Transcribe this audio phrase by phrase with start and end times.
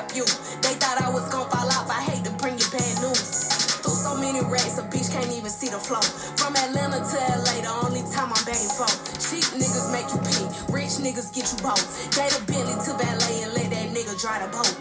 [0.00, 0.24] trap you.
[0.62, 3.80] They thought I was gonna fall off, I hate to bring you bad news.
[3.84, 6.00] Through so many racks, a bitch can't even see the flow.
[6.36, 8.88] From Atlanta to LA, the only time I'm begging for.
[9.20, 11.84] Cheap niggas make you pee, rich niggas get you both.
[12.16, 14.72] Gave a Bentley to ballet and let that nigga drive the boat.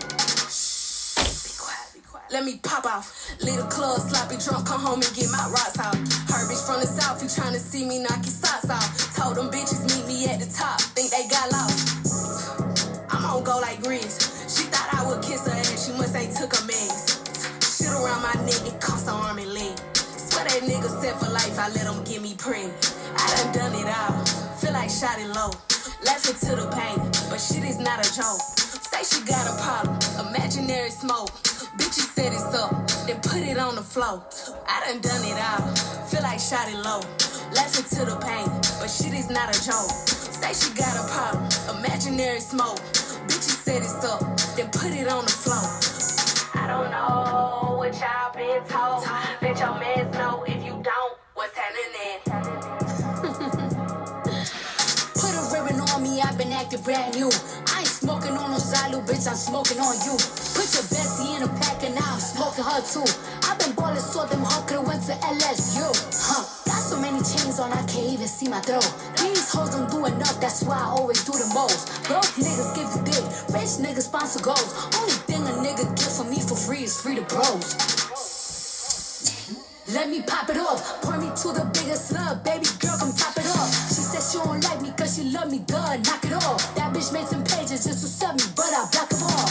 [1.43, 2.27] Be quiet, be quiet.
[2.31, 3.11] Let me pop off.
[3.43, 5.95] Leave the club, sloppy drunk, come home and get my rocks out.
[6.31, 8.38] Her bitch from the south, you tryna see me knock your
[21.69, 22.71] I let him get me preg.
[23.13, 24.25] I done done it all,
[24.57, 25.53] feel like shot it low.
[26.03, 26.97] Laughing to the pain,
[27.29, 28.41] but shit is not a joke.
[28.89, 29.93] Say she got a problem,
[30.25, 31.29] imaginary smoke.
[31.77, 32.73] Bitches set it up,
[33.05, 34.25] then put it on the floor.
[34.67, 35.61] I done done it all,
[36.09, 37.05] feel like shot it low.
[37.53, 38.49] Laughing to the pain,
[38.81, 39.93] but shit is not a joke.
[40.41, 41.45] Say she got a problem,
[41.77, 42.81] imaginary smoke.
[43.29, 44.21] Bitches set it up,
[44.57, 45.69] then put it on the floor.
[46.57, 49.05] I don't know what y'all been told.
[49.39, 50.43] Bet your mans know
[56.69, 57.29] been acting brand new.
[57.73, 60.13] I ain't smoking on no Zalu, bitch, I'm smoking on you.
[60.53, 63.05] Put your bestie in a pack and now I'm smoking her too.
[63.43, 65.89] I've been ballin' so them hard went to LSU.
[66.13, 68.85] Huh, got so many chains on, I can't even see my throat.
[69.17, 72.03] These hoes don't do enough, that's why I always do the most.
[72.05, 74.73] Broke niggas give you dick, rich niggas sponsor goals.
[74.95, 77.99] Only thing a nigga get from me for free is free to bros.
[79.93, 81.01] Let me pop it off.
[81.01, 82.43] Point me to the biggest love.
[82.43, 83.73] Baby girl, come top it off.
[83.89, 86.05] She said she don't like me she love me good.
[86.05, 86.75] Knock it off.
[86.75, 89.49] That bitch made some pages just to sub me, but I block them all.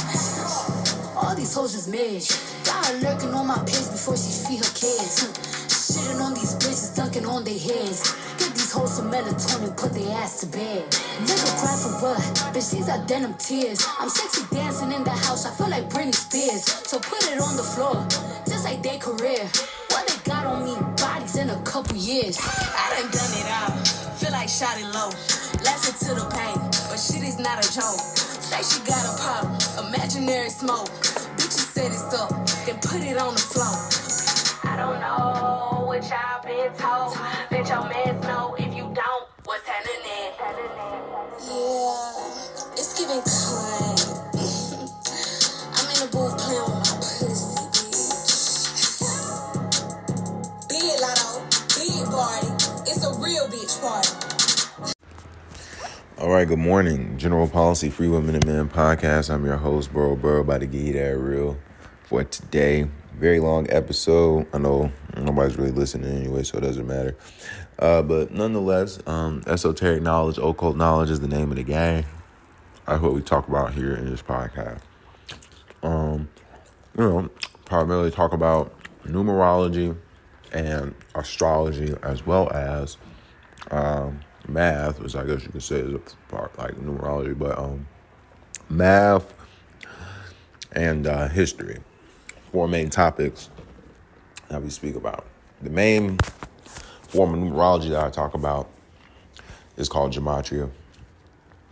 [1.21, 2.25] All these hoes is mid.
[2.65, 5.21] Got her lurking on my page before she feed her kids.
[5.21, 5.33] Hmm.
[5.69, 8.17] Shitting on these bitches, dunking on their heads.
[8.39, 10.85] Get these hoes some melatonin, put their ass to bed.
[11.27, 12.21] Nigga cry for what?
[12.55, 13.85] Bitch, these are denim tears.
[13.99, 16.65] I'm sexy dancing in the house, I feel like Britney Spears.
[16.65, 17.97] So put it on the floor,
[18.47, 19.45] just like their career.
[19.91, 22.39] What they got on me, bodies in a couple years.
[22.41, 25.11] I done done it all, like shot it low.
[25.65, 26.57] Laughing to the pain,
[26.89, 27.99] but shit is not a joke.
[27.99, 30.89] Say she got a problem, imaginary smoke.
[31.37, 32.31] Bitches set it up,
[32.67, 33.77] then put it on the floor.
[34.65, 37.17] I don't know what y'all been told.
[37.51, 40.33] Bet your mans know if you don't, what's happening?
[41.47, 44.18] Yeah, it's giving cunt.
[56.19, 57.17] All right, good morning.
[57.17, 59.33] General Policy Free Women and Men podcast.
[59.33, 61.57] I'm your host, Burrow Burrow, about to give you that real
[62.03, 62.91] for today.
[63.21, 64.49] Very long episode.
[64.53, 67.17] I know nobody's really listening anyway, so it doesn't matter.
[67.79, 72.05] Uh, but nonetheless, um, esoteric knowledge, occult knowledge is the name of the game.
[72.89, 74.81] That's what we talk about here in this podcast.
[75.85, 76.29] Um,
[76.97, 77.31] you know,
[77.65, 78.75] primarily talk about
[79.05, 79.97] numerology
[80.53, 82.97] and astrology as well as
[83.71, 84.19] um,
[84.49, 87.87] math, which I guess you could say is a part like numerology, but um,
[88.69, 89.33] math
[90.73, 91.79] and uh, history.
[92.53, 93.51] Four main topics
[94.49, 95.27] that we speak about.
[95.63, 96.19] The main
[97.09, 98.69] form of numerology that I talk about
[99.77, 100.71] is called gematria.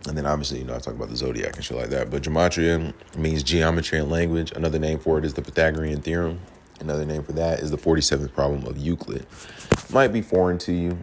[0.07, 2.09] And then obviously, you know, I talk about the zodiac and shit like that.
[2.09, 4.51] But gematria means geometry and language.
[4.55, 6.39] Another name for it is the Pythagorean theorem.
[6.79, 9.25] Another name for that is the 47th problem of Euclid.
[9.91, 10.97] Might be foreign to you,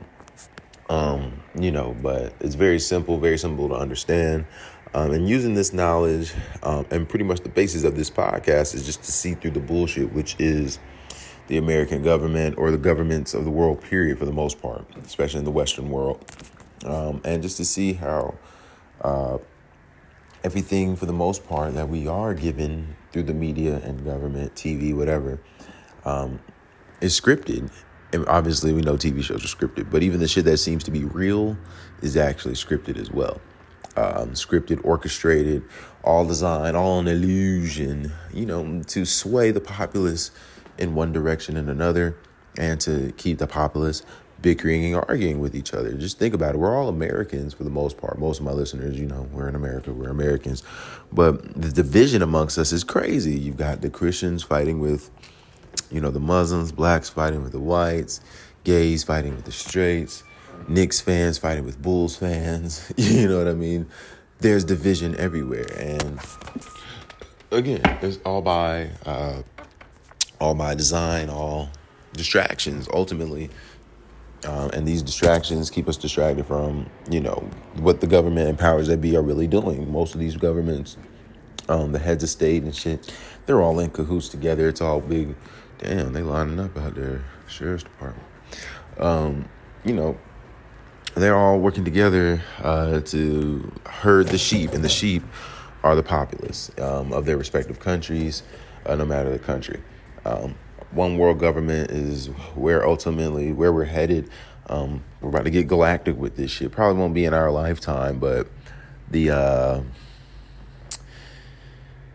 [0.88, 4.46] um, you know, but it's very simple, very simple to understand.
[4.94, 8.86] Um, and using this knowledge, um, and pretty much the basis of this podcast is
[8.86, 10.78] just to see through the bullshit, which is
[11.48, 15.40] the American government or the governments of the world, period, for the most part, especially
[15.40, 16.24] in the Western world.
[16.84, 18.34] Um, and just to see how
[19.00, 19.38] uh,
[20.44, 24.94] everything, for the most part, that we are given through the media and government, TV,
[24.94, 25.40] whatever,
[26.04, 26.38] um,
[27.00, 27.70] is scripted.
[28.14, 30.92] And obviously, we know TV shows are scripted, but even the shit that seems to
[30.92, 31.56] be real
[32.00, 33.40] is actually scripted as well.
[33.96, 35.64] Um, scripted, orchestrated,
[36.04, 40.30] all designed, all an illusion, you know, to sway the populace
[40.78, 42.16] in one direction and another
[42.56, 44.04] and to keep the populace
[44.42, 45.92] bickering and arguing with each other.
[45.94, 46.58] Just think about it.
[46.58, 48.18] We're all Americans for the most part.
[48.18, 50.62] Most of my listeners, you know, we're in America, we're Americans.
[51.12, 53.38] But the division amongst us is crazy.
[53.38, 55.10] You've got the Christians fighting with,
[55.90, 58.20] you know, the Muslims, blacks fighting with the whites,
[58.64, 60.24] gays fighting with the straights,
[60.68, 62.92] Knicks fans fighting with Bulls fans.
[62.98, 63.86] You know what I mean?
[64.40, 65.66] There's division everywhere.
[65.78, 66.20] And
[67.52, 69.42] again, it's all by uh,
[70.40, 71.70] all by design, all
[72.14, 73.50] distractions ultimately
[74.46, 78.88] Um, and these distractions keep us distracted from, you know, what the government and powers
[78.88, 79.90] that be are really doing.
[79.92, 80.98] Most of these governments,
[81.68, 83.14] um, the heads of state and shit,
[83.46, 84.68] they're all in cahoots together.
[84.68, 85.36] It's all big.
[85.84, 88.26] Damn, they lining up out there, sheriff's department.
[88.98, 89.50] Um,
[89.84, 90.16] you know,
[91.14, 95.22] they're all working together uh, to herd the sheep, and the sheep
[95.82, 98.42] are the populace um, of their respective countries,
[98.86, 99.82] uh, no matter the country.
[100.24, 100.54] Um,
[100.90, 104.30] one world government is where ultimately where we're headed.
[104.70, 106.72] Um, we're about to get galactic with this shit.
[106.72, 108.48] Probably won't be in our lifetime, but
[109.10, 109.80] the uh,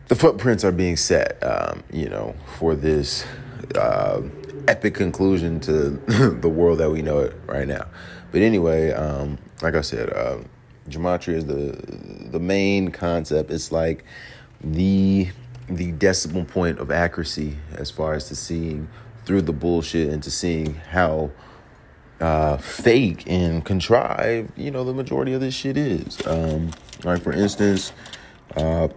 [0.08, 1.38] the footprints are being set.
[1.44, 3.28] Um, you know, for this
[3.76, 4.22] uh,
[4.68, 5.90] epic conclusion to
[6.42, 7.88] the world that we know it right now.
[8.32, 10.40] But anyway, um, like I said, uh,
[10.90, 13.52] gematria is the the main concept.
[13.52, 14.06] It's like
[14.62, 15.30] the
[15.68, 18.90] the decimal point of accuracy as far as to seeing
[19.26, 21.32] through the bullshit and to seeing how
[22.20, 26.26] uh, fake and contrived, you know, the majority of this shit is.
[26.26, 26.72] Um,
[27.04, 27.94] like for instance,
[28.56, 28.90] uh,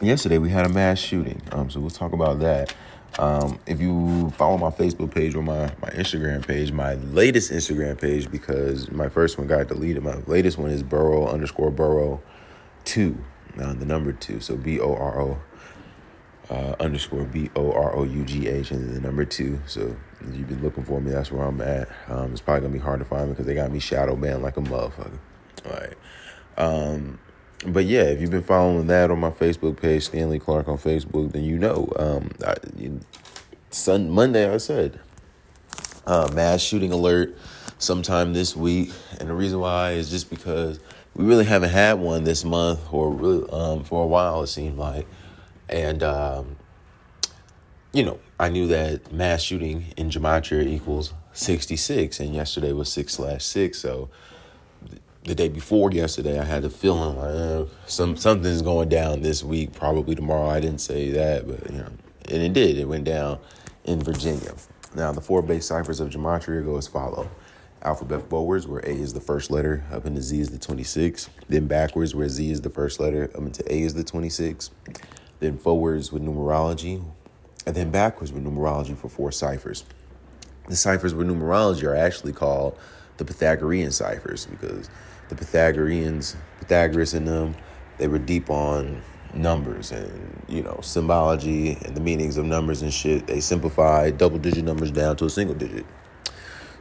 [0.00, 1.40] yesterday we had a mass shooting.
[1.52, 2.74] Um, so we'll talk about that.
[3.18, 8.00] Um, if you follow my Facebook page or my, my Instagram page, my latest Instagram
[8.00, 12.20] page, because my first one got deleted, my latest one is Burrow underscore Burrow
[12.84, 13.16] two,
[13.58, 14.40] uh, the number two.
[14.40, 15.38] So B O R O
[16.50, 19.60] uh, underscore B O R O U G H and the number two.
[19.66, 21.88] So if you've been looking for me, that's where I'm at.
[22.08, 24.42] Um, it's probably gonna be hard to find me because they got me shadow banned
[24.42, 25.18] like a motherfucker.
[25.66, 25.94] All right.
[26.56, 27.18] Um,
[27.66, 31.32] but yeah, if you've been following that on my Facebook page, Stanley Clark on Facebook,
[31.32, 31.90] then you know.
[31.96, 32.54] Um, I,
[33.70, 35.00] Sun Monday, I said
[36.06, 37.36] uh, mass shooting alert
[37.78, 40.78] sometime this week, and the reason why is just because
[41.14, 44.42] we really haven't had one this month or really um, for a while.
[44.42, 45.06] It seemed like,
[45.68, 46.56] and um,
[47.92, 52.92] you know, I knew that mass shooting in gematria equals sixty six, and yesterday was
[52.92, 54.08] six slash six, so
[55.24, 59.42] the day before yesterday, I had a feeling like uh, some something's going down this
[59.42, 60.48] week, probably tomorrow.
[60.48, 61.88] I didn't say that, but you know,
[62.30, 62.78] and it did.
[62.78, 63.38] It went down
[63.84, 64.54] in Virginia.
[64.94, 67.30] Now, the four base ciphers of gematria go as follow:
[67.82, 71.30] alphabet forwards, where A is the first letter, up into Z is the twenty-six.
[71.48, 74.70] Then backwards, where Z is the first letter, up into A is the twenty-six.
[75.40, 77.02] Then forwards with numerology,
[77.66, 79.84] and then backwards with numerology for four ciphers.
[80.68, 82.78] The ciphers with numerology are actually called
[83.16, 84.88] the Pythagorean ciphers because
[85.28, 87.56] the Pythagoreans, Pythagoras and them,
[87.98, 92.92] they were deep on numbers and you know symbology and the meanings of numbers and
[92.92, 93.26] shit.
[93.26, 95.86] They simplified double digit numbers down to a single digit.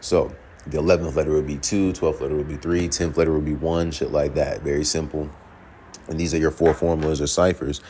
[0.01, 0.35] So
[0.67, 3.53] the 11th letter would be 2, 12th letter would be 3, 10th letter would be
[3.53, 4.61] 1, shit like that.
[4.61, 5.29] Very simple.
[6.07, 7.81] And these are your four formulas or ciphers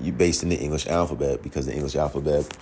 [0.00, 2.56] you based in the English alphabet because the English alphabet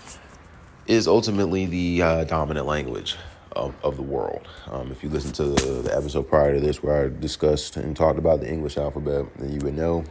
[0.86, 3.16] is ultimately the uh, dominant language
[3.52, 4.46] of, of the world.
[4.66, 8.18] Um, if you listen to the, episode prior to this where I discussed and talked
[8.18, 10.04] about the English alphabet, then you would know.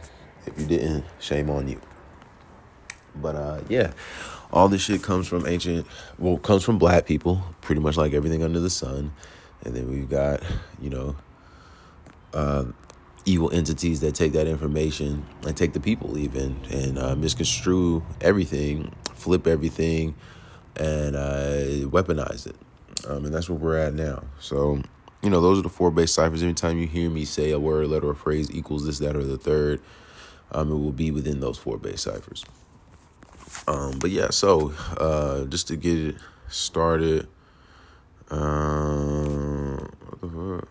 [0.46, 1.80] If you didn't, shame on you.
[3.16, 3.92] But uh, yeah,
[4.52, 5.86] all this shit comes from ancient,
[6.18, 9.12] well, comes from black people, pretty much like everything under the sun.
[9.64, 10.42] And then we've got,
[10.80, 11.16] you know,
[12.32, 12.64] uh,
[13.24, 18.94] evil entities that take that information and take the people even and uh, misconstrue everything,
[19.14, 20.14] flip everything,
[20.76, 22.56] and uh, weaponize it.
[23.06, 24.24] Um, and that's where we're at now.
[24.40, 24.82] So,
[25.22, 26.42] you know, those are the four base ciphers.
[26.42, 29.38] Anytime you hear me say a word, letter, or phrase equals this, that, or the
[29.38, 29.80] third,
[30.52, 32.44] um, it will be within those four base ciphers.
[33.66, 36.16] Um, but yeah, so uh, just to get it
[36.48, 37.28] started,
[38.30, 40.68] uh, what the fuck?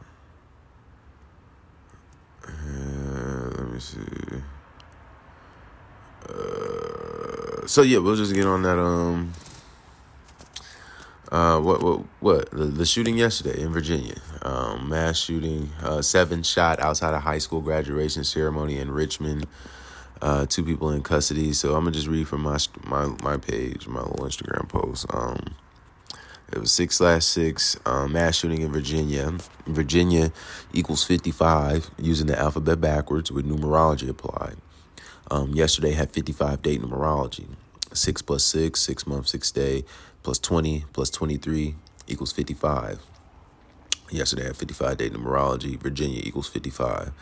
[2.48, 4.00] Uh, let me see.
[6.30, 8.80] Uh, so yeah, we'll just get on that.
[8.80, 9.34] Um,
[11.32, 16.42] uh, what what what the, the, shooting yesterday in Virginia, um, mass shooting, uh, seven
[16.44, 19.46] shot outside of high school graduation ceremony in Richmond.
[20.22, 21.54] Uh, two people in custody.
[21.54, 25.06] So I'm gonna just read from my my my page, my little Instagram post.
[25.14, 25.56] Um,
[26.52, 29.34] it was six slash six um, mass shooting in Virginia.
[29.66, 30.32] Virginia
[30.72, 34.56] equals 55 using the alphabet backwards with numerology applied.
[35.30, 37.48] Um, yesterday had 55 date numerology.
[37.94, 39.84] Six plus six, six month, six day
[40.28, 41.74] plus 20 plus 23
[42.08, 43.00] equals 55.
[44.12, 45.80] Yesterday I had 55 day numerology.
[45.80, 47.14] Virginia equals 55.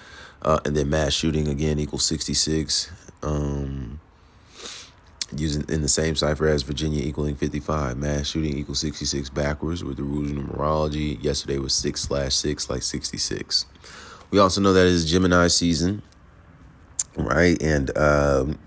[0.41, 2.91] Uh, and then mass shooting again equals 66.
[3.21, 3.99] Um,
[5.37, 7.95] using in the same cipher as Virginia equaling 55.
[7.95, 11.23] Mass shooting equals 66 backwards with the rules of numerology.
[11.23, 13.67] Yesterday was 6 slash 6 like 66.
[14.31, 16.01] We also know that it's Gemini season,
[17.15, 17.61] right?
[17.61, 18.57] And um,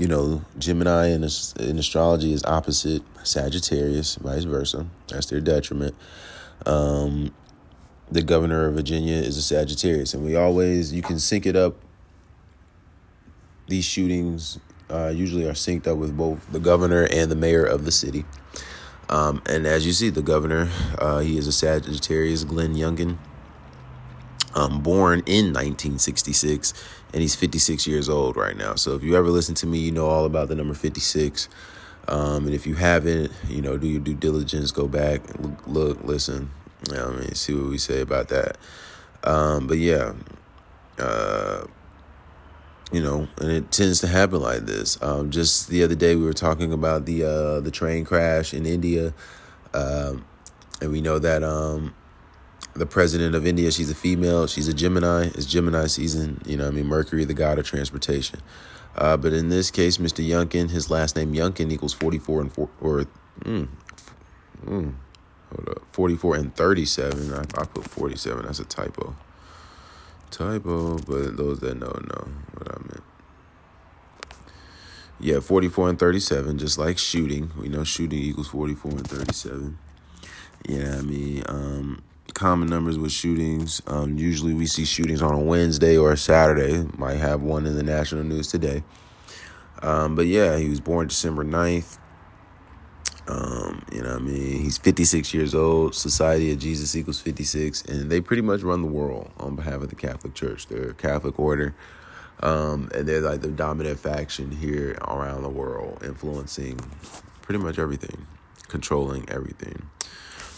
[0.00, 1.22] you know, Gemini in,
[1.60, 4.86] in astrology is opposite Sagittarius, vice versa.
[5.08, 5.94] That's their detriment.
[6.64, 7.34] Um,
[8.10, 11.76] the governor of Virginia is a Sagittarius, and we always you can sync it up.
[13.68, 17.84] These shootings uh, usually are synced up with both the governor and the mayor of
[17.84, 18.24] the city.
[19.10, 23.18] Um, and as you see, the governor, uh, he is a Sagittarius, Glenn Youngkin,
[24.54, 26.72] um, born in 1966,
[27.12, 28.74] and he's 56 years old right now.
[28.74, 31.48] So if you ever listen to me, you know all about the number 56.
[32.08, 36.04] Um, and if you haven't, you know, do your due diligence, go back, look, look
[36.04, 36.50] listen.
[36.88, 38.56] You know I mean, see what we say about that.
[39.22, 40.14] Um, but yeah,
[40.98, 41.66] uh,
[42.92, 45.00] you know, and it tends to happen like this.
[45.02, 48.66] Um, just the other day, we were talking about the uh, the train crash in
[48.66, 49.12] India,
[49.74, 50.24] um,
[50.80, 51.94] and we know that um,
[52.74, 55.26] the president of India, she's a female, she's a Gemini.
[55.26, 56.40] It's Gemini season.
[56.46, 58.40] You know, I mean, Mercury, the god of transportation.
[58.96, 60.26] Uh, but in this case, Mr.
[60.26, 63.06] Youngkin, his last name Youngkin equals forty four and four or
[63.40, 63.68] mm,
[64.64, 64.94] mm,
[65.54, 67.32] hold up, forty four and thirty seven.
[67.32, 68.46] I, I put forty seven.
[68.46, 69.14] That's a typo
[70.30, 73.02] typo, but those that know know what I meant.
[75.22, 77.50] Yeah, 44 and 37, just like shooting.
[77.58, 79.78] We know shooting equals 44 and 37.
[80.66, 82.02] Yeah, I mean, um,
[82.34, 83.82] common numbers with shootings.
[83.86, 86.86] Um, usually we see shootings on a Wednesday or a Saturday.
[86.96, 88.82] Might have one in the national news today.
[89.82, 91.98] Um, but yeah, he was born December 9th.
[93.28, 95.94] Um, you know, I mean, he's 56 years old.
[95.94, 99.88] Society of Jesus equals 56, and they pretty much run the world on behalf of
[99.88, 100.66] the Catholic Church.
[100.66, 101.74] They're a Catholic order,
[102.40, 106.80] um, and they're like the dominant faction here around the world, influencing
[107.42, 108.26] pretty much everything,
[108.68, 109.88] controlling everything.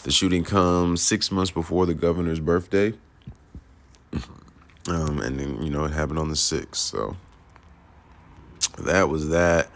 [0.02, 2.92] The shooting comes six months before the governor's birthday,
[4.88, 6.82] um, and then you know it happened on the sixth.
[6.82, 7.16] So
[8.78, 9.70] that was that.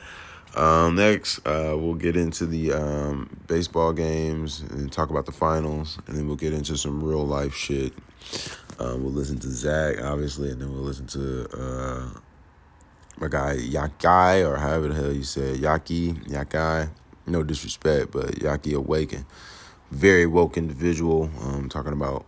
[0.56, 5.98] Um, next, uh, we'll get into the um, baseball games and talk about the finals,
[6.06, 7.92] and then we'll get into some real life shit.
[8.78, 12.08] Um, we'll listen to Zach, obviously, and then we'll listen to uh,
[13.18, 16.90] my guy Yakai, or however the hell you say it, Yaki, Yakai.
[17.26, 19.26] No disrespect, but Yaki Awaken.
[19.90, 21.30] Very woke individual.
[21.42, 22.24] Um, talking about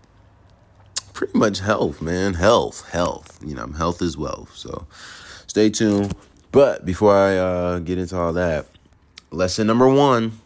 [1.13, 2.35] pretty much health, man.
[2.35, 3.39] Health, health.
[3.45, 4.55] You know, health is wealth.
[4.57, 4.87] So
[5.47, 6.15] stay tuned.
[6.53, 8.67] But before I uh, get into all that,
[9.31, 10.41] lesson number one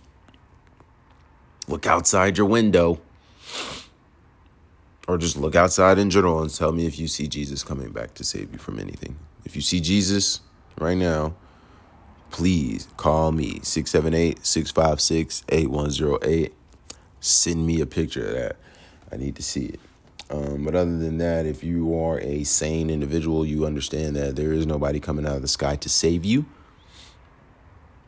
[1.68, 3.00] look outside your window.
[5.08, 8.14] Or just look outside in general and tell me if you see Jesus coming back
[8.14, 9.18] to save you from anything.
[9.44, 10.40] If you see Jesus
[10.78, 11.34] right now,
[12.30, 16.54] please call me 678 656 8108.
[17.22, 18.56] Send me a picture of that.
[19.12, 19.80] I need to see it.
[20.28, 24.52] Um, but other than that, if you are a sane individual, you understand that there
[24.52, 26.46] is nobody coming out of the sky to save you.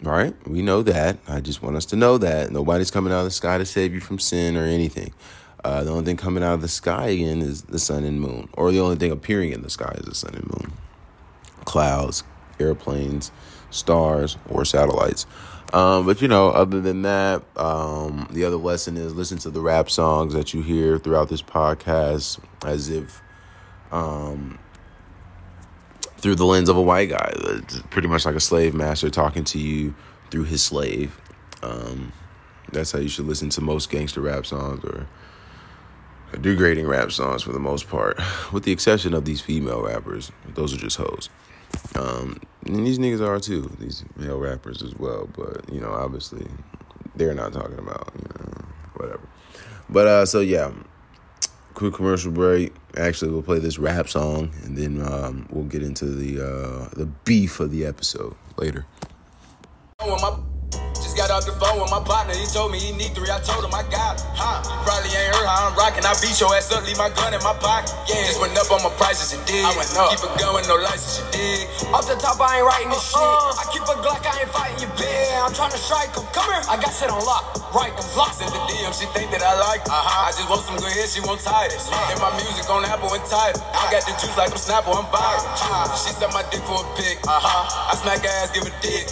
[0.05, 1.19] All right, we know that.
[1.29, 3.95] I just want us to know that nobody's coming out of the sky to save
[3.95, 5.15] you from sin or anything.
[5.63, 8.49] Uh, the only thing coming out of the sky again is the sun and moon,
[8.55, 10.73] or the only thing appearing in the sky is the sun and moon,
[11.65, 12.25] clouds,
[12.59, 13.31] airplanes,
[13.71, 15.25] stars, or satellites.
[15.75, 19.61] Um, but you know, other than that, um, the other lesson is listen to the
[19.61, 23.21] rap songs that you hear throughout this podcast as if
[23.91, 24.61] um,
[26.19, 27.33] through the lens of a white guy.
[27.35, 29.97] It's pretty much like a slave master talking to you
[30.31, 31.21] through his slave.
[31.61, 32.13] Um,
[32.71, 35.09] that's how you should listen to most gangster rap songs or
[36.41, 38.21] degrading rap songs for the most part,
[38.53, 40.31] with the exception of these female rappers.
[40.55, 41.31] Those are just hoes.
[41.97, 45.29] Um, and these niggas are too, these male rappers as well.
[45.37, 46.47] But you know, obviously,
[47.15, 48.65] they're not talking about you know
[48.95, 49.29] whatever.
[49.89, 50.73] But uh, so yeah,
[51.75, 52.73] quick commercial break.
[52.97, 57.07] Actually, we'll play this rap song, and then um, we'll get into the uh, the
[57.25, 58.87] beef of the episode later.
[60.95, 62.39] Just the phone with my partner.
[62.39, 63.27] He told me he need three.
[63.27, 64.27] I told him I got it.
[64.39, 64.63] Huh?
[64.63, 66.07] You probably ain't heard how I'm rocking.
[66.07, 67.91] I beat your ass up, leave my gun in my pocket.
[68.07, 69.67] Yeah, just went up on my prices, you dig?
[69.67, 70.15] I went up.
[70.15, 71.67] Keep it going, no license, you dig?
[71.91, 73.19] Off the top, I ain't writing this shit.
[73.19, 75.35] I keep a Glock, I ain't fighting you, bitch.
[75.43, 76.23] I'm trying to strike him.
[76.31, 76.63] Come here.
[76.71, 77.59] I got shit on lock.
[77.75, 78.95] Right, them locks in the DM.
[78.95, 79.91] She think that I like it.
[79.91, 80.29] Uh-huh.
[80.29, 81.19] I just want some good hits.
[81.19, 81.75] She won't title.
[82.15, 83.59] And my music on Apple and Tidal.
[83.75, 84.95] I got the juice like I'm Snapple.
[84.95, 85.43] I'm viral.
[85.99, 87.19] She suck my dick for a pic.
[87.27, 87.91] Uh-huh.
[87.91, 89.11] I smack her ass, give a dick.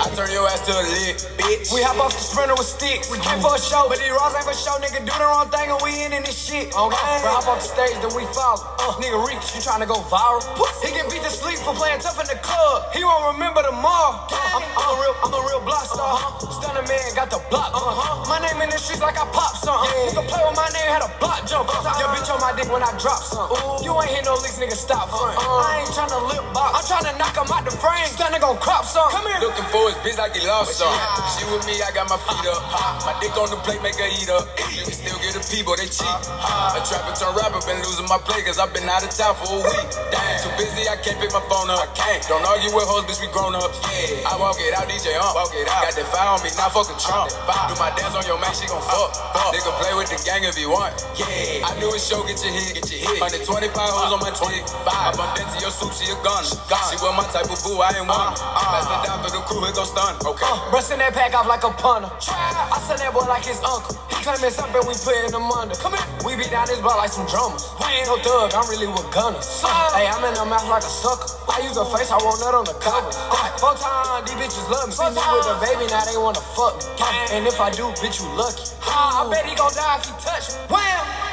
[0.00, 1.49] I turn your ass to a lick, bitch.
[1.50, 3.10] We hop off the sprinter with sticks.
[3.10, 4.78] We came for a show, but these raws ain't for show.
[4.78, 6.70] Nigga, do the wrong thing and we in in this shit.
[6.70, 7.10] Okay?
[7.26, 8.62] We hop off the stage, then we follow.
[8.78, 10.46] Uh, nigga, reach, you tryna go viral?
[10.78, 12.94] He can beat the sleep for playing tough in the club.
[12.94, 14.30] He won't remember tomorrow.
[14.30, 16.22] I'm, I'm a real, I'm a real block star.
[16.54, 17.74] Stunner man, got the block.
[17.74, 18.30] Uh-huh.
[18.30, 19.90] My name in the streets like I pop something.
[20.06, 21.66] Nigga play with my name, had a block jump.
[21.98, 23.82] Your bitch on my dick when I drop something.
[23.82, 25.34] You ain't hit no leaks, nigga, stop front.
[25.34, 26.78] I ain't tryna lip box.
[26.78, 28.06] I'm tryna knock him out the frame.
[28.06, 29.18] Stunner gon' crop something.
[29.18, 29.50] Come here.
[29.50, 30.94] Looking for his bitch like he lost some.
[31.40, 32.60] She She with me, I got my feet up.
[33.08, 34.44] My dick on the plate, make her eat up.
[34.76, 36.04] You can still get the but they cheat.
[36.04, 39.48] A trapper turn rapper, been losing my play, cause I've been out of town for
[39.48, 39.88] a week.
[40.12, 41.80] Damn, too busy, I can't pick my phone up.
[41.80, 42.20] I can't.
[42.28, 43.72] Don't argue with hoes, bitch, we grown up.
[43.88, 44.28] Yeah.
[44.28, 45.32] I walk it out, DJ on.
[45.32, 45.88] Walk it out.
[45.88, 47.32] Got that fire on me, not fucking Trump.
[47.32, 49.16] Do my dance on your man, she gon' fuck.
[49.32, 49.56] fuck.
[49.56, 50.92] Nigga play with the gang if you want.
[51.16, 51.64] Yeah.
[51.64, 52.84] I knew it show, get your hit.
[52.84, 53.48] Get your hit.
[53.48, 54.60] 125 hoes on my 25.
[54.84, 56.44] I bump into your soup, she a gun.
[56.44, 58.36] She was my type of boo, I ain't one.
[58.36, 60.20] Uh, Pass it down for the crew, it go stun.
[60.20, 60.44] Okay.
[60.44, 60.68] Uh,
[61.00, 62.08] that pack off like a punter.
[62.08, 63.92] I send that boy like his uncle.
[64.08, 65.76] He claiming something, we putting him under.
[65.76, 66.08] Come here.
[66.24, 67.68] We beat down his block like some drummers.
[67.76, 69.44] I ain't no thug, I'm really with gunners.
[69.92, 71.28] Hey, I'm in the mouth like a sucker.
[71.44, 73.20] I use a face, I want that on the covers.
[73.60, 74.96] Full time, these bitches love me.
[74.96, 76.88] See me with a baby, now they wanna fuck me.
[77.36, 78.64] And if I do, bitch, you lucky.
[78.80, 80.72] I bet he gon' die if he touch me.
[80.72, 81.29] Wham!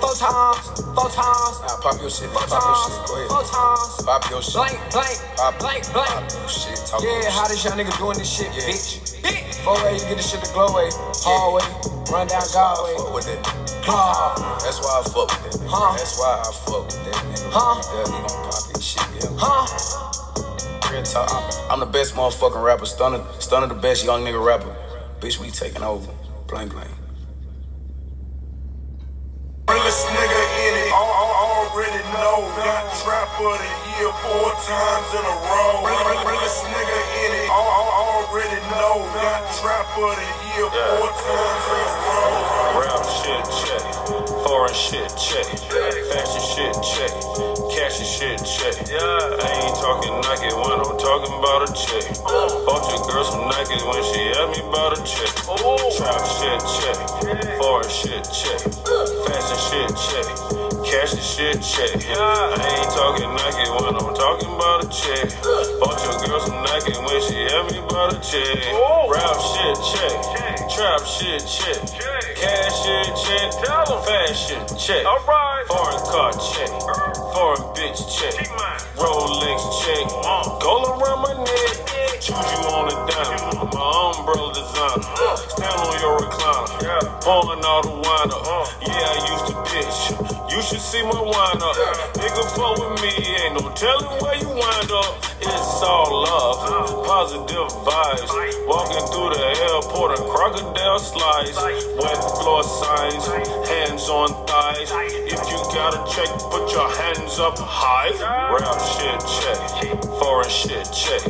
[0.00, 1.56] Four times, four times.
[1.62, 3.06] Nah, pop your shit, Four pop your shit.
[3.08, 3.28] Go ahead.
[3.28, 4.04] four times.
[4.04, 4.54] Pop your shit.
[4.54, 6.32] Blank, blank, Pop, blank, Pop blank.
[6.32, 6.76] your shit.
[6.86, 8.68] Talk Yeah, your how this young nigga doing this shit, Yeah.
[8.68, 9.54] bitch?
[9.64, 10.88] Four way, you get this shit the glow way.
[11.24, 11.64] Hallway,
[12.12, 12.96] run down Godway.
[12.96, 13.46] Fuck with that.
[13.84, 14.58] Huh?
[14.62, 15.68] That's why I fuck with that nigga.
[15.70, 15.96] Huh?
[15.96, 17.50] That's why I fuck with that nigga.
[17.50, 17.74] Huh?
[18.06, 19.30] He gon' pop his shit, yeah.
[19.38, 20.92] Huh?
[20.92, 21.32] Real talk.
[21.32, 22.86] I'm- I'm the best motherfucking rapper.
[22.86, 24.74] Stunner, Stunner the best young nigga rapper.
[25.20, 26.06] Bitch, we taking over.
[26.46, 26.90] Blank, blank.
[29.76, 31.36] Realest nigga in it, al- al-
[31.68, 32.48] already know.
[32.56, 35.84] Got trap of the year four times in a row.
[35.84, 37.92] Real- Realest nigga in it, al- al-
[38.24, 39.04] already know.
[39.12, 42.80] Got trap of the year four times in a row.
[42.80, 43.84] Rap shit check,
[44.46, 45.46] foreign shit check,
[46.06, 47.12] fashion shit check,
[47.74, 48.74] cash and shit check.
[48.86, 52.06] Yeah, I ain't talking Nike when I'm talking about a check.
[52.26, 52.62] Oh.
[52.64, 55.34] Bought your girl some Nike when she asked me about a check.
[55.50, 55.74] Oh.
[55.98, 56.96] Trap shit check,
[57.58, 58.60] foreign shit check,
[59.26, 60.26] fashion shit check,
[60.86, 61.90] cash the shit check.
[61.98, 62.14] Yeah.
[62.16, 65.26] I ain't talking Nike when I'm talking about a check.
[65.82, 68.62] Bought your girl some Nike when she asked me about a check.
[69.10, 70.14] Rap shit check,
[70.70, 71.78] trap shit check,
[72.36, 73.52] cash shit check,
[74.04, 75.04] fashion check,
[75.66, 76.70] foreign car check,
[77.32, 78.34] foreign bitch check,
[78.96, 80.04] Rolex check,
[80.60, 85.06] gold around my neck, choose you on a dime, my umbrella designer,
[85.54, 90.00] stand on your recliner, pouring all the wine up, yeah I used to bitch,
[90.50, 91.76] you should see my wind up,
[92.20, 93.12] nigga fuck with me,
[93.44, 98.30] ain't no telling where you wind up, it's all love, positive vibes,
[98.66, 101.56] walking through the airport a crocodile slides,
[101.96, 103.26] wet floor signs,
[103.68, 108.12] hands on thighs, if you got a check, put your hands up high,
[108.52, 111.22] rap shit check, foreign shit check,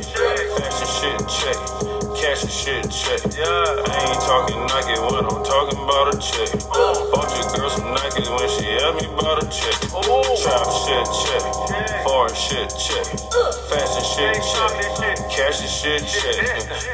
[0.59, 3.45] fashion shit check, cash and shit check, Yeah.
[3.45, 8.25] I ain't talking Nike when I'm talking about a check, bought your girl some Nike
[8.25, 9.77] when she asked me about a check,
[10.41, 11.43] trap shit check,
[12.05, 13.05] foreign shit check,
[13.69, 16.37] fashion shit check, cash and shit check,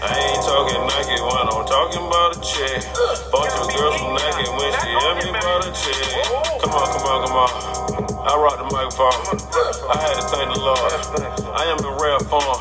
[0.03, 2.83] I ain't talking Nike when I'm talking about a check,
[3.31, 6.03] bought your girl some Nike when she asked me about a check,
[6.63, 7.51] come on, come on, come on,
[8.27, 9.23] I rock the microphone,
[9.87, 10.91] I had to thank the Lord,
[11.55, 12.59] I am in rare form,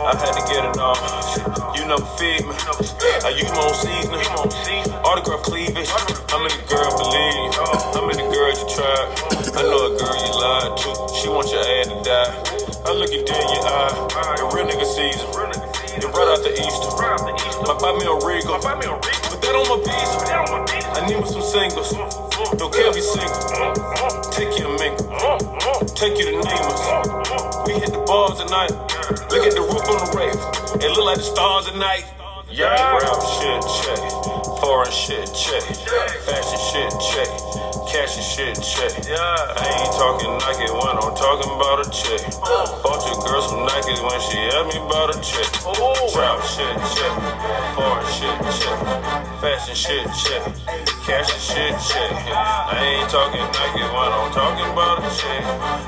[0.00, 0.96] I had to get it all,
[1.76, 2.54] you never me,
[3.22, 4.26] I use my own seasoning,
[5.06, 5.86] autograph cleavage,
[6.30, 7.54] how many girls believe?
[7.94, 9.06] How many girls you tried,
[9.54, 12.34] I know a girl you lied to, she wants your ass to die,
[12.86, 13.94] I look you dead in your eye,
[14.36, 19.38] the real nigga season, and right out the Easter, I buy me a Regal, put
[19.38, 20.18] that on my visa,
[20.98, 21.94] I need me some singles,
[22.58, 23.38] don't care if you single,
[24.34, 25.06] take you a mingle,
[25.94, 26.82] take you to Nemus,
[27.62, 28.74] we hit the bars tonight,
[29.30, 30.41] look at the roof on the rave,
[31.02, 32.04] look like the stars at night.
[32.50, 33.98] Yeah, rap shit check,
[34.60, 35.62] foreign shit check,
[36.22, 37.28] fashion shit check,
[37.88, 38.92] cash shit check.
[39.06, 39.18] Yeah.
[39.18, 42.22] I ain't talking Nike when I'm talking about a check.
[42.82, 45.48] Bought your girl some Nikes when she asked me about a check.
[46.12, 47.12] Trap shit check,
[47.74, 48.78] foreign shit check,
[49.40, 50.42] fashion shit check,
[51.06, 52.10] cash shit check.
[52.32, 55.42] I ain't talking Nike when I'm talking about a check.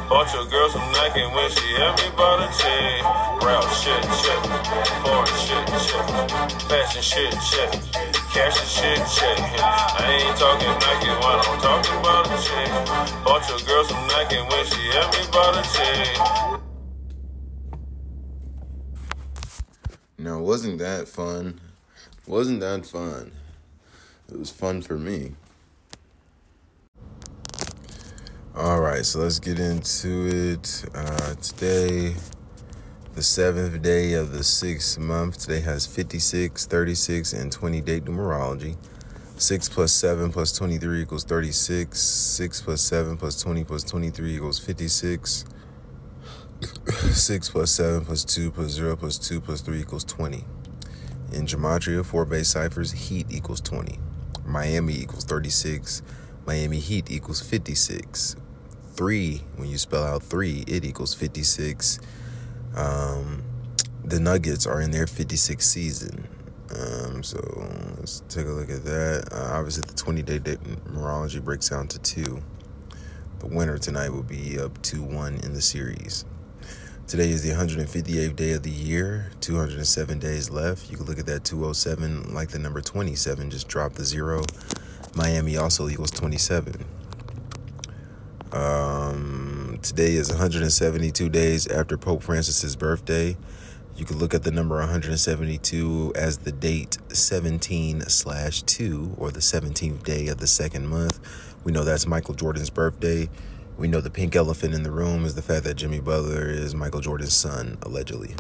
[0.09, 3.03] Bought your girl some Nike when she asked me about a check.
[3.45, 4.41] Rap shit check,
[5.05, 6.07] foreign shit check,
[6.69, 7.71] fashion shit check,
[8.35, 9.39] cash shit check.
[9.39, 12.69] I ain't talking Nike when I'm talking about a check.
[13.25, 16.61] Bought your girl some Nike when she asked me about a check.
[20.19, 21.61] No, wasn't that fun?
[22.27, 23.31] Wasn't that fun?
[24.33, 25.35] It was fun for me.
[28.57, 30.85] All right, so let's get into it.
[30.95, 32.15] Uh, today,
[33.15, 35.39] the seventh day of the sixth month.
[35.39, 38.77] Today has 56, 36, and 20 date numerology.
[39.37, 41.97] 6 plus 7 plus 23 equals 36.
[41.97, 45.45] 6 plus 7 plus 20 plus 23 equals 56.
[47.13, 50.45] 6 plus 7 plus 2 plus 0 plus 2 plus 3 equals 20.
[51.33, 53.97] In Gematria, four base ciphers, Heat equals 20.
[54.45, 56.03] Miami equals 36.
[56.47, 58.35] Miami Heat equals 56.
[58.95, 62.01] Three, when you spell out three, it equals 56.
[62.75, 63.43] Um,
[64.05, 66.29] the Nuggets are in their 56th season.
[66.71, 67.39] Um, so
[67.99, 69.29] let's take a look at that.
[69.33, 72.43] Uh, obviously, the 20 day numerology breaks down to two.
[73.39, 76.25] The winner tonight will be up 2 1 in the series.
[77.07, 80.91] Today is the 158th day of the year, 207 days left.
[80.91, 84.43] You can look at that 207 like the number 27, just drop the zero.
[85.15, 86.83] Miami also equals 27.
[88.53, 93.37] Um, today is 172 days after Pope Francis's birthday.
[93.97, 99.41] You can look at the number 172 as the date 17 slash 2 or the
[99.41, 101.21] 17th day of the second month.
[101.65, 103.29] We know that's Michael Jordan's birthday.
[103.77, 106.75] We know the pink elephant in the room is the fact that Jimmy Butler is
[106.75, 108.35] Michael Jordan's son, allegedly.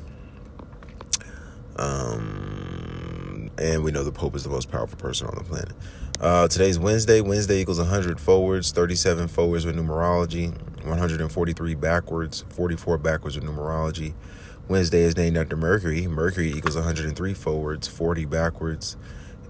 [1.76, 5.72] Um, and we know the Pope is the most powerful person on the planet.
[6.20, 7.20] Uh, today's Wednesday.
[7.20, 14.14] Wednesday equals 100 forwards, 37 forwards with numerology, 143 backwards, 44 backwards with numerology.
[14.68, 16.06] Wednesday is named after Mercury.
[16.06, 18.96] Mercury equals 103 forwards, 40 backwards,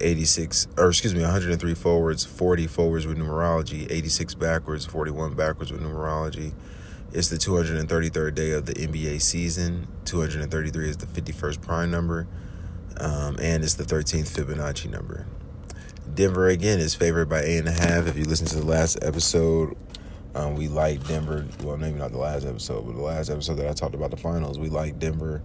[0.00, 5.80] 86 or excuse me 103 forwards 40 forwards with numerology 86 backwards 41 backwards with
[5.80, 6.52] numerology
[7.12, 12.26] it's the 233rd day of the nba season 233 is the 51st prime number
[12.98, 15.26] um, and it's the 13th fibonacci number
[16.12, 18.98] denver again is favored by eight and a half if you listen to the last
[19.02, 19.76] episode
[20.34, 23.68] um, we like denver well maybe not the last episode but the last episode that
[23.68, 25.42] i talked about the finals we like denver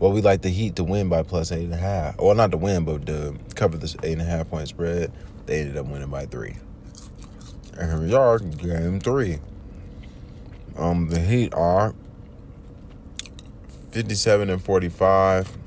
[0.00, 2.18] well, we like the Heat to win by plus eight and a half.
[2.18, 5.12] Well, not to win, but to cover this eight and a half point spread.
[5.46, 6.56] They ended up winning by three.
[7.76, 9.40] And here we are, game three.
[10.76, 11.94] Um, the Heat are
[13.90, 15.58] 57 and 45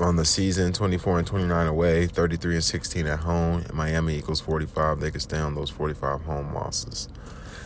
[0.00, 3.62] on the season, 24 and 29 away, 33 and 16 at home.
[3.62, 5.00] And Miami equals 45.
[5.00, 7.08] They could stay on those 45 home losses.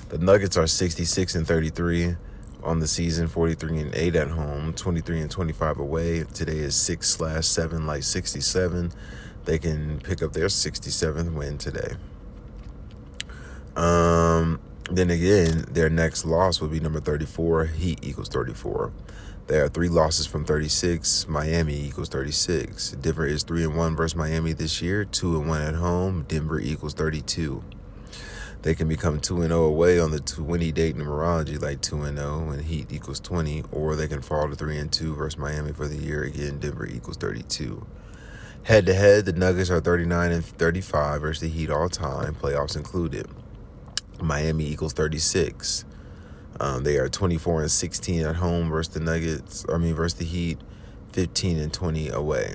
[0.09, 2.17] The Nuggets are 66 and 33
[2.63, 7.09] on the season 43 and 8 at home 23 and 25 away today is 6
[7.09, 8.93] slash 7 like 67
[9.45, 11.97] they can pick up their 67th win today
[13.75, 18.93] um then again their next loss would be number 34 heat equals 34
[19.47, 24.17] there are three losses from 36 miami equals 36 denver is 3 and 1 versus
[24.17, 27.63] miami this year 2 and 1 at home denver equals 32
[28.63, 32.17] they can become 2 and 0 away on the 20 date numerology, like 2 and
[32.17, 35.73] 0 and Heat equals 20, or they can fall to 3 and 2 versus Miami
[35.73, 36.23] for the year.
[36.23, 37.85] Again, Denver equals 32.
[38.65, 42.77] Head to head, the Nuggets are 39 and 35 versus the Heat all time, playoffs
[42.77, 43.27] included.
[44.21, 45.85] Miami equals 36.
[46.61, 50.25] Um, they are 24 and 16 at home versus the Nuggets, I mean, versus the
[50.25, 50.59] Heat,
[51.13, 52.55] 15 and 20 away.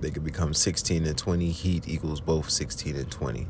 [0.00, 1.50] They could become 16 and 20.
[1.50, 3.46] Heat equals both 16 and 20.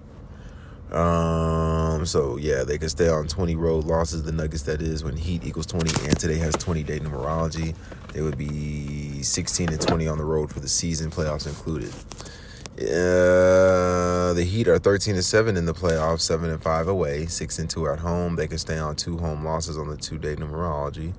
[0.93, 4.23] Um, so yeah, they could stay on 20 road losses.
[4.25, 7.75] The Nuggets, that is, when Heat equals 20, and today has 20 day numerology,
[8.13, 11.93] they would be 16 and 20 on the road for the season, playoffs included.
[12.79, 17.59] Uh, the Heat are 13 and 7 in the playoffs, 7 and 5 away, 6
[17.59, 18.37] and 2 at home.
[18.37, 21.15] They can stay on two home losses on the two day numerology.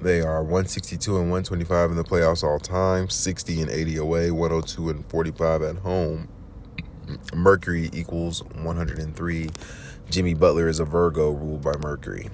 [0.00, 4.90] They are 162 and 125 in the playoffs all time, 60 and 80 away, 102
[4.90, 6.28] and 45 at home.
[7.34, 9.50] Mercury equals 103.
[10.10, 12.28] Jimmy Butler is a Virgo ruled by Mercury.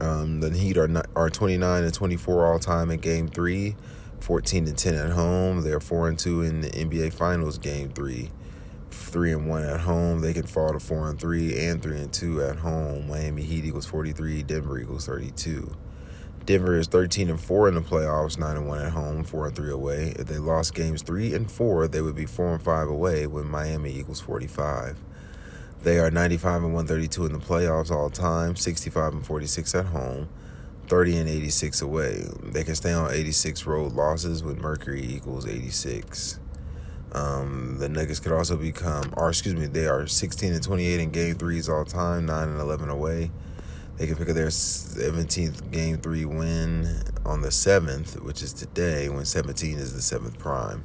[0.00, 3.76] Um, the Heat are not, are 29 and 24 all time in Game Three,
[4.20, 5.62] 14 and 10 at home.
[5.62, 8.30] They're four and two in the NBA Finals Game Three,
[8.90, 10.20] three and one at home.
[10.20, 13.08] They can fall to four and three and three and two at home.
[13.08, 14.42] Miami Heat equals 43.
[14.42, 15.76] Denver equals 32.
[16.46, 19.56] Denver is 13 and 4 in the playoffs, 9 and 1 at home, 4 and
[19.56, 20.14] 3 away.
[20.18, 23.46] If they lost games 3 and 4, they would be 4 and 5 away when
[23.46, 24.96] Miami equals 45.
[25.82, 30.28] They are 95 and 132 in the playoffs all time, 65 and 46 at home,
[30.90, 32.24] 30 and 86 away.
[32.42, 36.40] They can stay on 86 road losses with Mercury equals 86.
[37.12, 41.10] Um, the Nuggets could also become, or excuse me, they are 16 and 28 in
[41.10, 43.30] game threes all time, 9 and 11 away.
[43.98, 49.08] They can pick up their 17th game three win on the 7th, which is today,
[49.08, 50.82] when 17 is the 7th prime.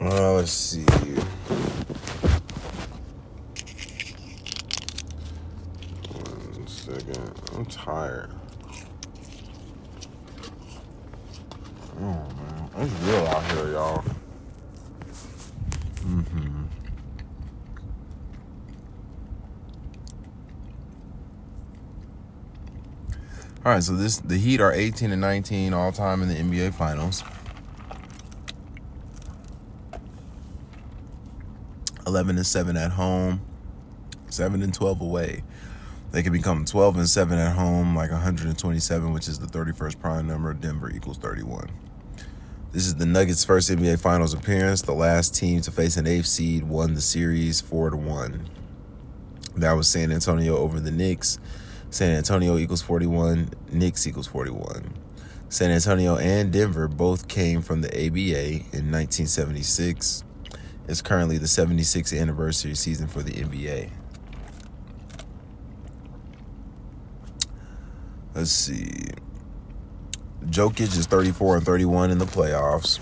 [0.00, 0.84] Uh, let's see.
[6.12, 7.40] One second.
[7.54, 8.30] I'm tired.
[11.98, 12.70] Oh, man.
[12.78, 14.04] It's real out here, y'all.
[16.00, 16.62] Mm-hmm.
[23.64, 26.74] All right, so this the Heat are 18 and 19 all time in the NBA
[26.74, 27.22] Finals.
[32.04, 33.40] 11 and 7 at home,
[34.28, 35.44] 7 and 12 away.
[36.12, 40.26] They can become 12 and 7 at home, like 127, which is the 31st prime
[40.26, 40.52] number.
[40.52, 41.70] Denver equals 31.
[42.70, 44.82] This is the Nuggets' first NBA Finals appearance.
[44.82, 48.46] The last team to face an eighth seed won the series 4 to 1.
[49.56, 51.38] That was San Antonio over the Knicks.
[51.88, 54.92] San Antonio equals 41, Knicks equals 41.
[55.48, 60.24] San Antonio and Denver both came from the ABA in 1976.
[60.88, 63.90] It's currently the 76th anniversary season for the NBA.
[68.34, 69.10] Let's see.
[70.46, 72.98] Jokic is 34 and 31 in the playoffs.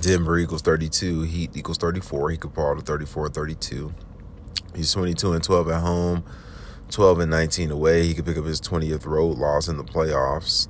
[0.00, 1.22] Denver equals 32.
[1.22, 2.30] Heat equals 34.
[2.30, 3.92] He could fall to 34 32.
[4.76, 6.22] He's 22 and 12 at home,
[6.90, 8.06] 12 and 19 away.
[8.06, 10.68] He could pick up his 20th road loss in the playoffs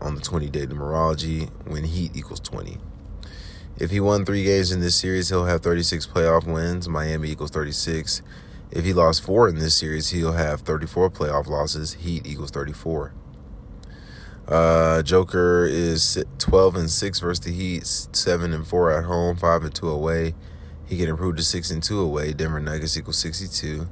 [0.00, 2.78] on the 20 day numerology when Heat equals 20.
[3.78, 6.88] If he won three games in this series, he'll have 36 playoff wins.
[6.88, 8.22] Miami equals 36.
[8.70, 11.94] If he lost four in this series, he'll have 34 playoff losses.
[11.94, 13.12] Heat equals 34.
[14.48, 19.64] Uh, Joker is 12 and 6 versus the Heat, 7 and 4 at home, 5
[19.64, 20.34] and 2 away.
[20.86, 22.32] He can improve to 6 and 2 away.
[22.32, 23.88] Denver Nuggets equals 62.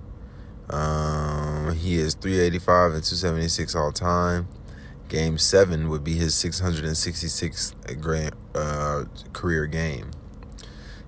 [0.70, 4.48] Um, he is 385 and 276 all time.
[5.08, 10.10] Game 7 would be his 666th uh, career game.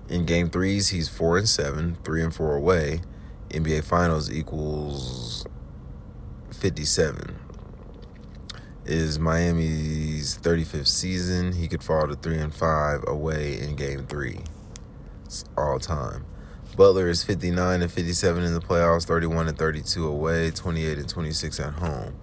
[0.09, 3.01] In game 3s, he's 4 and 7, 3 and 4 away.
[3.49, 5.45] NBA Finals equals
[6.51, 7.40] 57
[8.91, 11.53] is Miami's 35th season.
[11.53, 14.41] He could fall to 3 and 5 away in game 3.
[15.25, 16.25] It's all time.
[16.75, 21.59] Butler is 59 and 57 in the playoffs, 31 and 32 away, 28 and 26
[21.61, 22.15] at home.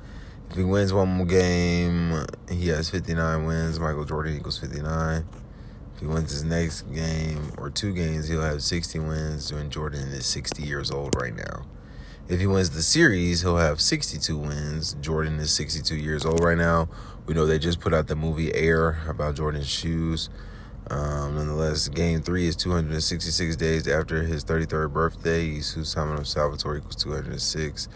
[0.50, 3.80] If he wins one more game, he has 59 wins.
[3.80, 5.26] Michael Jordan equals 59.
[5.94, 9.50] If he wins his next game or two games, he'll have 60 wins.
[9.50, 11.64] And Jordan is 60 years old right now.
[12.28, 14.92] If he wins the series, he'll have 62 wins.
[15.00, 16.90] Jordan is 62 years old right now.
[17.24, 20.28] We know they just put out the movie Air about Jordan's shoes.
[20.90, 25.46] Um, nonetheless, game three is 266 days after his 33rd birthday.
[25.46, 27.88] Jesus Simon of Salvatore equals 206.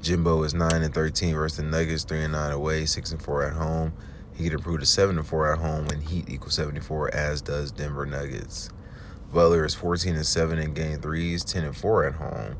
[0.00, 3.42] Jimbo is 9 and 13 versus the Nuggets, 3 and 9 away, 6 and 4
[3.42, 3.92] at home.
[4.32, 7.72] He could improve to 7 and 4 at home when Heat equals 74, as does
[7.72, 8.70] Denver Nuggets.
[9.34, 12.56] Butler is 14 and 7 in game threes, 10 and 4 at home.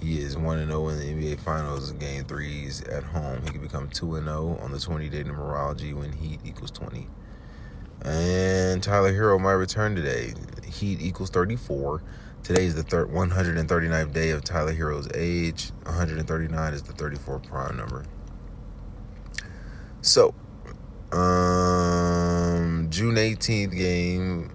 [0.00, 3.42] He is 1 0 in the NBA Finals in game threes at home.
[3.42, 7.08] He could become 2 0 on the 20 day numerology when Heat equals 20.
[8.04, 10.34] And Tyler Herro might return today.
[10.64, 12.02] Heat equals 34.
[12.44, 15.72] Today is the third 139th day of Tyler Herro's age.
[15.82, 18.04] 139 is the 34 prime number.
[20.00, 20.32] So,
[21.10, 24.52] um, June 18th game.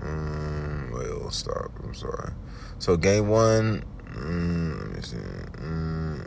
[0.00, 1.72] Um, we'll stop.
[1.82, 2.32] I'm sorry.
[2.78, 3.84] So, game one
[4.16, 5.16] Mm, see.
[5.16, 6.26] Mm,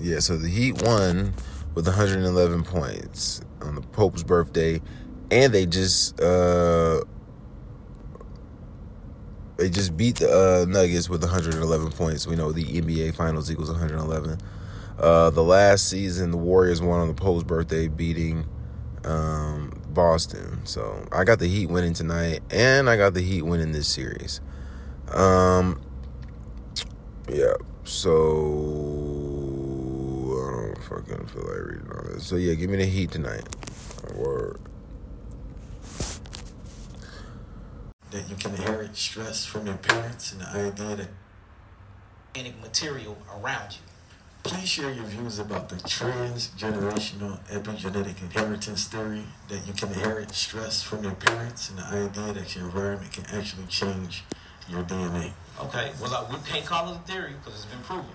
[0.00, 1.32] yeah, so the Heat won
[1.74, 4.80] with 111 points on the Pope's birthday,
[5.30, 7.02] and they just uh,
[9.56, 12.26] they just beat the uh, Nuggets with 111 points.
[12.26, 14.38] We know the NBA Finals equals 111.
[14.98, 18.46] Uh, the last season, the Warriors won on the Pope's birthday, beating
[19.04, 20.64] um, Boston.
[20.66, 24.40] So I got the Heat winning tonight, and I got the Heat winning this series.
[25.08, 25.80] Um,
[27.28, 27.54] yeah.
[27.84, 28.10] So
[30.36, 32.26] I don't fucking feel like reading all this.
[32.26, 33.44] So yeah, give me the heat tonight.
[34.14, 34.60] Word.
[38.10, 41.08] That you can inherit stress from your parents and the idea that
[42.34, 43.78] any material around you.
[44.42, 50.82] Please share your views about the transgenerational epigenetic inheritance theory that you can inherit stress
[50.82, 54.22] from your parents and the idea that your environment can actually change
[54.68, 55.32] your DNA.
[55.60, 58.10] Okay, well, we can't call it a theory because it's been proven.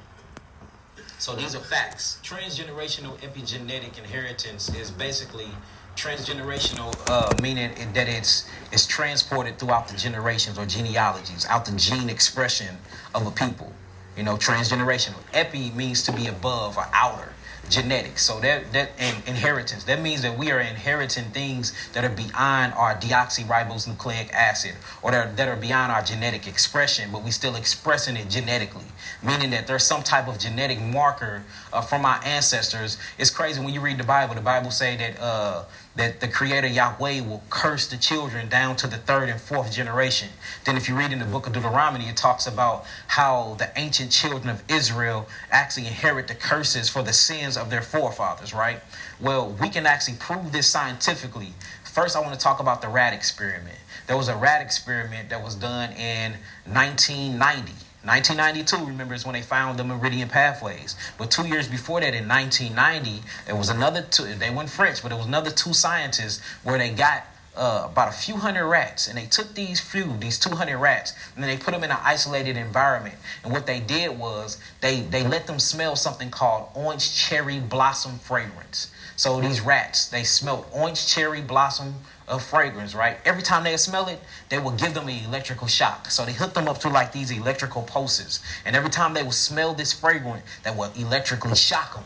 [1.19, 2.19] So these are facts.
[2.23, 5.47] Transgenerational epigenetic inheritance is basically
[5.95, 12.09] transgenerational, uh, meaning that it's it's transported throughout the generations or genealogies, out the gene
[12.09, 12.77] expression
[13.13, 13.73] of a people.
[14.17, 15.19] You know, transgenerational.
[15.33, 17.33] Epi means to be above or outer
[17.69, 18.25] genetics.
[18.25, 19.83] So that that and inheritance.
[19.83, 25.27] That means that we are inheriting things that are beyond our deoxyribonucleic acid or that
[25.27, 28.85] are, that are beyond our genetic expression, but we still expressing it genetically.
[29.23, 32.97] Meaning that there's some type of genetic marker uh, from our ancestors.
[33.17, 34.35] It's crazy when you read the Bible.
[34.35, 35.63] The Bible say that uh,
[35.99, 40.29] that the creator Yahweh will curse the children down to the third and fourth generation.
[40.63, 44.09] Then if you read in the book of Deuteronomy, it talks about how the ancient
[44.09, 48.79] children of Israel actually inherit the curses for the sins of their forefathers, right?
[49.19, 51.53] Well, we can actually prove this scientifically.
[51.83, 53.79] First, I want to talk about the rat experiment.
[54.07, 57.73] There was a rat experiment that was done in 1990.
[58.03, 60.95] 1992, remember, is when they found the meridian pathways.
[61.17, 65.11] But two years before that, in 1990, there was another two, they went French, but
[65.11, 67.25] it was another two scientists where they got
[67.57, 71.43] uh, about a few hundred rats, and they took these few, these 200 rats, and
[71.43, 73.15] then they put them in an isolated environment.
[73.43, 78.17] And what they did was they they let them smell something called orange cherry blossom
[78.19, 78.91] fragrance.
[79.19, 83.17] So these rats, they smelled orange cherry blossom of fragrance, right?
[83.25, 86.09] Every time they smell it, they will give them an electrical shock.
[86.09, 88.39] So they hook them up to like these electrical pulses.
[88.63, 92.05] And every time they would smell this fragrance, that would electrically shock them.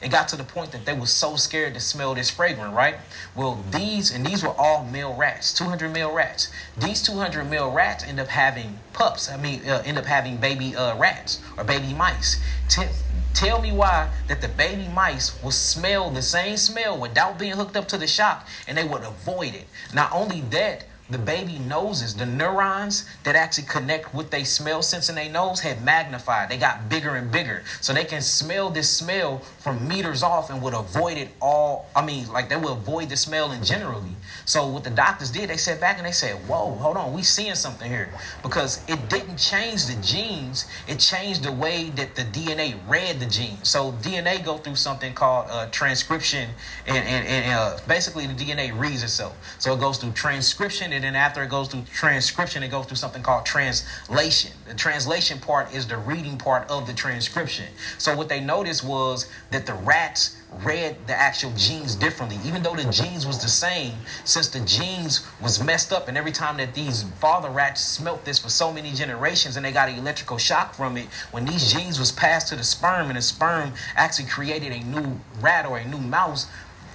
[0.00, 2.96] It got to the point that they were so scared to smell this fragrance, right?
[3.34, 6.50] Well, these, and these were all male rats, 200 male rats.
[6.78, 9.30] These 200 male rats end up having pups.
[9.30, 12.40] I mean, uh, end up having baby uh, rats or baby mice.
[12.70, 12.88] T-
[13.36, 17.76] Tell me why that the baby mice will smell the same smell without being hooked
[17.76, 19.66] up to the shock and they would avoid it.
[19.92, 25.08] Not only that, the baby noses, the neurons that actually connect with they smell sense
[25.08, 26.48] in their nose had magnified.
[26.48, 27.62] They got bigger and bigger.
[27.80, 31.88] So they can smell this smell from meters off and would avoid it all.
[31.94, 34.16] I mean, like they would avoid the smell in generally.
[34.44, 37.22] So what the doctors did, they sat back and they said, whoa, hold on, we
[37.22, 38.10] seeing something here.
[38.42, 43.26] Because it didn't change the genes, it changed the way that the DNA read the
[43.26, 43.68] genes.
[43.68, 46.50] So DNA go through something called uh, transcription
[46.86, 49.36] and, and, and uh, basically the DNA reads itself.
[49.58, 52.96] So it goes through transcription and then after it goes through transcription, it goes through
[52.96, 54.52] something called translation.
[54.66, 57.66] The translation part is the reading part of the transcription.
[57.98, 62.74] So what they noticed was that the rats read the actual genes differently even though
[62.74, 63.92] the genes was the same
[64.24, 68.38] since the genes was messed up and every time that these father rats smelt this
[68.38, 71.98] for so many generations and they got an electrical shock from it when these genes
[71.98, 75.84] was passed to the sperm and the sperm actually created a new rat or a
[75.84, 76.46] new mouse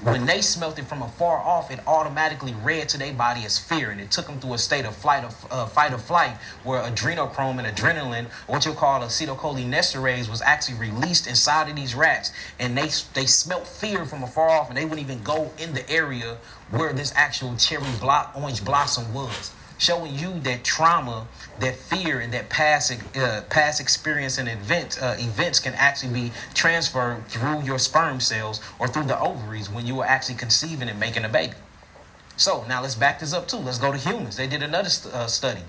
[0.04, 3.92] when they smelt it from afar off, it automatically read to their body as fear,
[3.92, 6.82] and it took them through a state of flight of uh, fight or flight, where
[6.82, 12.76] adrenochrome and adrenaline, what you call acetylcholinesterase, was actually released inside of these rats, and
[12.78, 16.38] they they smelt fear from afar off, and they wouldn't even go in the area
[16.72, 21.28] where this actual cherry block orange blossom was showing you that trauma,
[21.60, 26.32] that fear, and that past uh, past experience and events uh, events can actually be
[26.54, 31.00] transferred through your sperm cells or through the ovaries when you are actually conceiving and
[31.00, 31.56] making a baby.
[32.38, 33.58] So now let's back this up too.
[33.58, 34.38] Let's go to humans.
[34.38, 35.62] They did another st- uh, study.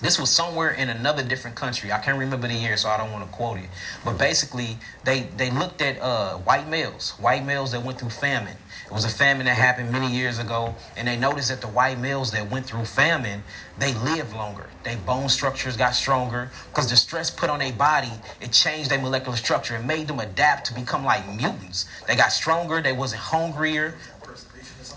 [0.00, 1.92] This was somewhere in another different country.
[1.92, 3.68] I can't remember the year, so I don't want to quote it.
[4.04, 8.56] But basically, they they looked at uh, white males, white males that went through famine.
[8.92, 11.98] It was a famine that happened many years ago, and they noticed that the white
[11.98, 13.42] males that went through famine,
[13.78, 14.68] they lived longer.
[14.82, 19.00] Their bone structures got stronger because the stress put on their body, it changed their
[19.00, 19.76] molecular structure.
[19.76, 21.86] It made them adapt to become like mutants.
[22.06, 22.82] They got stronger.
[22.82, 23.94] They wasn't hungrier.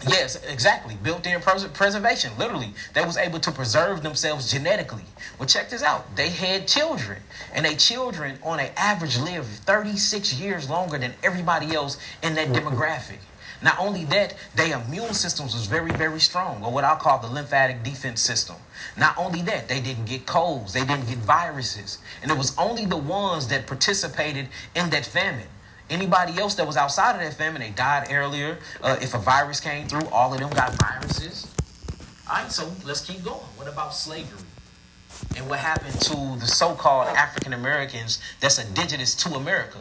[0.06, 0.98] Yes, exactly.
[1.02, 2.34] Built-in pres- preservation.
[2.38, 5.06] Literally, they was able to preserve themselves genetically.
[5.40, 6.18] Well, check this out.
[6.18, 7.22] They had children,
[7.54, 12.50] and they children, on an average, lived 36 years longer than everybody else in that
[12.50, 13.20] demographic.
[13.66, 17.28] Not only that, their immune systems was very, very strong, or what I call the
[17.28, 18.58] lymphatic defense system.
[18.96, 22.86] Not only that, they didn't get colds, they didn't get viruses, and it was only
[22.86, 25.48] the ones that participated in that famine.
[25.90, 28.60] Anybody else that was outside of that famine, they died earlier.
[28.84, 31.48] Uh, if a virus came through, all of them got viruses.
[32.30, 33.48] All right, so let's keep going.
[33.56, 34.46] What about slavery?
[35.38, 39.80] And what happened to the so-called African Americans that's indigenous to America?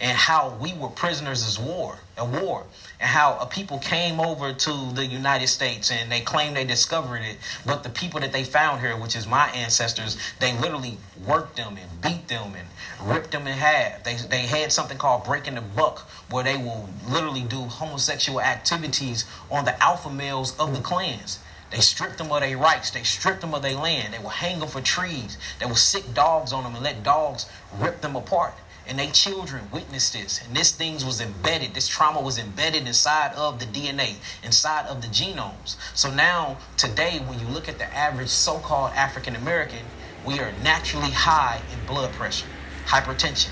[0.00, 2.64] And how we were prisoners of war, a war,
[3.00, 7.22] and how a people came over to the United States and they claimed they discovered
[7.22, 11.56] it, but the people that they found here, which is my ancestors, they literally worked
[11.56, 14.04] them and beat them and ripped them in half.
[14.04, 19.24] They, they had something called breaking the buck, where they will literally do homosexual activities
[19.50, 21.40] on the alpha males of the clans.
[21.70, 22.90] They stripped them of their rights.
[22.90, 24.14] They stripped them of their land.
[24.14, 25.36] They will hang them for trees.
[25.60, 27.46] They will sick dogs on them and let dogs
[27.78, 28.54] rip them apart.
[28.88, 30.40] And they children witnessed this.
[30.44, 31.74] And this things was embedded.
[31.74, 35.76] This trauma was embedded inside of the DNA, inside of the genomes.
[35.94, 39.84] So now, today, when you look at the average so-called African American,
[40.24, 42.46] we are naturally high in blood pressure
[42.86, 43.50] hypertension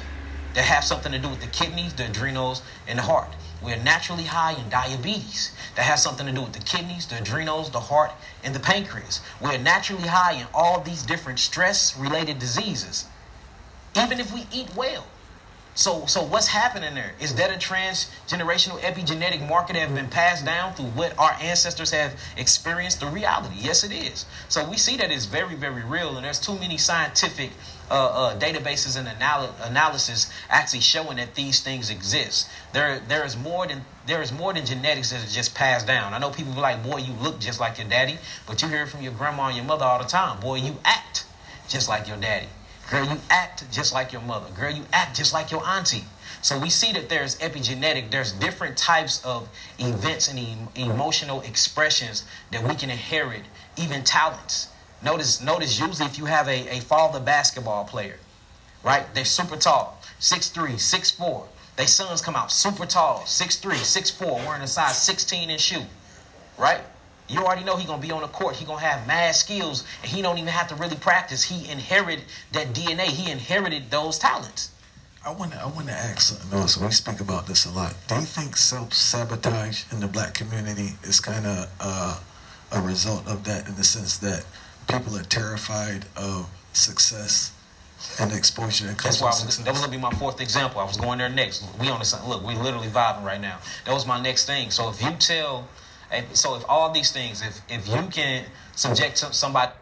[0.55, 3.29] that have something to do with the kidneys, the adrenals, and the heart.
[3.63, 7.71] We're naturally high in diabetes that has something to do with the kidneys, the adrenals,
[7.71, 8.13] the heart,
[8.43, 9.21] and the pancreas.
[9.41, 13.05] We're naturally high in all these different stress related diseases,
[13.97, 15.05] even if we eat well.
[15.77, 17.13] So, so what's happening there?
[17.21, 21.91] Is that a transgenerational epigenetic marker that have been passed down through what our ancestors
[21.91, 23.57] have experienced the reality?
[23.59, 24.25] Yes, it is.
[24.49, 27.51] So we see that it's very, very real, and there's too many scientific
[27.91, 32.49] uh, uh, databases and anal- analysis actually showing that these things exist.
[32.73, 36.15] There, there is more than there is more than genetics that is just passed down.
[36.15, 38.85] I know people be like, "Boy, you look just like your daddy," but you hear
[38.85, 40.41] it from your grandma and your mother all the time.
[40.41, 41.27] Boy, you act
[41.69, 42.47] just like your daddy.
[42.91, 44.47] Girl, you act just like your mother.
[44.55, 46.05] Girl, you act just like your auntie.
[46.43, 52.25] So we see that there's epigenetic, there's different types of events and em- emotional expressions
[52.53, 53.43] that we can inherit,
[53.77, 54.69] even talents.
[55.03, 58.19] Notice, notice usually if you have a, a father basketball player,
[58.85, 59.13] right?
[59.15, 61.47] They're super tall, 6'3, 6'4.
[61.77, 65.83] They sons come out super tall, 6'3, 6'4, wearing a size 16 in shoe,
[66.57, 66.81] right?
[67.29, 68.57] You already know he gonna be on the court.
[68.57, 71.43] He gonna have mad skills, and he don't even have to really practice.
[71.43, 73.05] He inherited that DNA.
[73.07, 74.71] He inherited those talents.
[75.25, 76.77] I want to I want to ask something else.
[76.77, 77.95] We speak about this a lot.
[78.07, 82.21] Do you think self sabotage in the black community is kind of uh,
[82.73, 84.45] a result of that, in the sense that
[84.89, 87.53] people are terrified of success
[88.21, 90.81] and exposure that comes That's why I was, that was gonna be my fourth example.
[90.81, 91.65] I was going there next.
[91.81, 92.47] We on the look.
[92.47, 93.59] We literally vibing right now.
[93.85, 94.71] That was my next thing.
[94.71, 95.67] So if you tell,
[96.11, 98.45] and so if all these things, if if you can
[98.75, 99.73] subject some- somebody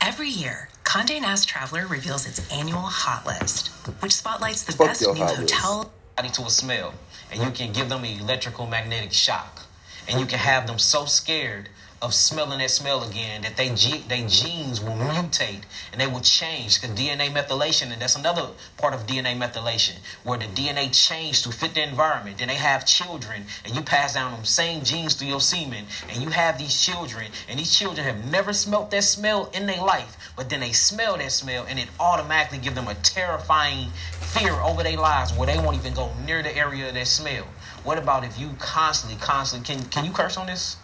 [0.00, 3.68] Every year, Condé Nast Traveler reveals its annual hot list,
[4.00, 5.52] which spotlights the Fuck best your new hot list.
[5.54, 5.90] hotel
[6.32, 6.94] to a smell,
[7.32, 9.62] and you can give them an electrical magnetic shock,
[10.06, 11.68] and you can have them so scared
[12.00, 13.68] of smelling that smell again that they
[14.06, 18.94] they genes will mutate and they will change because DNA methylation and that's another part
[18.94, 22.38] of DNA methylation where the DNA change to fit the environment.
[22.38, 26.22] Then they have children and you pass down them same genes through your semen and
[26.22, 30.32] you have these children and these children have never smelt that smell in their life,
[30.36, 33.88] but then they smell that smell and it automatically give them a terrifying
[34.20, 37.46] fear over their lives where they won't even go near the area of that smell.
[37.82, 40.76] What about if you constantly, constantly can can you curse on this?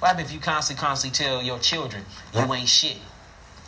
[0.00, 2.02] What happens if you constantly, constantly tell your children
[2.34, 2.96] you ain't shit?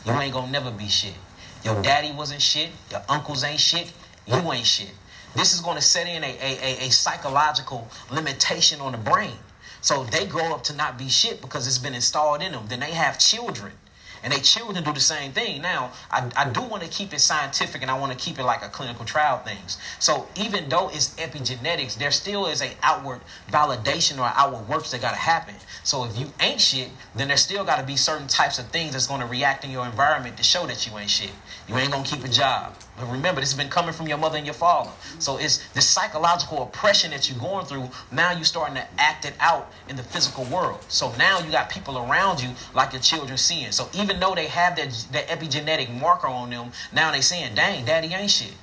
[0.07, 1.15] You ain't gonna never be shit.
[1.63, 2.71] Your daddy wasn't shit.
[2.91, 3.93] Your uncles ain't shit.
[4.27, 4.91] You ain't shit.
[5.37, 9.37] This is gonna set in a, a, a, a psychological limitation on the brain.
[9.83, 12.65] So they grow up to not be shit because it's been installed in them.
[12.67, 13.73] Then they have children.
[14.23, 15.63] And they children do the same thing.
[15.63, 18.45] Now, I, I do want to keep it scientific and I want to keep it
[18.45, 19.79] like a clinical trial things.
[19.99, 23.21] So even though it's epigenetics, there still is a outward
[23.51, 25.55] validation or outward works that gotta happen.
[25.85, 29.07] So if you ain't shit, then there still gotta be certain types of things that's
[29.07, 31.33] gonna react in your environment to show that you ain't shit.
[31.69, 32.75] You ain't gonna keep a job.
[32.99, 34.91] But remember, this has been coming from your mother and your father.
[35.19, 37.89] So it's the psychological oppression that you're going through.
[38.11, 40.85] Now you're starting to act it out in the physical world.
[40.89, 43.73] So now you got people around you like your children seeing.
[43.73, 47.85] So even though they have that, that epigenetic marker on them, now they saying, dang,
[47.87, 48.55] daddy ain't shit.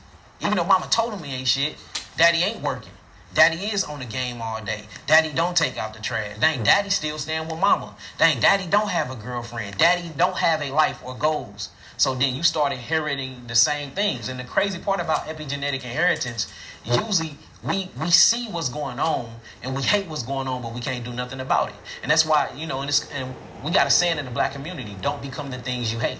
[0.42, 1.76] Even though mama told him he ain't shit,
[2.16, 2.94] daddy ain't working.
[3.34, 4.84] Daddy is on the game all day.
[5.06, 6.38] Daddy don't take out the trash.
[6.40, 6.64] Dang, hmm.
[6.64, 7.96] daddy still staying with mama.
[8.18, 9.78] Dang, daddy don't have a girlfriend.
[9.78, 11.70] Daddy don't have a life or goals.
[12.00, 14.30] So then you start inheriting the same things.
[14.30, 16.52] And the crazy part about epigenetic inheritance,
[16.86, 19.30] usually we we see what's going on
[19.62, 21.76] and we hate what's going on, but we can't do nothing about it.
[22.02, 23.36] And that's why, you know, and, and
[23.66, 26.20] we got a saying in the black community, don't become the things you hate.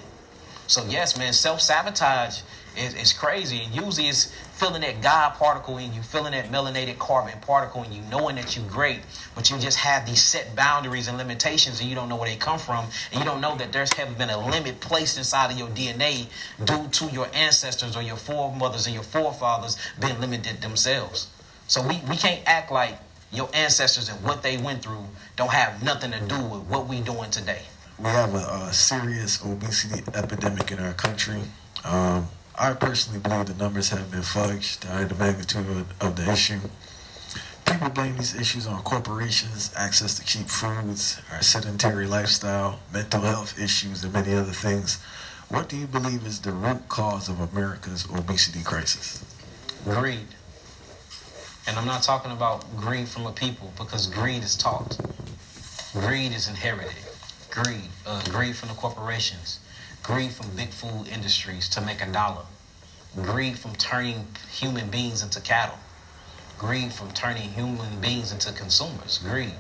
[0.68, 2.42] So yes, man, self-sabotage
[2.80, 3.62] is, is crazy.
[3.64, 7.94] And usually it's feeling that God particle in you, feeling that melanated carbon particle in
[7.94, 9.00] you, knowing that you're great,
[9.36, 12.36] but you just have these set boundaries and limitations and you don't know where they
[12.36, 12.86] come from.
[13.12, 16.28] And you don't know that there's haven't been a limit placed inside of your DNA
[16.64, 21.28] due to your ancestors or your foremothers and your forefathers being limited themselves.
[21.68, 22.98] So we, we can't act like
[23.32, 25.06] your ancestors and what they went through
[25.36, 27.62] don't have nothing to do with what we're doing today.
[28.00, 31.42] we have a, a serious obesity epidemic in our country.
[31.86, 32.28] Um,
[32.62, 35.66] I personally believe the numbers have been fudged, uh, the magnitude
[36.02, 36.60] of, the issue.
[37.66, 43.58] People blame these issues on corporations, access to cheap foods, our sedentary lifestyle, mental health
[43.58, 45.02] issues, and many other things.
[45.48, 49.24] What do you believe is the root cause of America's obesity crisis?
[49.86, 50.28] Greed.
[51.66, 54.98] And I'm not talking about greed from a people because greed is taught.
[55.94, 56.92] Greed is inherited.
[57.50, 57.88] Greed.
[58.06, 59.60] Uh, greed from the corporations.
[60.10, 62.42] Greed from big food industries to make a dollar.
[63.16, 65.78] Greed from turning human beings into cattle.
[66.58, 69.20] Greed from turning human beings into consumers.
[69.20, 69.54] Greed.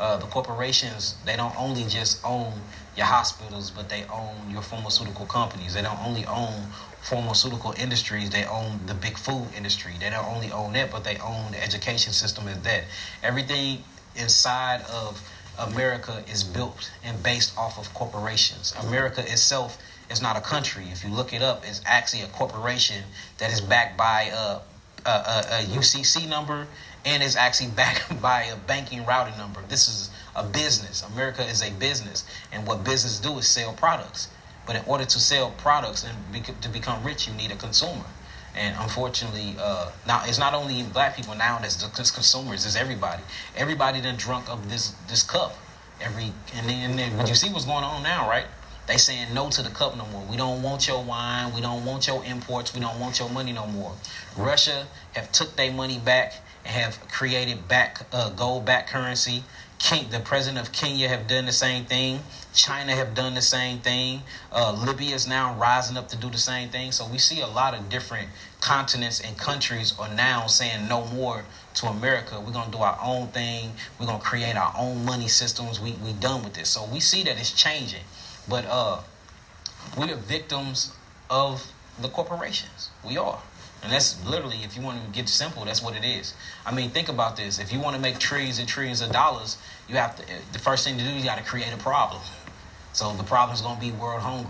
[0.00, 2.54] Uh, the corporations, they don't only just own
[2.96, 5.74] your hospitals, but they own your pharmaceutical companies.
[5.74, 6.66] They don't only own
[7.00, 9.92] pharmaceutical industries, they own the big food industry.
[10.00, 12.82] They don't only own that, but they own the education system as that.
[13.22, 13.84] Everything
[14.16, 15.22] inside of
[15.58, 18.74] America is built and based off of corporations.
[18.86, 19.78] America itself
[20.10, 20.84] is not a country.
[20.90, 23.04] If you look it up, it's actually a corporation
[23.38, 24.60] that is backed by a,
[25.08, 26.66] a, a UCC number,
[27.04, 29.60] and it's actually backed by a banking routing number.
[29.68, 31.02] This is a business.
[31.12, 34.28] America is a business, and what business do is sell products.
[34.66, 38.04] But in order to sell products and be, to become rich, you need a consumer.
[38.56, 43.22] And unfortunately, uh, now it's not only black people now that's the consumers, it's everybody.
[43.56, 45.56] Everybody done drunk of this this cup.
[46.00, 48.46] Every and then, and then you see what's going on now, right?
[48.86, 50.22] They saying no to the cup no more.
[50.30, 51.54] We don't want your wine.
[51.54, 52.74] We don't want your imports.
[52.74, 53.92] We don't want your money no more.
[54.36, 56.34] Russia have took their money back
[56.64, 59.42] and have created back uh, gold back currency.
[59.78, 62.20] King, the president of Kenya have done the same thing.
[62.54, 64.22] China have done the same thing.
[64.52, 66.92] Uh, Libya is now rising up to do the same thing.
[66.92, 68.28] So we see a lot of different
[68.60, 71.44] continents and countries are now saying no more
[71.74, 72.40] to America.
[72.40, 73.72] We're gonna do our own thing.
[73.98, 75.80] We're gonna create our own money systems.
[75.80, 76.68] We we done with this.
[76.70, 78.04] So we see that it's changing.
[78.48, 79.00] But uh,
[79.98, 80.92] we are victims
[81.28, 82.90] of the corporations.
[83.04, 83.40] We are.
[83.82, 86.32] And that's literally, if you want to get simple, that's what it is.
[86.64, 87.58] I mean, think about this.
[87.58, 90.22] If you want to make trillions and trillions of dollars, you have to.
[90.52, 92.22] The first thing to do, you got to create a problem.
[92.94, 94.48] So the problem is going to be world hunger.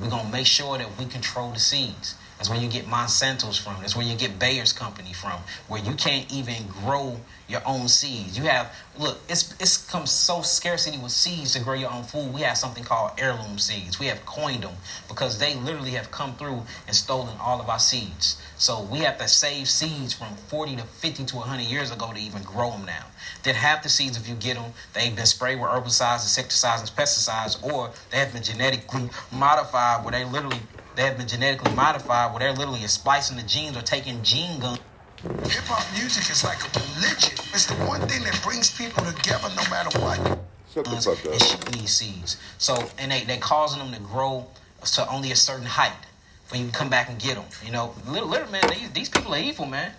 [0.00, 2.16] We're going to make sure that we control the seeds.
[2.38, 3.76] That's where you get Monsanto's from.
[3.80, 8.38] That's where you get Bayer's company from, where you can't even grow your own seeds.
[8.38, 12.32] You have look, it's it's come so scarcity with seeds to grow your own food.
[12.32, 13.98] We have something called heirloom seeds.
[13.98, 14.74] We have coined them
[15.08, 18.40] because they literally have come through and stolen all of our seeds.
[18.56, 22.18] So we have to save seeds from 40 to 50 to 100 years ago to
[22.18, 23.04] even grow them now.
[23.42, 26.90] Then half the seeds, if you get them, they've been sprayed with herbicides, insecticides, and
[26.90, 30.60] pesticides, or they have been genetically modified where they literally
[30.96, 34.78] they have been genetically modified where they're literally splicing the genes or taking gene guns.
[35.24, 37.32] Hip hop music is like a religion.
[37.54, 40.38] It's the one thing that brings people together no matter what.
[40.72, 42.36] Shut the fuck and shoot these seeds.
[42.58, 44.46] So, and they, they're causing them to grow
[44.84, 45.96] to only a certain height
[46.44, 47.44] for you to come back and get them.
[47.64, 49.92] You know, little, little man, they, these people are evil, man.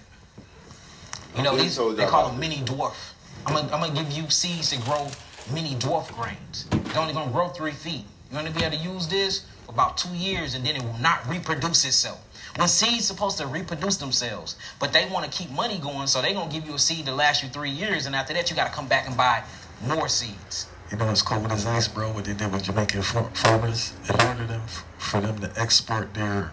[1.36, 3.14] You know, these, they call them mini dwarf.
[3.48, 5.10] I'm gonna, I'm gonna give you seeds to grow
[5.52, 6.68] mini dwarf grains.
[6.70, 8.06] They're only gonna grow three feet.
[8.32, 11.00] You're gonna be able to use this for about two years and then it will
[11.00, 12.25] not reproduce itself.
[12.58, 16.34] When seeds supposed to reproduce themselves, but they want to keep money going, so they're
[16.34, 18.74] gonna give you a seed to last you three years, and after that you gotta
[18.74, 19.44] come back and buy
[19.86, 20.68] more seeds.
[20.90, 22.12] You know what's cool with this ice, bro?
[22.12, 24.62] What they did with Jamaican farmers, in order them
[24.98, 26.52] for them to export their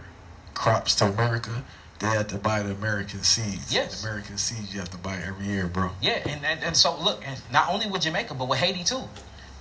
[0.54, 1.62] crops to America,
[2.00, 3.72] they had to buy the American seeds.
[3.72, 4.02] Yes.
[4.02, 5.90] The American seeds you have to buy every year, bro.
[6.00, 9.04] Yeah, and, and, and so look, and not only with Jamaica, but with Haiti too.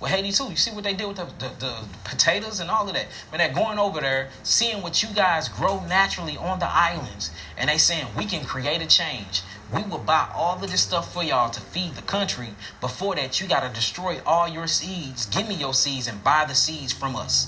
[0.02, 0.50] With Haiti too.
[0.50, 3.06] You see what they did with the, the, the potatoes and all of that.
[3.28, 7.70] When they're going over there, seeing what you guys grow naturally on the islands, and
[7.70, 9.42] they saying we can create a change.
[9.72, 12.48] We will buy all of this stuff for y'all to feed the country.
[12.80, 15.26] Before that, you gotta destroy all your seeds.
[15.26, 17.46] Give me your seeds and buy the seeds from us.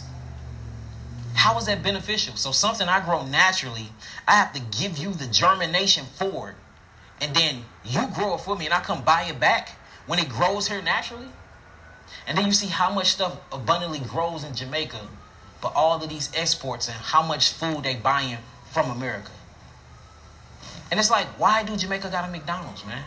[1.34, 2.36] How is that beneficial?
[2.36, 3.88] So something I grow naturally,
[4.28, 6.56] I have to give you the germination for it.
[7.20, 9.70] And then you grow it for me and I come buy it back
[10.06, 11.26] when it grows here naturally.
[12.26, 15.00] And then you see how much stuff abundantly grows in Jamaica,
[15.60, 18.38] but all of these exports and how much food they buying
[18.72, 19.30] from America.
[20.90, 23.02] And it's like, why do Jamaica got a McDonald's, man?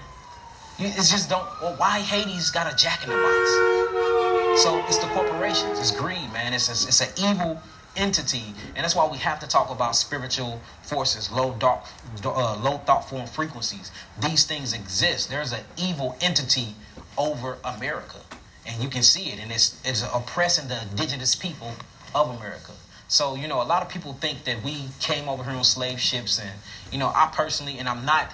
[0.79, 1.45] It's just don't.
[1.61, 4.61] Well, why Haiti's got a Jack in the Box?
[4.61, 5.79] So it's the corporations.
[5.79, 6.53] It's greed, man.
[6.53, 7.59] It's a, it's an evil
[7.95, 8.43] entity,
[8.75, 11.83] and that's why we have to talk about spiritual forces, low dark,
[12.23, 13.91] uh, low thought form frequencies.
[14.21, 15.31] These things exist.
[15.31, 16.75] There's an evil entity
[17.17, 18.19] over America
[18.67, 21.73] and you can see it, and it's it's oppressing the indigenous people
[22.13, 22.73] of America.
[23.07, 25.99] So you know, a lot of people think that we came over here on slave
[25.99, 26.51] ships, and
[26.91, 28.31] you know, I personally, and I'm not.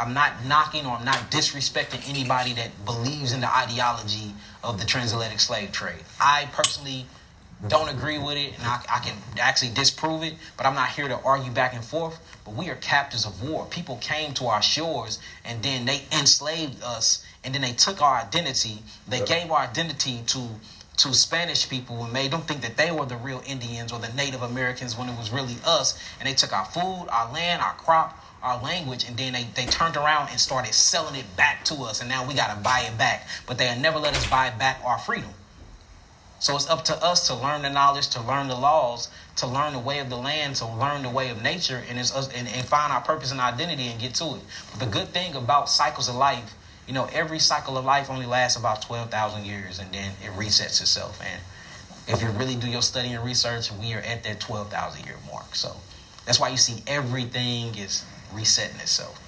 [0.00, 4.86] I'm not knocking or I'm not disrespecting anybody that believes in the ideology of the
[4.86, 6.04] transatlantic slave trade.
[6.20, 7.04] I personally
[7.66, 11.08] don't agree with it, and I, I, can actually disprove it, but I'm not here
[11.08, 12.20] to argue back and forth.
[12.44, 13.66] But we are captives of war.
[13.66, 18.16] People came to our shores and then they enslaved us and then they took our
[18.16, 18.78] identity.
[19.06, 20.48] They gave our identity to
[20.98, 24.12] to Spanish people and made them think that they were the real Indians or the
[24.14, 25.98] Native Americans when it was really us.
[26.18, 29.66] And they took our food, our land, our crop, our language, and then they, they
[29.66, 32.00] turned around and started selling it back to us.
[32.00, 33.28] And now we got to buy it back.
[33.46, 35.30] But they never let us buy back our freedom.
[36.40, 39.72] So it's up to us to learn the knowledge, to learn the laws, to learn
[39.72, 42.46] the way of the land, to learn the way of nature, and, it's us, and,
[42.48, 44.40] and find our purpose and identity and get to it.
[44.70, 46.54] But the good thing about cycles of life
[46.88, 50.80] you know, every cycle of life only lasts about 12,000 years and then it resets
[50.80, 51.20] itself.
[51.22, 51.40] And
[52.08, 55.54] if you really do your study and research, we are at that 12,000 year mark.
[55.54, 55.76] So
[56.24, 59.22] that's why you see everything is resetting itself.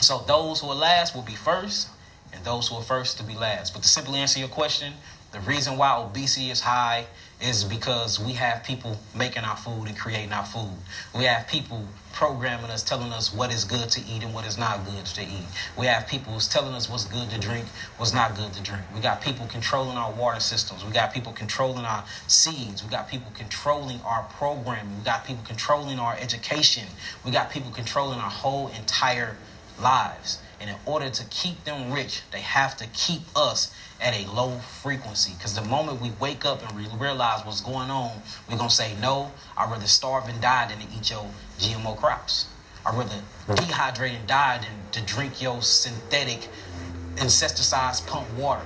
[0.00, 1.88] So those who are last will be first,
[2.32, 3.74] and those who are first to be last.
[3.74, 4.94] But to simply answer your question,
[5.32, 7.06] The reason why obesity is high
[7.40, 10.76] is because we have people making our food and creating our food.
[11.16, 14.58] We have people programming us, telling us what is good to eat and what is
[14.58, 15.46] not good to eat.
[15.78, 18.82] We have people who's telling us what's good to drink, what's not good to drink.
[18.94, 20.84] We got people controlling our water systems.
[20.84, 22.82] We got people controlling our seeds.
[22.82, 24.98] We got people controlling our programming.
[24.98, 26.86] We got people controlling our education.
[27.24, 29.36] We got people controlling our whole entire
[29.80, 30.38] lives.
[30.60, 34.58] And in order to keep them rich, they have to keep us at a low
[34.82, 35.32] frequency.
[35.36, 38.10] Because the moment we wake up and realize what's going on,
[38.48, 41.26] we're going to say, no, I'd rather starve and die than to eat your
[41.60, 42.46] GMO crops.
[42.84, 43.56] I'd rather mm.
[43.56, 46.48] dehydrate and die than to drink your synthetic
[47.18, 48.64] insecticides pump water.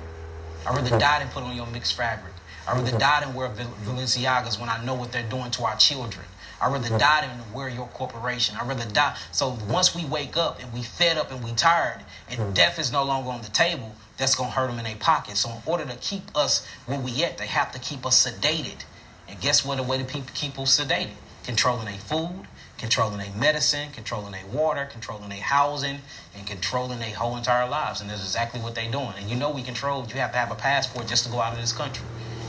[0.66, 1.00] I'd rather mm.
[1.00, 2.32] die than put on your mixed fabric.
[2.66, 2.98] I'd rather mm.
[2.98, 6.24] die than wear Balenciagas when I know what they're doing to our children.
[6.60, 8.56] I'd rather die than wear your corporation.
[8.58, 9.16] I'd rather die.
[9.32, 12.92] So once we wake up and we fed up and we tired and death is
[12.92, 15.36] no longer on the table, that's gonna hurt them in their pocket.
[15.36, 18.84] So in order to keep us where we at, they have to keep us sedated.
[19.28, 19.76] And guess what?
[19.76, 22.46] The way to keep people sedated, controlling their food,
[22.84, 25.98] controlling their medicine, controlling their water, controlling their housing,
[26.36, 28.02] and controlling their whole entire lives.
[28.02, 29.14] And that's exactly what they're doing.
[29.18, 30.04] And you know we control.
[30.06, 32.04] You have to have a passport just to go out of this country.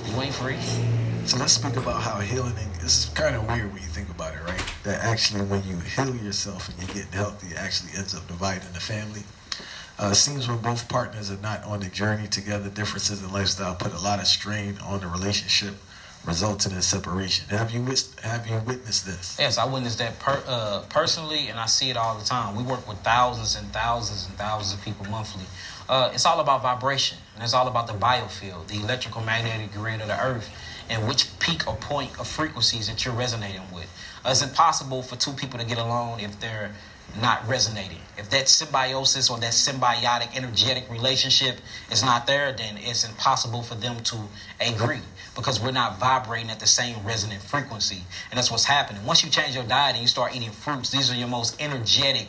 [0.06, 0.60] You ain't free.
[1.26, 2.54] So let's speak about how healing.
[2.84, 4.62] Is kind of weird when you think about it, right?
[4.84, 8.74] That actually, when you heal yourself and you're getting healthy, it actually ends up dividing
[8.74, 9.24] the family.
[9.98, 13.74] Uh, it seems when both partners are not on the journey together, differences in lifestyle
[13.74, 15.74] put a lot of strain on the relationship,
[16.26, 17.47] resulting in separation.
[17.49, 17.86] Have you
[18.23, 19.38] have you witnessed this?
[19.39, 22.55] Yes, I witnessed that per, uh, personally, and I see it all the time.
[22.55, 25.45] We work with thousands and thousands and thousands of people monthly.
[25.88, 30.01] Uh, it's all about vibration, and it's all about the biofield, the electrical magnetic grid
[30.01, 30.49] of the earth,
[30.89, 33.88] and which peak or point of frequencies that you're resonating with.
[34.26, 36.71] Uh, it's impossible for two people to get along if they're
[37.21, 37.99] not resonating.
[38.17, 41.59] If that symbiosis or that symbiotic energetic relationship
[41.91, 44.17] is not there, then it's impossible for them to
[44.59, 45.01] agree
[45.36, 48.02] because we're not vibrating at the same resonant frequency.
[48.32, 49.06] And that's what's happening.
[49.06, 52.28] Once you change your diet and you start eating fruits, these are your most energetic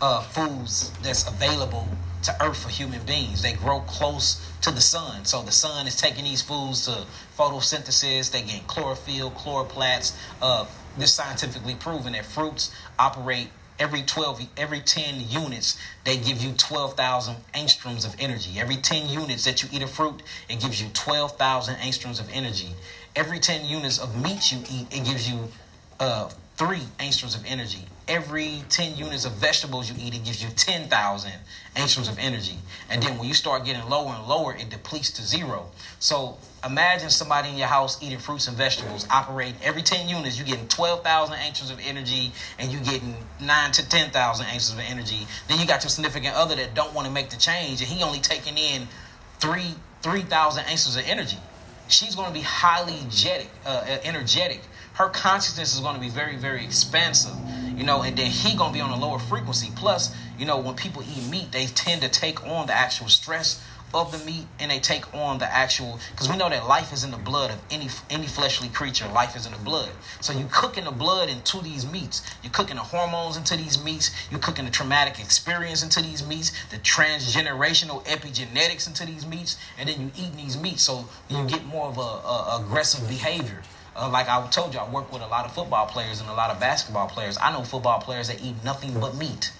[0.00, 1.86] uh, foods that's available
[2.22, 3.42] to earth for human beings.
[3.42, 5.24] They grow close to the sun.
[5.24, 7.04] So the sun is taking these foods to
[7.36, 8.32] photosynthesis.
[8.32, 10.16] They get chlorophyll, chloroplasts.
[10.42, 16.52] Uh, this scientifically proven that fruits operate every 12 every 10 units they give you
[16.52, 20.88] 12,000 angstroms of energy every 10 units that you eat a fruit it gives you
[20.94, 22.68] 12,000 angstroms of energy
[23.16, 25.48] every 10 units of meat you eat it gives you
[26.00, 30.48] uh, 3 angstroms of energy every 10 units of vegetables you eat, it gives you
[30.50, 31.30] 10,000
[31.76, 32.56] angstroms of energy.
[32.90, 35.70] And then when you start getting lower and lower, it depletes to zero.
[36.00, 40.46] So imagine somebody in your house eating fruits and vegetables, operating every 10 units, you're
[40.46, 45.26] getting 12,000 angstroms of energy and you're getting 9 to 10,000 angstroms of energy.
[45.48, 48.02] Then you got your significant other that don't want to make the change and he
[48.02, 48.88] only taking in
[49.40, 51.38] 3 3,000 angstroms of energy.
[51.88, 54.60] She's going to be highly energetic, uh, energetic.
[54.92, 57.34] Her consciousness is going to be very, very expansive
[57.78, 59.70] you know, and then he gonna be on a lower frequency.
[59.76, 63.62] Plus, you know, when people eat meat, they tend to take on the actual stress
[63.94, 67.04] of the meat and they take on the actual because we know that life is
[67.04, 69.06] in the blood of any any fleshly creature.
[69.08, 69.90] Life is in the blood.
[70.20, 72.22] So you cooking the blood into these meats.
[72.42, 74.10] You're cooking the hormones into these meats.
[74.30, 76.52] You're cooking the traumatic experience into these meats.
[76.70, 79.58] The transgenerational epigenetics into these meats.
[79.78, 80.82] And then you eating these meats.
[80.82, 83.62] So you get more of a, a aggressive behavior.
[83.96, 86.34] Uh, like I told you, I work with a lot of football players and a
[86.34, 87.36] lot of basketball players.
[87.40, 89.50] I know football players that eat nothing but meat.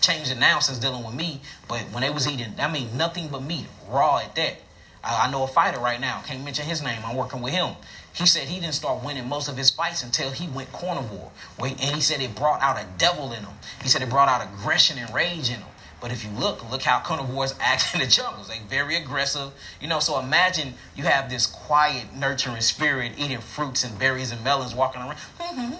[0.00, 3.28] Changed it now since dealing with me, but when they was eating, I mean, nothing
[3.28, 4.56] but meat, raw at that.
[5.02, 6.22] I, I know a fighter right now.
[6.26, 7.00] Can't mention his name.
[7.04, 7.74] I'm working with him.
[8.12, 11.30] He said he didn't start winning most of his fights until he went carnivore.
[11.60, 13.54] And he said it brought out a devil in him.
[13.82, 15.68] He said it brought out aggression and rage in him.
[16.00, 18.48] But if you look, look how carnivores act in the jungles.
[18.48, 19.52] They very aggressive.
[19.80, 24.42] You know, so imagine you have this quiet, nurturing spirit eating fruits and berries and
[24.44, 25.16] melons, walking around,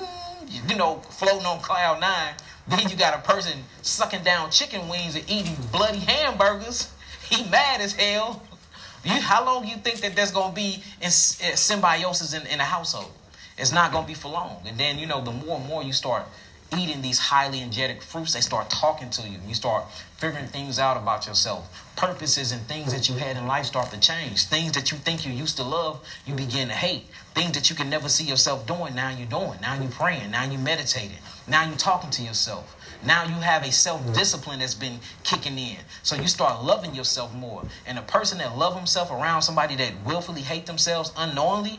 [0.69, 2.35] you know, floating on cloud nine.
[2.69, 6.93] Then you got a person sucking down chicken wings and eating bloody hamburgers.
[7.29, 8.43] He mad as hell.
[9.05, 12.61] You, how long you think that there's going to be in, in symbiosis in, in
[12.61, 13.11] a household?
[13.57, 14.63] It's not to be for long.
[14.67, 16.25] And then, you know, the more and more you start
[16.77, 19.39] eating these highly energetic fruits, they start talking to you.
[19.47, 19.85] You start
[20.17, 21.85] figuring things out about yourself.
[21.97, 24.45] Purposes and things that you had in life start to change.
[24.45, 27.07] Things that you think you used to love, you begin to hate.
[27.35, 29.59] Things that you can never see yourself doing, now you're doing.
[29.61, 30.31] Now you're praying.
[30.31, 31.19] Now you're meditating.
[31.47, 32.75] Now you're talking to yourself.
[33.07, 35.79] Now you have a self-discipline that's been kicking in.
[36.03, 37.63] So you start loving yourself more.
[37.87, 41.79] And a person that love himself around somebody that willfully hate themselves unknowingly,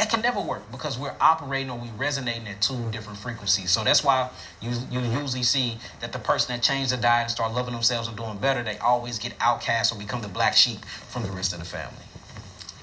[0.00, 3.70] that can never work because we're operating or we resonating at two different frequencies.
[3.70, 4.30] So that's why
[4.62, 8.08] you you usually see that the person that changed their diet and start loving themselves
[8.08, 11.52] and doing better, they always get outcast or become the black sheep from the rest
[11.52, 12.04] of the family.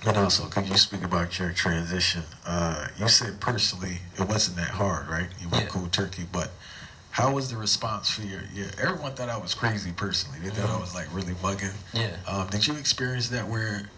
[0.05, 2.21] And also, could you speak about your transition?
[2.45, 5.27] Uh, you said personally it wasn't that hard, right?
[5.41, 6.51] You went cold turkey, but
[7.09, 8.67] how was the response for your, your?
[8.79, 10.37] Everyone thought I was crazy personally.
[10.39, 11.73] They thought I was like really bugging.
[11.95, 12.15] Yeah.
[12.27, 13.89] Um, did you experience that where?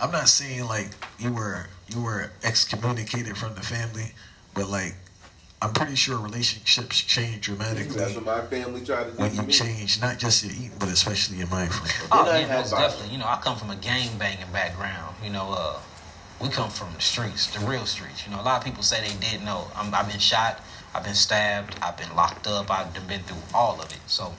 [0.00, 4.12] I'm not saying like you were you were excommunicated from the family,
[4.54, 4.94] but like
[5.62, 7.96] I'm pretty sure relationships change dramatically.
[7.96, 9.16] That's what my family tried to do.
[9.16, 9.52] when you me.
[9.52, 12.08] change not just your eating, but especially your mind frame.
[12.12, 13.12] Oh, I yeah, had most definitely.
[13.12, 15.16] You know, I come from a gang banging background.
[15.24, 15.78] You know, uh,
[16.40, 18.26] we come from the streets, the real streets.
[18.26, 19.66] You know, a lot of people say they didn't know.
[19.74, 20.60] I'm, I've been shot,
[20.94, 24.00] I've been stabbed, I've been locked up, I've been through all of it.
[24.06, 24.34] So,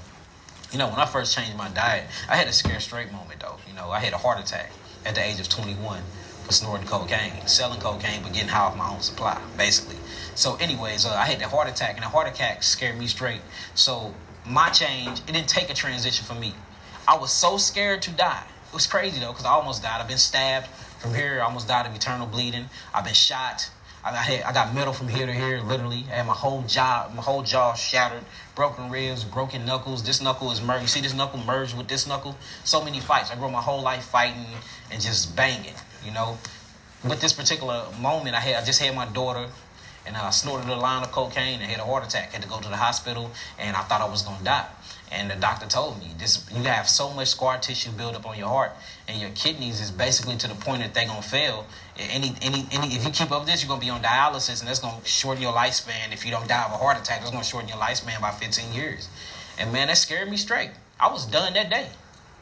[0.72, 3.58] you know, when I first changed my diet, I had a scare straight moment though.
[3.68, 4.72] You know, I had a heart attack
[5.06, 8.90] at the age of 21 for snorting cocaine, selling cocaine, but getting high off my
[8.90, 9.98] own supply, basically.
[10.36, 13.42] So, anyways, uh, I had the heart attack, and the heart attack scared me straight.
[13.74, 14.14] So,
[14.48, 16.54] my change, it didn't take a transition for me.
[17.08, 18.44] I was so scared to die.
[18.68, 20.02] It was crazy though, because I almost died.
[20.02, 20.68] I've been stabbed
[21.00, 21.40] from here.
[21.42, 22.66] I almost died of eternal bleeding.
[22.94, 23.70] I've been shot.
[24.04, 26.06] I got hit, I got metal from here to here, literally.
[26.12, 28.24] I had my whole jaw, my whole jaw shattered,
[28.54, 30.04] broken ribs, broken knuckles.
[30.04, 30.84] This knuckle is merged.
[30.84, 32.38] You see this knuckle merged with this knuckle?
[32.64, 33.32] So many fights.
[33.32, 34.46] I grew my whole life fighting
[34.92, 35.74] and just banging,
[36.06, 36.38] you know.
[37.08, 39.48] With this particular moment, I had I just had my daughter,
[40.08, 42.32] and I snorted a line of cocaine and had a heart attack.
[42.32, 44.68] Had to go to the hospital, and I thought I was gonna die.
[45.12, 48.38] And the doctor told me this: you have so much scar tissue built up on
[48.38, 48.72] your heart,
[49.08, 51.68] and your kidneys is basically to the point that they're gonna fail.
[51.98, 52.96] Any, any, any.
[52.96, 55.54] If you keep up this, you're gonna be on dialysis, and that's gonna shorten your
[55.54, 56.12] lifespan.
[56.12, 58.74] If you don't die of a heart attack, that's gonna shorten your lifespan by 15
[58.74, 59.10] years.
[59.60, 60.72] And man, that scared me straight.
[61.00, 61.88] I was done that day.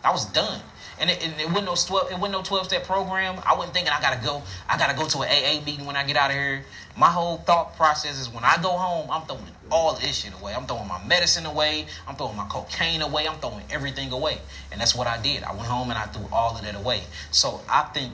[0.03, 0.61] I was done.
[0.99, 2.11] And it, it, it wasn't no twelve.
[2.11, 3.39] It wasn't no twelve step program.
[3.45, 4.41] I wasn't thinking I gotta go.
[4.69, 6.63] I gotta go to an AA meeting when I get out of here.
[6.97, 10.53] My whole thought process is when I go home, I'm throwing all this shit away.
[10.53, 11.87] I'm throwing my medicine away.
[12.07, 13.27] I'm throwing my cocaine away.
[13.27, 14.37] I'm throwing everything away.
[14.71, 15.43] And that's what I did.
[15.43, 17.01] I went home and I threw all of that away.
[17.31, 18.13] So I think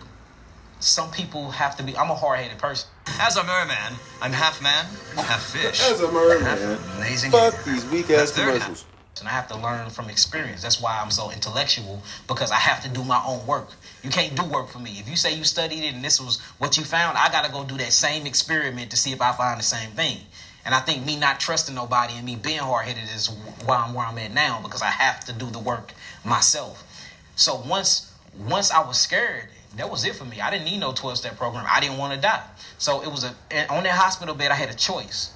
[0.80, 1.98] some people have to be.
[1.98, 2.90] I'm a hard headed person.
[3.20, 5.82] As a merman, I'm half man, half fish.
[5.84, 7.32] As a merman, Amazing.
[7.32, 8.86] fuck these weak ass That's their commercials.
[9.20, 10.62] And I have to learn from experience.
[10.62, 13.70] That's why I'm so intellectual because I have to do my own work.
[14.04, 14.92] You can't do work for me.
[15.00, 17.52] If you say you studied it and this was what you found, I got to
[17.52, 20.20] go do that same experiment to see if I find the same thing.
[20.66, 23.30] And I think me not trusting nobody and me being hard headed is
[23.66, 25.94] why I'm where I'm at now because I have to do the work
[26.24, 26.84] myself.
[27.36, 29.48] So once once I was scared,
[29.78, 30.42] that was it for me.
[30.42, 31.66] I didn't need no 12 step program.
[31.68, 32.44] I didn't want to die.
[32.78, 33.34] So it was a
[33.72, 34.52] on that hospital bed.
[34.52, 35.32] I had a choice: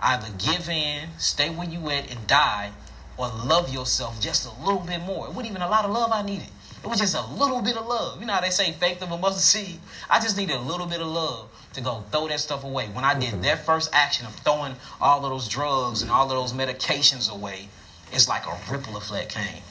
[0.00, 2.72] either give in, stay where you at, and die,
[3.16, 5.26] or love yourself just a little bit more.
[5.26, 6.48] It wasn't even a lot of love I needed.
[6.82, 8.20] It was just a little bit of love.
[8.20, 9.80] You know how they say faith of a mustard seed?
[10.10, 12.88] I just needed a little bit of love to go throw that stuff away.
[12.92, 16.30] When I did that first action of throwing all of those drugs and all of
[16.30, 17.68] those medications away,
[18.12, 19.62] it's like a ripple effect came.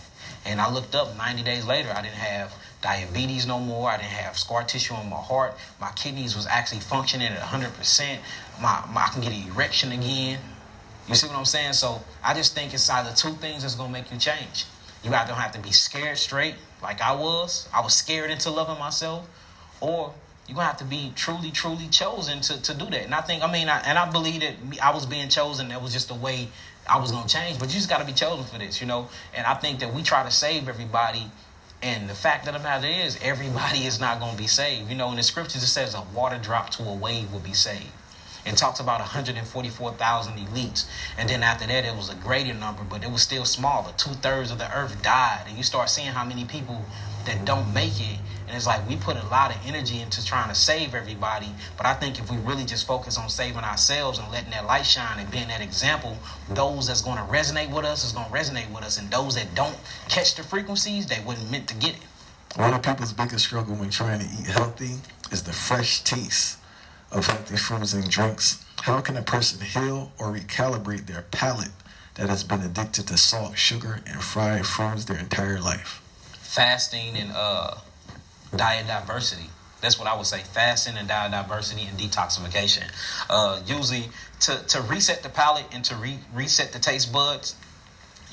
[0.45, 3.89] And I looked up 90 days later, I didn't have diabetes no more.
[3.89, 5.55] I didn't have scar tissue on my heart.
[5.79, 8.17] My kidneys was actually functioning at 100%.
[8.61, 10.39] My, my I can get an erection again.
[11.07, 11.73] You see what I'm saying?
[11.73, 14.65] So I just think it's either two things that's gonna make you change.
[15.03, 17.67] You either have to be scared straight, like I was.
[17.73, 19.27] I was scared into loving myself,
[19.81, 20.13] or
[20.47, 23.03] you're gonna have to be truly, truly chosen to, to do that.
[23.03, 25.69] And I think, I mean, I, and I believe that I was being chosen.
[25.69, 26.47] That was just the way
[26.89, 27.59] I was gonna change.
[27.59, 29.09] But you just gotta be chosen for this, you know.
[29.35, 31.29] And I think that we try to save everybody.
[31.81, 34.89] And the fact of the matter is, everybody is not going to be saved.
[34.89, 37.51] You know, in the scriptures, it says a water drop to a wave will be
[37.51, 37.91] saved.
[38.45, 40.85] It talks about 144,000 elites.
[41.17, 43.93] And then after that, it was a greater number, but it was still smaller.
[43.95, 45.45] Two thirds of the earth died.
[45.47, 46.83] And you start seeing how many people
[47.25, 48.19] that don't make it.
[48.47, 51.47] And it's like we put a lot of energy into trying to save everybody.
[51.77, 54.85] But I think if we really just focus on saving ourselves and letting that light
[54.85, 56.17] shine and being that example,
[56.49, 58.99] those that's going to resonate with us is going to resonate with us.
[58.99, 59.77] And those that don't
[60.09, 62.01] catch the frequencies, they wasn't meant to get it.
[62.57, 64.95] One of people's biggest struggle when trying to eat healthy
[65.31, 66.59] is the fresh taste
[67.21, 68.63] healthy foods and drinks.
[68.81, 71.71] How can a person heal or recalibrate their palate
[72.15, 75.99] that has been addicted to salt, sugar, and fried foods their entire life?
[76.53, 77.75] fasting and uh,
[78.55, 79.49] diet diversity.
[79.81, 82.83] That's what I would say: fasting and diet diversity and detoxification.
[83.29, 84.09] Uh, usually,
[84.41, 87.55] to to reset the palate and to re- reset the taste buds,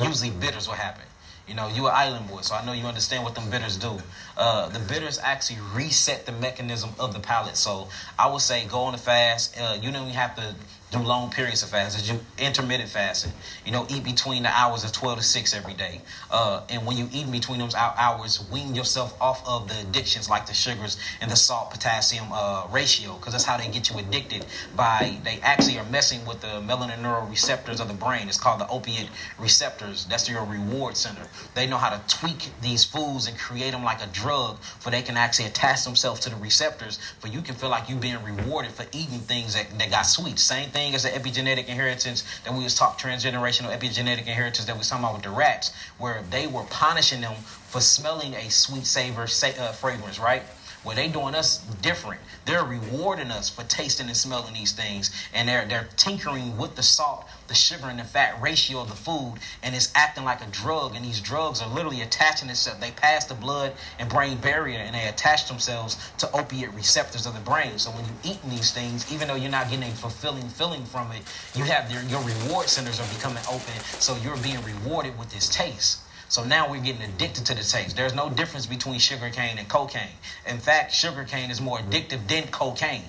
[0.00, 1.04] usually bitters will happen.
[1.50, 3.98] You know, you an island boy, so I know you understand what them bitters do.
[4.36, 7.56] Uh, the bitters actually reset the mechanism of the palate.
[7.56, 9.58] So I would say go on a fast.
[9.60, 10.54] Uh, you don't even have to
[10.90, 13.32] do long periods of fasting, do intermittent fasting.
[13.64, 16.00] You know, eat between the hours of 12 to 6 every day.
[16.30, 20.46] Uh, and when you eat between those hours, wean yourself off of the addictions like
[20.46, 24.44] the sugars and the salt potassium uh, ratio, because that's how they get you addicted.
[24.76, 28.26] By they actually are messing with the melanin neural receptors of the brain.
[28.26, 30.06] It's called the opiate receptors.
[30.06, 31.26] That's your reward center.
[31.54, 35.02] They know how to tweak these foods and create them like a drug, for they
[35.02, 38.72] can actually attach themselves to the receptors, for you can feel like you're being rewarded
[38.72, 40.38] for eating things that, that got sweet.
[40.38, 44.82] Same thing as the epigenetic inheritance that we was talking transgenerational epigenetic inheritance that we
[44.82, 49.22] talking about with the rats, where they were punishing them for smelling a sweet savor
[49.22, 50.42] uh, fragrance, right?
[50.84, 52.20] Well, they doing us different.
[52.46, 56.82] They're rewarding us for tasting and smelling these things, and they're they're tinkering with the
[56.82, 60.50] salt, the sugar, and the fat ratio of the food, and it's acting like a
[60.50, 60.96] drug.
[60.96, 62.80] And these drugs are literally attaching themselves.
[62.80, 67.34] They pass the blood and brain barrier, and they attach themselves to opiate receptors of
[67.34, 67.78] the brain.
[67.78, 71.12] So when you're eating these things, even though you're not getting a fulfilling feeling from
[71.12, 71.22] it,
[71.54, 75.48] you have your your reward centers are becoming open, so you're being rewarded with this
[75.48, 76.00] taste.
[76.28, 77.96] So now we're getting addicted to the taste.
[77.96, 80.14] There's no difference between sugar cane and cocaine.
[80.46, 83.02] In fact, sugar cane is more addictive than cocaine.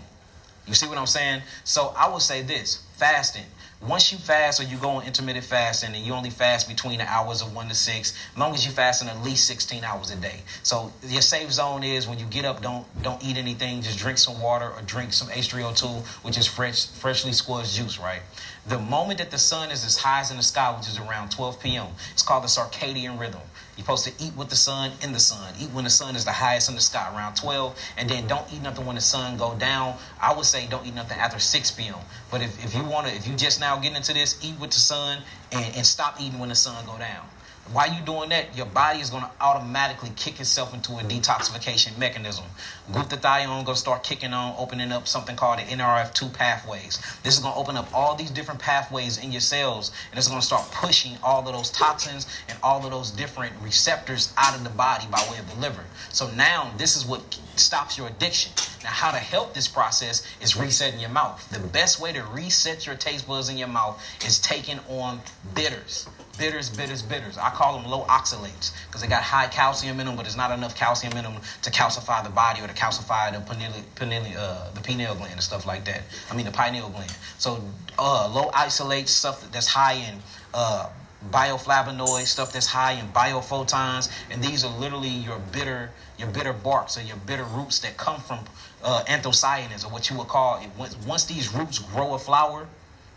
[0.68, 1.44] You see what I'm saying?
[1.64, 3.46] So I would say this fasting.
[3.88, 7.10] Once you fast or you go on intermittent fasting and you only fast between the
[7.10, 10.12] hours of 1 to 6, as long as you fast in at least 16 hours
[10.12, 10.42] a day.
[10.62, 14.20] So your safe zone is when you get up, don't don't eat anything, just drink
[14.20, 18.22] some water or drink some H3O2, which is fresh freshly squeezed juice, right?
[18.68, 21.32] The moment that the sun is as high as in the sky, which is around
[21.32, 23.42] 12 p.m., it's called the circadian rhythm.
[23.78, 25.54] You're supposed to eat with the sun in the sun.
[25.60, 28.46] Eat when the sun is the highest in the sky, around 12, and then don't
[28.54, 29.96] eat nothing when the sun go down.
[30.22, 31.96] I would say don't eat nothing after 6 p.m.
[32.30, 34.72] But if, if you want to, if you just now getting into this, eat with
[34.72, 37.26] the sun and, and stop eating when the sun go down.
[37.74, 41.98] While you doing that, your body is going to automatically kick itself into a detoxification
[41.98, 42.44] mechanism.
[42.92, 47.00] Glutathione going to start kicking on, opening up something called the NRF2 pathways.
[47.24, 50.28] This is going to open up all these different pathways in your cells, and it's
[50.28, 54.54] going to start pushing all of those toxins and all of those different receptors out
[54.54, 55.86] of the body by way of the liver.
[56.10, 58.52] So now this is what stops your addiction.
[58.84, 61.48] Now, how to help this process is resetting your mouth.
[61.50, 65.22] The best way to reset your taste buds in your mouth is taking on
[65.56, 66.10] bitters
[66.42, 67.38] bitters, bitters, bitters.
[67.38, 70.50] I call them low oxalates because they got high calcium in them, but there's not
[70.50, 74.72] enough calcium in them to calcify the body or to calcify the pineal, pineal, uh,
[74.72, 76.02] the pineal gland and stuff like that.
[76.32, 77.16] I mean the pineal gland.
[77.38, 77.64] So
[78.00, 80.16] uh, low oxalates, stuff that's high in
[80.56, 80.90] uh,
[81.30, 86.98] bioflavonoids, stuff that's high in biophotons, and these are literally your bitter, your bitter barks
[86.98, 88.40] or your bitter roots that come from
[88.84, 90.70] uh, anthocyanins, or what you would call it.
[91.06, 92.68] Once these roots grow a flower,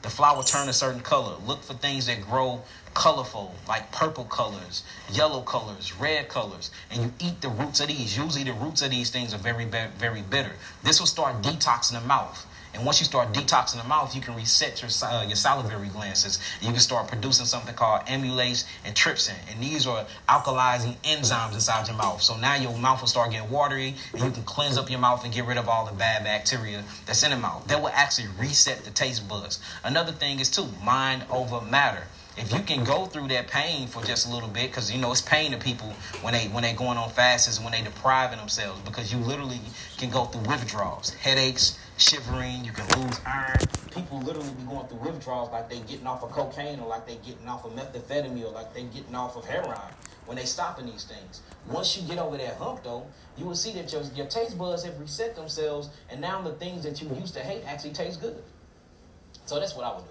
[0.05, 1.35] the flower turn a certain color.
[1.47, 2.61] Look for things that grow
[2.95, 8.17] colorful, like purple colors, yellow colors, red colors, and you eat the roots of these.
[8.17, 10.53] Usually, the roots of these things are very, very bitter.
[10.83, 12.47] This will start detoxing the mouth.
[12.75, 16.41] And once you start detoxing the mouth, you can reset your uh, your salivary glands.
[16.61, 21.87] You can start producing something called amylase and trypsin, and these are alkalizing enzymes inside
[21.87, 22.21] your mouth.
[22.21, 25.25] So now your mouth will start getting watery, and you can cleanse up your mouth
[25.25, 27.65] and get rid of all the bad bacteria that's in the mouth.
[27.69, 29.61] That will actually reset the taste buds.
[29.85, 32.03] Another thing is too mind over matter
[32.37, 35.13] if you can go through that pain for just a little bit, because you know
[35.13, 38.39] it's pain to people when they when they going on fasts, and when they depriving
[38.39, 39.61] themselves, because you literally
[39.99, 43.59] can go through withdrawals, headaches, shivering, you can lose iron.
[43.95, 47.17] People literally be going through withdrawals like they getting off of cocaine or like they
[47.17, 49.79] getting off of methamphetamine or like they getting off of heroin
[50.27, 51.43] when they stopping these things.
[51.69, 53.07] Once you get over that hump though,
[53.37, 56.83] you will see that your, your taste buds have reset themselves and now the things
[56.83, 58.43] that you used to hate actually taste good.
[59.47, 60.11] So that's what I would do.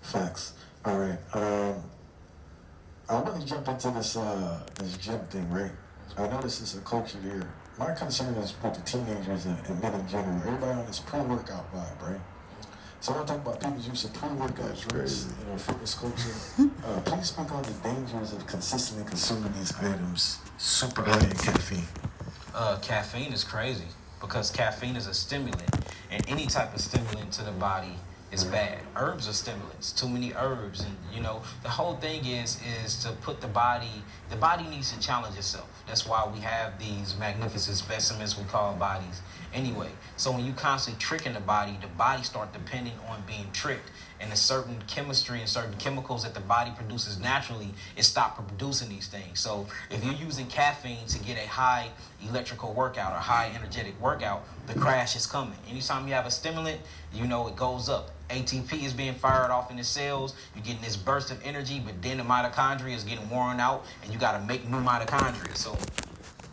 [0.00, 0.54] Facts.
[0.84, 1.18] All right.
[1.32, 1.80] Um,
[3.08, 5.70] I want to jump into this uh, this gym thing, right?
[6.18, 7.48] I know this is a culture here.
[7.78, 10.36] My concern is with the teenagers and, and men in general.
[10.44, 12.20] Everybody on this pre-workout vibe, right?
[13.00, 16.70] So I want to talk about people's use of pre-workout drinks in our fitness culture.
[16.84, 21.86] uh, please speak on the dangers of consistently consuming these items super high in caffeine.
[22.54, 23.86] Uh, caffeine is crazy
[24.20, 25.76] because caffeine is a stimulant,
[26.10, 27.94] and any type of stimulant to the body
[28.32, 28.78] is bad.
[28.96, 29.92] Herbs are stimulants.
[29.92, 34.02] Too many herbs, and you know the whole thing is is to put the body.
[34.30, 35.68] The body needs to challenge itself.
[35.86, 39.20] That's why we have these magnificent specimens we call bodies.
[39.52, 43.90] Anyway, so when you constantly tricking the body, the body start depending on being tricked,
[44.22, 48.88] and a certain chemistry and certain chemicals that the body produces naturally, it stop producing
[48.88, 49.40] these things.
[49.40, 51.90] So if you're using caffeine to get a high
[52.28, 55.58] electrical workout or high energetic workout, the crash is coming.
[55.68, 56.80] Anytime you have a stimulant,
[57.12, 58.10] you know it goes up.
[58.30, 60.34] ATP is being fired off in the cells.
[60.54, 64.12] You're getting this burst of energy, but then the mitochondria is getting worn out, and
[64.12, 65.54] you got to make new mitochondria.
[65.56, 65.76] So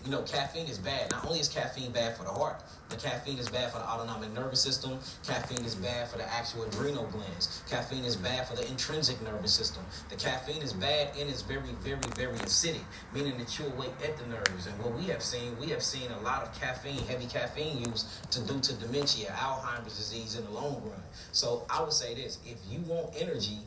[0.05, 1.11] You know, caffeine is bad.
[1.11, 4.33] Not only is caffeine bad for the heart, the caffeine is bad for the autonomic
[4.33, 4.97] nervous system.
[5.27, 7.61] Caffeine is bad for the actual adrenal glands.
[7.69, 9.83] Caffeine is bad for the intrinsic nervous system.
[10.09, 12.83] The caffeine is bad and it's very, very, very acidic,
[13.13, 14.67] meaning that you'll wake at the nerves.
[14.67, 18.21] And what we have seen, we have seen a lot of caffeine, heavy caffeine use
[18.31, 21.03] to do to dementia, Alzheimer's disease in the long run.
[21.33, 23.59] So I would say this: if you want energy,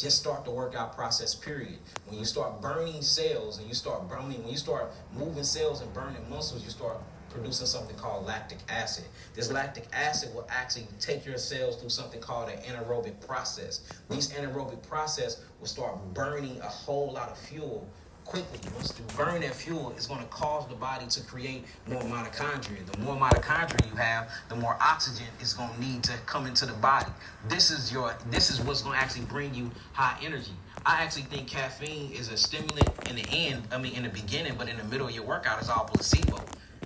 [0.00, 1.78] just start the workout process period.
[2.06, 5.92] When you start burning cells and you start burning when you start moving cells and
[5.92, 6.96] burning muscles you start
[7.28, 9.04] producing something called lactic acid.
[9.34, 13.82] This lactic acid will actually take your cells through something called an anaerobic process.
[14.08, 17.86] This anaerobic process will start burning a whole lot of fuel
[18.30, 18.60] quickly.
[18.76, 22.86] Once you burn that fuel, it's going to cause the body to create more mitochondria.
[22.86, 26.64] The more mitochondria you have, the more oxygen is going to need to come into
[26.64, 27.10] the body.
[27.48, 28.14] This is your.
[28.30, 30.52] This is what's going to actually bring you high energy.
[30.86, 33.64] I actually think caffeine is a stimulant in the end.
[33.72, 36.40] I mean, in the beginning, but in the middle of your workout, it's all placebo.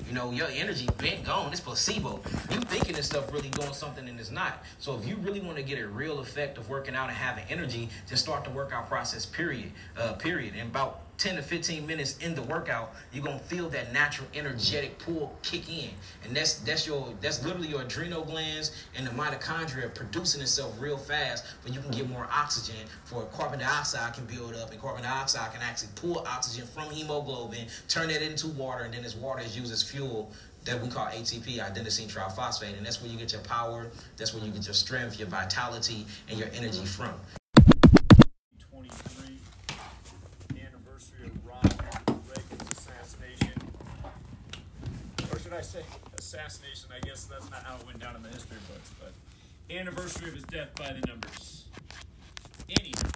[0.09, 1.53] You know, your energy been gone.
[1.53, 2.21] It's placebo.
[2.51, 4.65] You thinking this stuff really doing something and it's not.
[4.79, 7.45] So if you really want to get a real effect of working out and having
[7.49, 9.25] energy, just start the workout process.
[9.25, 9.73] Period.
[9.97, 10.55] Uh, period.
[10.57, 14.99] And about 10 to 15 minutes in the workout, you're gonna feel that natural energetic
[14.99, 15.91] pull kick in.
[16.25, 20.99] And that's that's your that's literally your adrenal glands and the mitochondria producing itself real
[20.99, 25.03] fast, but you can get more oxygen for carbon dioxide can build up and carbon
[25.03, 29.43] dioxide can actually pull oxygen from hemoglobin, turn it into water, and then this water
[29.43, 30.31] is used as fuel
[30.65, 34.43] that we call ATP, adenosine triphosphate, and that's where you get your power, that's where
[34.43, 37.15] you get your strength, your vitality, and your energy from.
[45.57, 45.83] I say
[46.19, 46.91] assassination?
[46.95, 49.13] I guess that's not how it went down in the history books, but
[49.75, 51.67] anniversary of his death by the numbers.
[52.69, 53.11] Anyhow,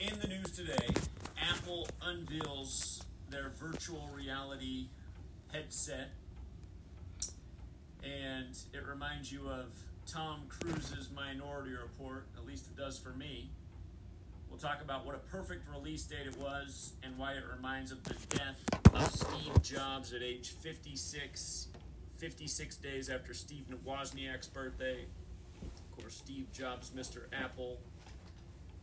[0.00, 0.88] in the news today,
[1.38, 4.86] Apple unveils their virtual reality
[5.52, 6.12] headset,
[8.02, 9.66] and it reminds you of
[10.06, 13.50] Tom Cruise's Minority Report, at least it does for me.
[14.50, 18.02] We'll talk about what a perfect release date it was and why it reminds of
[18.02, 18.60] the death
[18.92, 21.68] of Steve Jobs at age 56,
[22.18, 25.06] 56 days after Steve Wozniak's birthday.
[25.62, 27.22] Of course, Steve Jobs, Mr.
[27.32, 27.78] Apple,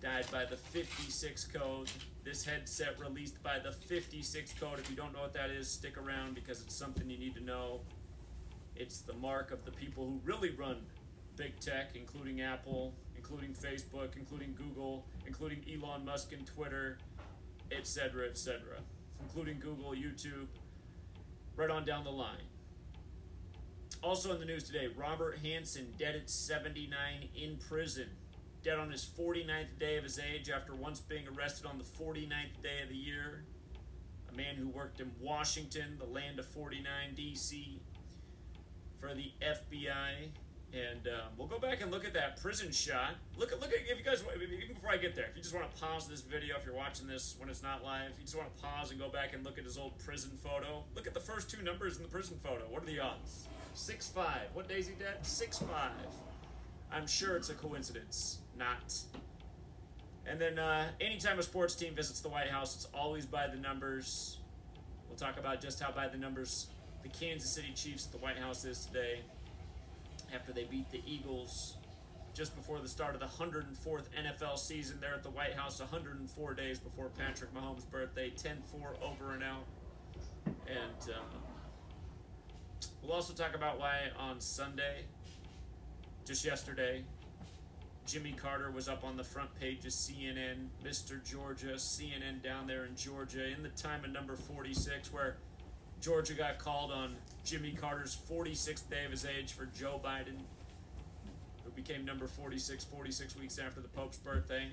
[0.01, 1.91] died by the 56 code.
[2.24, 4.80] This headset released by the 56 code.
[4.80, 7.43] If you don't know what that is, stick around because it's something you need to
[7.43, 7.82] know.
[8.76, 10.78] It's the mark of the people who really run
[11.36, 12.93] big tech, including Apple,
[13.30, 16.97] including Facebook, including Google, including Elon Musk and Twitter,
[17.71, 18.61] etc., etc.,
[19.21, 20.47] including Google, YouTube,
[21.55, 22.47] right on down the line.
[24.01, 28.07] Also in the news today, Robert Hanssen dead at 79 in prison.
[28.63, 32.61] Dead on his 49th day of his age after once being arrested on the 49th
[32.63, 33.43] day of the year.
[34.32, 37.82] A man who worked in Washington, the land of 49 D.C.,
[38.99, 40.30] for the FBI
[40.78, 43.15] and um, we'll go back and look at that prison shot.
[43.38, 45.55] Look at look at if you guys even before I get there, if you just
[45.55, 48.25] want to pause this video, if you're watching this when it's not live, if you
[48.25, 50.84] just want to pause and go back and look at his old prison photo.
[50.95, 52.63] Look at the first two numbers in the prison photo.
[52.69, 53.47] What are the odds?
[53.73, 54.49] Six five.
[54.53, 55.25] What day is he dead?
[55.25, 55.91] Six five.
[56.91, 58.39] I'm sure it's a coincidence.
[58.57, 58.99] Not.
[60.25, 63.57] And then uh, anytime a sports team visits the White House, it's always by the
[63.57, 64.39] numbers.
[65.07, 66.67] We'll talk about just how by the numbers
[67.01, 69.21] the Kansas City Chiefs at the White House is today
[70.34, 71.78] after they beat the Eagles
[72.34, 76.53] just before the start of the 104th NFL season there at the White House, 104
[76.53, 79.65] days before Patrick Mahomes' birthday, 10 4 over and out.
[80.67, 81.19] And uh,
[83.01, 85.05] we'll also talk about why on Sunday,
[86.25, 87.03] just yesterday,
[88.05, 91.23] Jimmy Carter was up on the front page of CNN, Mr.
[91.23, 95.38] Georgia, CNN down there in Georgia, in the time of number 46, where
[96.02, 100.41] Georgia got called on Jimmy Carter's 46th day of his age for Joe Biden,
[101.64, 104.68] who became number 46 46 weeks after the Pope's birthday.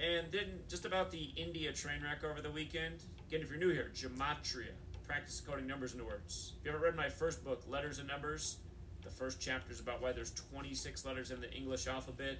[0.00, 2.96] And then just about the India train wreck over the weekend.
[3.28, 4.72] Again, if you're new here, gematria,
[5.06, 6.54] practice coding numbers into words.
[6.58, 8.58] If you ever read my first book, Letters and Numbers,
[9.02, 12.38] the first chapter is about why there's 26 letters in the English alphabet.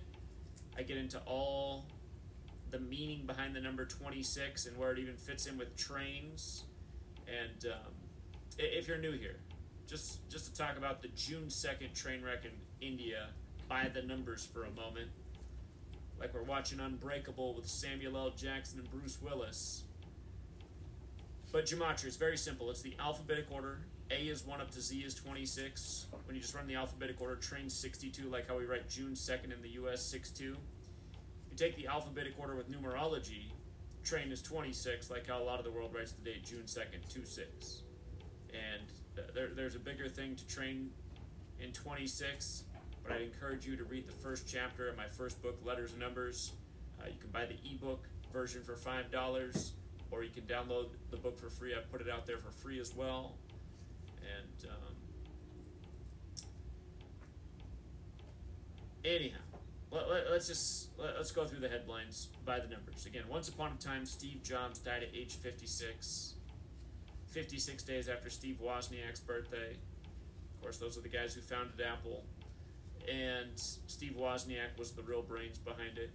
[0.76, 1.86] I get into all
[2.70, 6.64] the meaning behind the number 26 and where it even fits in with trains.
[7.28, 7.92] And um,
[8.58, 9.36] if you're new here,
[9.86, 12.52] just just to talk about the June second train wreck in
[12.86, 13.28] India
[13.68, 15.10] by the numbers for a moment,
[16.18, 18.30] like we're watching Unbreakable with Samuel L.
[18.30, 19.84] Jackson and Bruce Willis.
[21.52, 22.70] But gematria is very simple.
[22.70, 23.80] It's the alphabetic order.
[24.10, 26.06] A is 1 up to Z is 26.
[26.26, 29.44] When you just run the alphabetic order, train 62, like how we write June 2nd
[29.44, 30.44] in the US 6 2.
[30.44, 30.56] You
[31.56, 33.52] take the alphabetic order with numerology,
[34.02, 37.08] train is 26, like how a lot of the world writes the date June 2nd,
[37.08, 37.82] 2 6.
[38.54, 40.90] And there, there's a bigger thing to train
[41.60, 42.64] in 26,
[43.02, 46.00] but I'd encourage you to read the first chapter of my first book, Letters and
[46.00, 46.52] Numbers.
[47.00, 49.70] Uh, you can buy the ebook version for $5,
[50.10, 51.74] or you can download the book for free.
[51.74, 53.34] I've put it out there for free as well.
[54.20, 54.94] And um,
[59.04, 59.38] anyhow,
[59.90, 63.06] let, let, us just let, us go through the headlines by the numbers.
[63.06, 66.34] Again, once upon a time, Steve Jobs died at age 56.
[67.34, 69.72] 56 days after Steve Wozniak's birthday.
[70.54, 72.22] Of course, those are the guys who founded Apple.
[73.10, 76.10] And Steve Wozniak was the real brains behind it.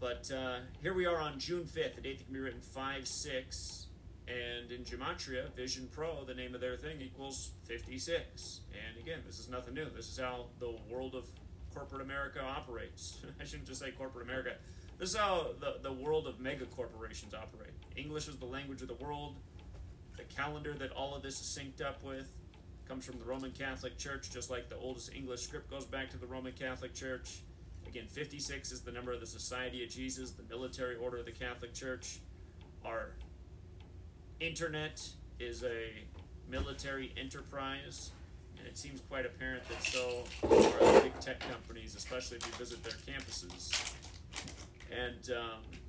[0.00, 3.06] But uh, here we are on June 5th, a date that can be written 5
[3.06, 3.86] 6.
[4.26, 8.60] And in Gematria, Vision Pro, the name of their thing equals 56.
[8.72, 9.90] And again, this is nothing new.
[9.94, 11.26] This is how the world of
[11.74, 13.18] corporate America operates.
[13.40, 14.54] I shouldn't just say corporate America.
[14.98, 17.74] This is how the, the world of mega corporations operate.
[18.00, 19.36] English is the language of the world.
[20.16, 22.32] The calendar that all of this is synced up with
[22.88, 26.16] comes from the Roman Catholic Church, just like the oldest English script goes back to
[26.16, 27.40] the Roman Catholic Church.
[27.86, 31.32] Again, 56 is the number of the Society of Jesus, the military order of the
[31.32, 32.20] Catholic Church.
[32.84, 33.10] Our
[34.40, 35.06] internet
[35.38, 35.90] is a
[36.48, 38.12] military enterprise,
[38.58, 42.52] and it seems quite apparent that so are the big tech companies, especially if you
[42.54, 43.92] visit their campuses.
[44.90, 45.79] And, um,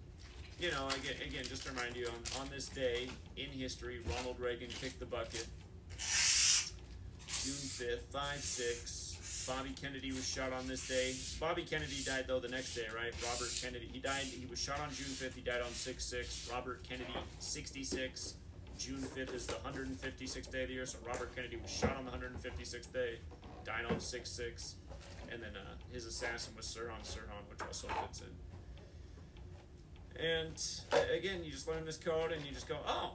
[0.61, 0.87] you know,
[1.25, 5.07] again, just to remind you, on, on this day in history, Ronald Reagan kicked the
[5.07, 5.47] bucket.
[5.97, 9.45] June 5th, 5 6.
[9.47, 11.15] Bobby Kennedy was shot on this day.
[11.39, 13.11] Bobby Kennedy died, though, the next day, right?
[13.25, 13.89] Robert Kennedy.
[13.91, 15.33] He died, he was shot on June 5th.
[15.33, 16.49] He died on 6 6.
[16.53, 18.35] Robert Kennedy, 66.
[18.77, 22.05] June 5th is the 156th day of the year, so Robert Kennedy was shot on
[22.05, 23.17] the 156th day,
[23.65, 24.75] died on 6 6.
[25.31, 28.40] And then uh, his assassin was Sirhan Sirhan, which also fits in.
[30.19, 30.61] And
[31.15, 33.13] again, you just learn this code and you just go, oh,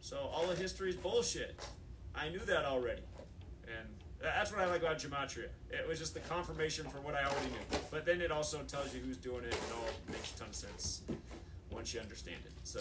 [0.00, 1.58] so all of history is bullshit.
[2.14, 3.02] I knew that already.
[3.66, 3.88] And
[4.20, 5.48] that's what I like about Gematria.
[5.70, 7.78] It was just the confirmation for what I already knew.
[7.90, 10.54] But then it also tells you who's doing it and all makes a ton of
[10.54, 11.02] sense
[11.70, 12.52] once you understand it.
[12.64, 12.80] So,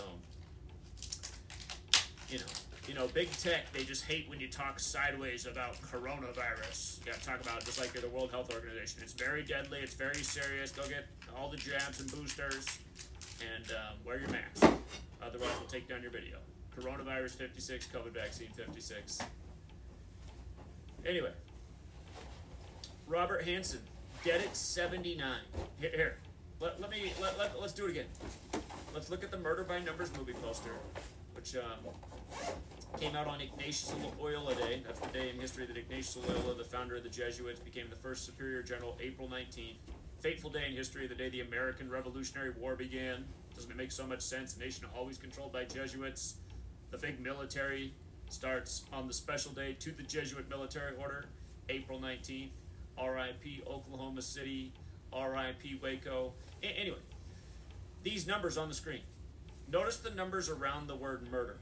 [2.30, 2.45] you know,
[2.88, 7.00] you know, big tech, they just hate when you talk sideways about coronavirus.
[7.00, 9.02] You gotta talk about it just like you're the World Health Organization.
[9.04, 10.72] It's very deadly, it's very serious.
[10.72, 12.66] Go get all the jabs and boosters
[13.42, 14.72] and um, wear your mask.
[15.22, 16.38] Otherwise, we'll take down your video.
[16.80, 19.20] Coronavirus 56, COVID vaccine 56.
[21.06, 21.32] Anyway,
[23.08, 23.80] Robert Hanssen,
[24.24, 25.28] dead at 79.
[25.80, 26.18] Here, here.
[26.60, 28.06] Let, let me, let, let, let's do it again.
[28.94, 30.72] Let's look at the Murder by Numbers movie poster,
[31.36, 31.94] which um,
[33.00, 34.82] came out on Ignatius Loyola Day.
[34.86, 37.96] That's the day in history that Ignatius Loyola, the founder of the Jesuits, became the
[37.96, 39.76] first superior general, April 19th.
[40.20, 43.26] Fateful day in history, the day the American Revolutionary War began.
[43.54, 44.56] Doesn't it make so much sense?
[44.56, 46.36] A nation always controlled by Jesuits.
[46.90, 47.94] The big military
[48.30, 51.26] starts on the special day to the Jesuit military order,
[51.70, 52.50] April 19th.
[52.98, 54.74] RIP Oklahoma City,
[55.14, 56.34] RIP Waco.
[56.64, 56.98] A- anyway,
[58.04, 59.02] these numbers on the screen.
[59.72, 61.58] Notice the numbers around the word murder.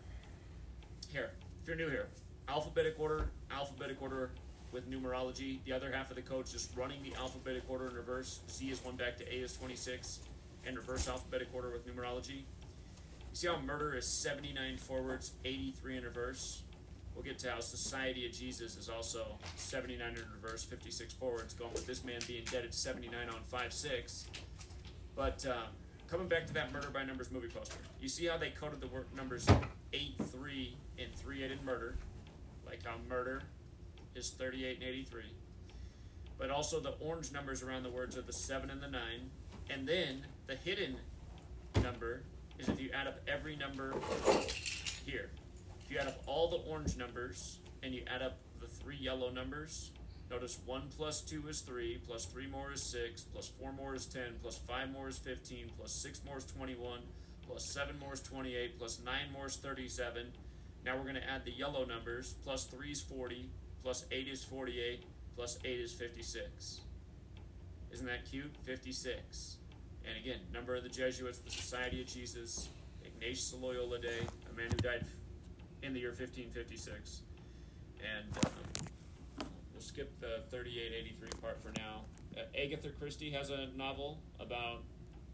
[1.16, 2.09] Here, if you're new here,
[2.49, 4.32] alphabetic order, alphabetic order
[4.74, 5.63] with numerology.
[5.63, 8.41] The other half of the code is just running the alphabetic order in reverse.
[8.51, 10.20] Z is 1 back to A is 26,
[10.66, 12.39] and reverse alphabetic order with numerology.
[12.39, 16.63] You see how murder is 79 forwards, 83 in reverse?
[17.16, 21.72] We'll get to how Society of Jesus is also 79 in reverse, 56 forwards, going
[21.72, 24.26] with this man being dead at 79 on 5 6.
[25.16, 25.70] But um,
[26.16, 28.88] coming back to that Murder by Numbers movie poster, you see how they coded the
[28.88, 29.45] word numbers
[29.91, 31.97] 8 3 and 3 8 in murder,
[32.66, 33.41] like how murder
[34.16, 35.24] is 38 and 83.
[36.38, 39.01] But also the orange numbers around the words are the 7 and the 9.
[39.70, 40.95] And then the hidden
[41.84, 42.22] number
[42.59, 43.93] is if you add up every number
[45.05, 45.32] here.
[45.84, 49.32] If you add up all the orange numbers and you add up the three yellow
[49.32, 49.91] numbers,
[50.30, 54.06] notice 1 plus 2 is 3, plus 3 more is 6, plus 4 more is
[54.06, 57.00] 10, plus 5 more is 15, plus 6 more is 21,
[57.47, 60.28] plus 7 more is 28, plus 9 more is 37.
[60.86, 62.36] Now we're going to add the yellow numbers.
[62.43, 63.50] Plus 3 is 40,
[63.82, 65.04] plus 8 is 48,
[65.36, 66.82] plus 8 is 56.
[67.92, 68.54] Isn't that cute?
[68.64, 69.58] 56.
[70.08, 72.70] And again, number of the Jesuits, the Society of Jesus,
[73.04, 74.20] Ignatius Loyola Day,
[74.52, 75.06] a man who died
[75.82, 77.22] in the year 1556.
[78.00, 78.52] And um,
[79.86, 82.01] skip the 3883 part for now.
[82.36, 84.82] Uh, Agatha Christie has a novel about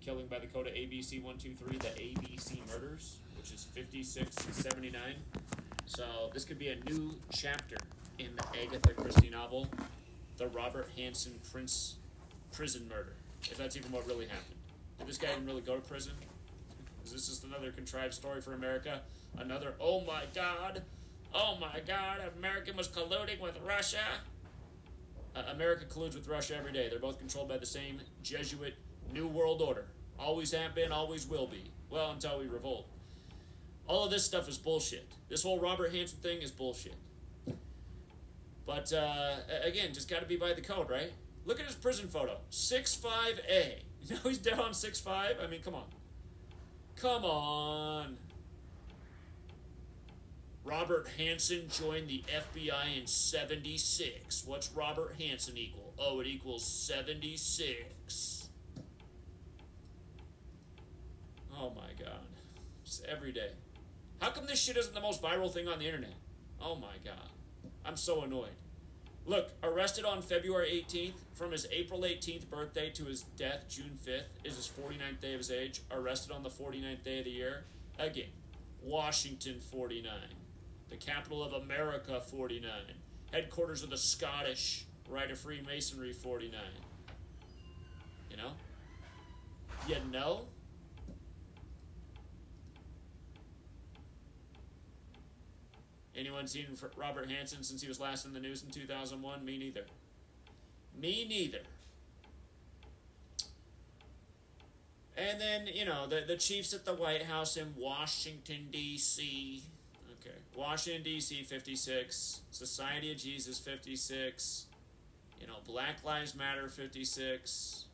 [0.01, 5.01] killing by the code of ABC 123, the ABC murders, which is 5679.
[5.85, 6.03] So
[6.33, 7.77] this could be a new chapter
[8.19, 9.67] in the Agatha Christie novel,
[10.37, 11.95] The Robert Hanssen Prince
[12.51, 13.13] Prison Murder,
[13.49, 14.55] if that's even what really happened.
[14.99, 16.13] Did this guy even really go to prison?
[17.03, 19.01] Is this just another contrived story for America?
[19.37, 20.83] Another, oh my god,
[21.33, 24.21] oh my god, America was colluding with Russia?
[25.35, 26.89] Uh, America colludes with Russia every day.
[26.89, 28.75] They're both controlled by the same Jesuit
[29.13, 29.85] New World Order.
[30.19, 31.71] Always have been, always will be.
[31.89, 32.87] Well, until we revolt.
[33.87, 35.07] All of this stuff is bullshit.
[35.29, 36.95] This whole Robert Hanssen thing is bullshit.
[38.65, 41.11] But uh, again, just got to be by the code, right?
[41.45, 42.37] Look at his prison photo.
[42.51, 43.73] 6'5A.
[44.03, 45.07] You know he's down on 6'5?
[45.43, 45.83] I mean, come on.
[46.95, 48.17] Come on.
[50.63, 54.43] Robert Hanssen joined the FBI in 76.
[54.45, 55.93] What's Robert Hanssen equal?
[55.97, 58.49] Oh, it equals 76.
[61.57, 62.25] Oh my god.
[62.85, 63.51] Just every day.
[64.21, 66.13] How come this shit isn't the most viral thing on the internet?
[66.61, 67.29] Oh my god.
[67.83, 68.49] I'm so annoyed.
[69.25, 74.25] Look, arrested on February 18th, from his April 18th birthday to his death June 5th,
[74.43, 75.81] is his 49th day of his age.
[75.91, 77.63] Arrested on the 49th day of the year.
[77.99, 78.29] Again,
[78.81, 80.11] Washington 49.
[80.91, 82.69] The capital of America 49.
[83.31, 86.59] Headquarters of the Scottish Rite of Freemasonry 49.
[88.29, 88.51] You know?
[89.87, 90.41] You know?
[96.13, 96.65] Anyone seen
[96.97, 99.45] Robert Hanssen since he was last in the news in 2001?
[99.45, 99.85] Me neither.
[100.99, 101.61] Me neither.
[105.15, 109.63] And then, you know, the, the Chiefs at the White House in Washington, D.C.
[110.55, 112.41] Washington, D.C., 56.
[112.51, 114.65] Society of Jesus, 56.
[115.39, 117.85] You know, Black Lives Matter, 56.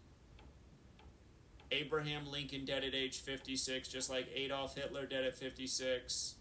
[1.71, 6.35] Abraham Lincoln dead at age 56, just like Adolf Hitler dead at 56.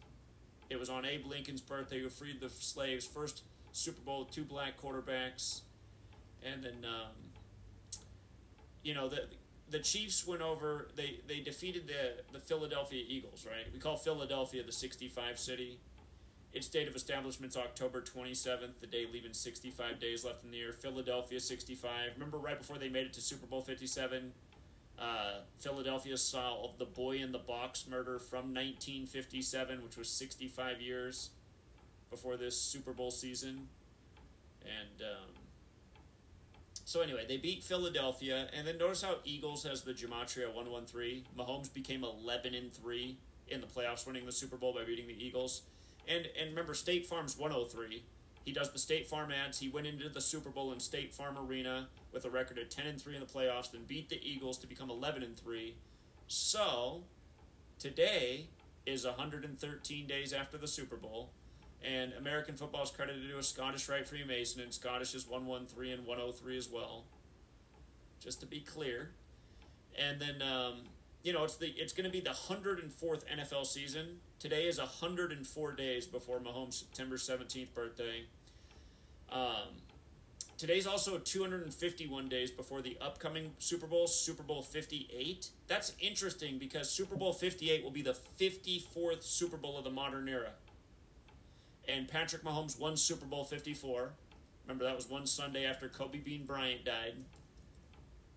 [0.70, 3.06] It was on Abe Lincoln's birthday who freed the slaves.
[3.06, 5.60] First Super Bowl, two black quarterbacks,
[6.44, 7.12] and then um,
[8.82, 9.26] you know the
[9.70, 10.88] the Chiefs went over.
[10.96, 13.46] They they defeated the the Philadelphia Eagles.
[13.48, 15.78] Right, we call Philadelphia the 65 city.
[16.56, 20.56] Its date of establishment is October 27th, the day leaving 65 days left in the
[20.56, 20.72] year.
[20.72, 22.12] Philadelphia 65.
[22.14, 24.32] Remember right before they made it to Super Bowl 57?
[24.98, 31.28] Uh, Philadelphia solved the boy in the box murder from 1957, which was 65 years
[32.08, 33.68] before this Super Bowl season.
[34.62, 35.34] And um,
[36.86, 38.48] so, anyway, they beat Philadelphia.
[38.56, 41.24] And then notice how Eagles has the Gematria 113.
[41.38, 43.18] Mahomes became 11 and 3
[43.48, 45.60] in the playoffs, winning the Super Bowl by beating the Eagles.
[46.08, 48.04] And, and remember, State Farm's 103.
[48.44, 49.58] He does the State Farm ads.
[49.58, 52.86] He went into the Super Bowl in State Farm Arena with a record of 10
[52.86, 55.74] and 3 in the playoffs, then beat the Eagles to become 11 and 3.
[56.28, 57.02] So,
[57.80, 58.46] today
[58.86, 61.30] is 113 days after the Super Bowl,
[61.82, 66.06] and American football is credited to a Scottish Rite Freemason, and Scottish is 113 and
[66.06, 67.04] 103 as well.
[68.20, 69.10] Just to be clear.
[69.98, 70.82] And then, um,
[71.26, 74.20] you know, it's the it's going to be the 104th NFL season.
[74.38, 78.22] Today is 104 days before Mahomes' September 17th birthday.
[79.32, 79.82] Um,
[80.56, 85.50] today's also 251 days before the upcoming Super Bowl, Super Bowl 58.
[85.66, 90.28] That's interesting because Super Bowl 58 will be the 54th Super Bowl of the modern
[90.28, 90.50] era.
[91.88, 94.12] And Patrick Mahomes won Super Bowl 54.
[94.64, 97.14] Remember, that was one Sunday after Kobe Bean Bryant died.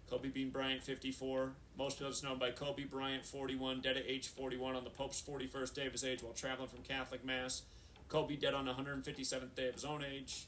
[0.10, 1.52] Kobe Bean Bryant, 54.
[1.80, 5.22] Most of us know by Kobe Bryant, 41, dead at age 41 on the Pope's
[5.22, 7.62] 41st day of his age while traveling from Catholic Mass.
[8.10, 10.48] Kobe dead on the 157th day of his own age.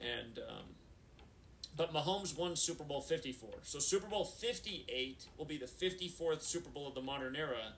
[0.00, 0.64] And um,
[1.76, 3.50] but Mahomes won Super Bowl 54.
[3.62, 7.74] So Super Bowl 58 will be the 54th Super Bowl of the modern era.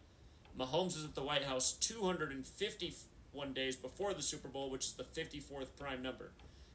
[0.57, 5.03] Mahomes is at the White House 251 days before the Super Bowl, which is the
[5.03, 6.31] 54th prime number.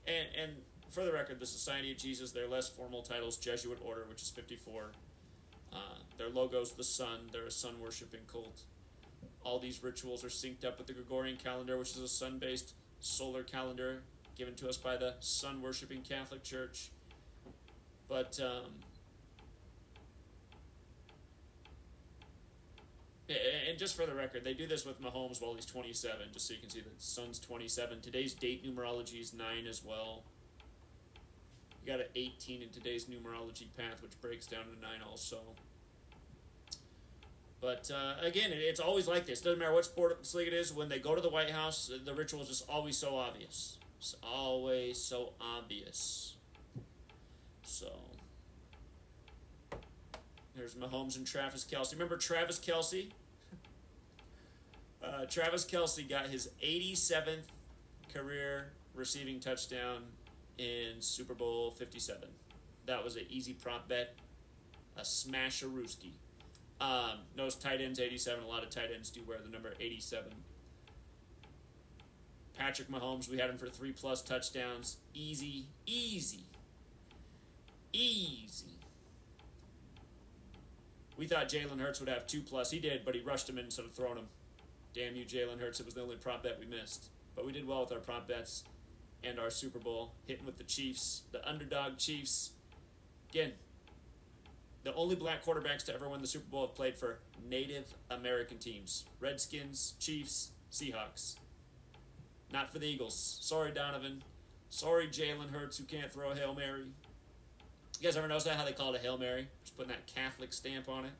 [0.06, 0.52] And and
[0.90, 4.30] for the record, the Society of Jesus, their less formal titles, Jesuit Order, which is
[4.30, 4.92] 54.
[5.72, 5.78] Uh,
[6.18, 7.30] their logo's the sun.
[7.32, 8.62] They're a sun worshiping cult.
[9.44, 12.74] All these rituals are synced up with the Gregorian calendar, which is a sun based
[13.00, 14.02] solar calendar
[14.40, 16.92] given to us by the sun worshiping Catholic Church.
[18.08, 18.72] But, um,
[23.68, 26.54] and just for the record, they do this with Mahomes while he's 27, just so
[26.54, 28.02] you can see that Sun's 27.
[28.02, 30.24] Today's date numerology is 9 as well.
[31.90, 35.38] Got an 18 in today's numerology path, which breaks down to 9 also.
[37.60, 39.42] But uh, again, it's always like this.
[39.42, 40.72] Doesn't matter what sports league it is.
[40.72, 43.80] When they go to the White House, the ritual is just always so obvious.
[43.98, 46.36] It's always so obvious.
[47.64, 47.92] So
[50.56, 51.94] there's Mahomes and Travis Kelce.
[51.94, 53.10] Remember Travis Kelce?
[55.02, 57.46] Uh, Travis Kelce got his 87th
[58.14, 60.04] career receiving touchdown
[60.60, 62.28] in Super Bowl 57.
[62.86, 64.16] That was an easy prop bet.
[64.98, 66.12] a smash smasherooski.
[66.82, 68.44] Um, knows tight ends 87.
[68.44, 70.32] A lot of tight ends do wear the number 87.
[72.58, 74.98] Patrick Mahomes, we had him for three plus touchdowns.
[75.14, 76.44] Easy, easy,
[77.94, 78.66] easy.
[81.18, 82.72] We thought Jalen Hurts would have two plus.
[82.72, 84.28] He did, but he rushed him in instead of throwing him.
[84.94, 85.80] Damn you, Jalen Hurts.
[85.80, 87.10] It was the only prop bet we missed.
[87.36, 88.64] But we did well with our prop bets
[89.24, 92.52] and our Super Bowl, hitting with the Chiefs, the underdog Chiefs.
[93.30, 93.52] Again,
[94.84, 98.58] the only black quarterbacks to ever win the Super Bowl have played for Native American
[98.58, 101.36] teams Redskins, Chiefs, Seahawks.
[102.52, 103.40] Not for the Eagles.
[103.42, 104.24] Sorry, Donovan.
[104.70, 106.86] Sorry, Jalen Hurts, who can't throw a Hail Mary.
[108.00, 109.48] You guys ever notice that, how they call it a Hail Mary?
[109.64, 111.12] Just putting that Catholic stamp on it.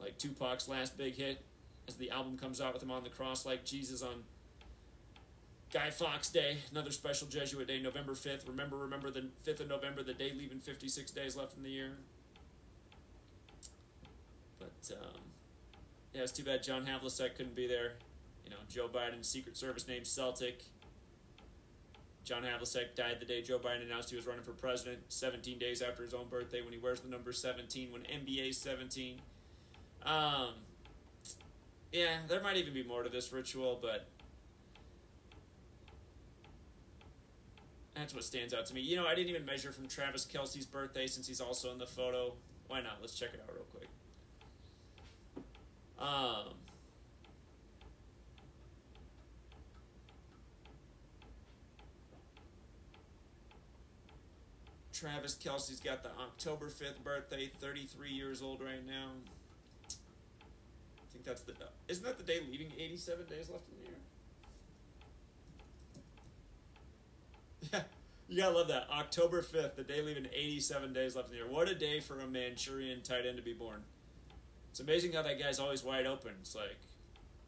[0.00, 1.44] Like Tupac's last big hit,
[1.86, 4.24] as the album comes out with him on the cross like Jesus on
[5.72, 8.48] Guy Fawkes Day, another special Jesuit day, November 5th.
[8.48, 11.92] Remember, remember the 5th of November, the day leaving 56 days left in the year.
[14.58, 15.20] But, um,
[16.12, 17.92] yeah, it's too bad John Havlicek couldn't be there.
[18.44, 20.64] You know, Joe Biden's Secret Service named Celtic.
[22.24, 25.82] John Havlicek died the day Joe Biden announced he was running for president, 17 days
[25.82, 29.20] after his own birthday when he wears the number 17, when NBA's 17.
[30.04, 30.54] Um,
[31.92, 34.08] yeah, there might even be more to this ritual, but
[38.00, 38.80] that's what stands out to me.
[38.80, 41.86] You know, I didn't even measure from Travis Kelce's birthday since he's also in the
[41.86, 42.32] photo.
[42.66, 42.98] Why not?
[43.00, 43.88] Let's check it out real quick.
[45.98, 46.54] Um,
[54.94, 59.10] Travis Kelce's got the October 5th birthday, 33 years old right now.
[59.88, 59.92] I
[61.12, 61.54] think that's the.
[61.88, 63.96] Isn't that the day leaving 87 days left in the year?
[67.72, 67.82] Yeah,
[68.30, 68.86] you gotta love that.
[68.90, 71.50] October 5th, the day leaving 87 days left in the year.
[71.50, 73.82] What a day for a Manchurian tight end to be born.
[74.70, 76.30] It's amazing how that guy's always wide open.
[76.40, 76.76] It's like,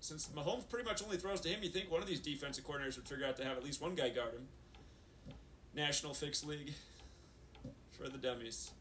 [0.00, 2.96] since Mahomes pretty much only throws to him, you think one of these defensive coordinators
[2.96, 4.48] would figure out to have at least one guy guard him.
[5.72, 6.72] National Fixed League
[7.92, 8.72] for the dummies.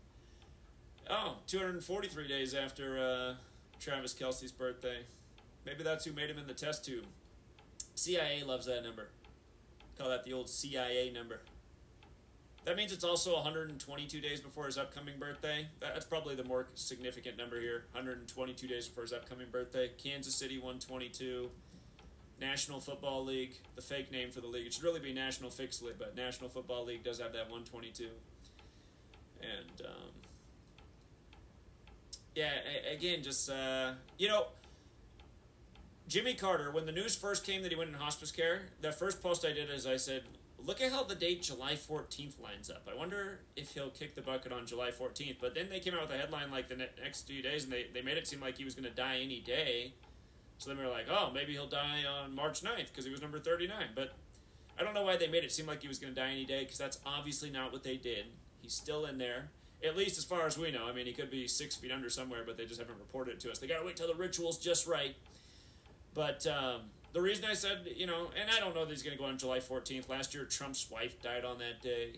[1.08, 3.36] Oh, 243 days after uh,
[3.80, 5.02] Travis Kelce's birthday.
[5.68, 7.06] Maybe that's who made him in the test tube.
[7.94, 9.10] CIA loves that number.
[10.00, 11.42] Call that the old CIA number.
[12.64, 15.68] That means it's also 122 days before his upcoming birthday.
[15.80, 17.86] That's probably the more significant number here.
[17.94, 19.90] 122 days before his upcoming birthday.
[19.98, 21.50] Kansas City 122.
[22.40, 24.66] National Football League, the fake name for the league.
[24.66, 28.08] It should really be National Fixed League, but National Football League does have that 122.
[29.42, 30.10] And um,
[32.36, 32.50] yeah,
[32.92, 34.48] again, just uh, you know,
[36.08, 36.72] Jimmy Carter.
[36.72, 39.54] When the news first came that he went in hospice care, the first post I
[39.54, 40.24] did is I said,
[40.66, 42.88] "Look at how the date July 14th lines up.
[42.92, 46.02] I wonder if he'll kick the bucket on July 14th." But then they came out
[46.02, 48.58] with a headline like the next few days, and they they made it seem like
[48.58, 49.94] he was going to die any day.
[50.58, 53.22] So then we were like, "Oh, maybe he'll die on March 9th because he was
[53.22, 54.14] number 39." But
[54.80, 56.46] I don't know why they made it seem like he was going to die any
[56.46, 58.26] day because that's obviously not what they did.
[58.62, 59.50] He's still in there,
[59.84, 60.86] at least as far as we know.
[60.88, 63.40] I mean, he could be six feet under somewhere, but they just haven't reported it
[63.42, 63.60] to us.
[63.60, 65.16] They got to wait till the ritual's just right.
[66.14, 66.82] But um,
[67.14, 69.28] the reason I said, you know, and I don't know that he's going to go
[69.28, 70.10] on July 14th.
[70.10, 72.14] Last year, Trump's wife died on that day.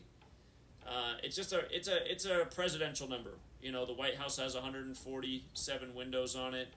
[0.87, 3.31] Uh, it's just a it's a it's a presidential number.
[3.61, 6.67] You know, the White House has 147 windows on it.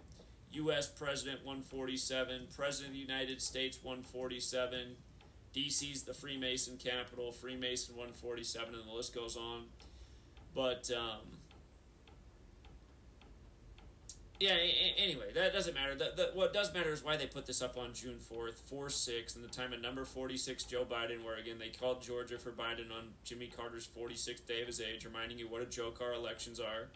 [0.52, 0.88] U.S.
[0.88, 4.97] President 147, President of the United States 147.
[5.55, 9.64] DC's the Freemason capital, Freemason 147, and the list goes on.
[10.55, 11.20] But um,
[14.41, 14.57] yeah,
[14.99, 15.95] anyway, that doesn't matter.
[15.95, 18.91] The, the, what does matter is why they put this up on June 4th, 4
[18.91, 22.51] 6, and the time of number 46, Joe Biden, where again they called Georgia for
[22.51, 26.13] Biden on Jimmy Carter's 46th day of his age, reminding you what a joke our
[26.13, 26.89] elections are.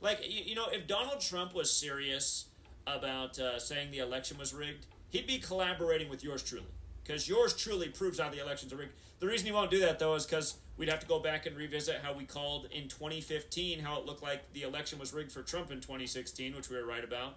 [0.00, 2.46] Like, you, you know, if Donald Trump was serious
[2.86, 6.66] about uh, saying the election was rigged, he'd be collaborating with yours truly
[7.02, 8.92] because yours truly proves how the elections are rigged.
[9.20, 11.56] The reason he won't do that, though, is because we'd have to go back and
[11.56, 15.42] revisit how we called in 2015 how it looked like the election was rigged for
[15.42, 17.34] Trump in 2016, which we were right about.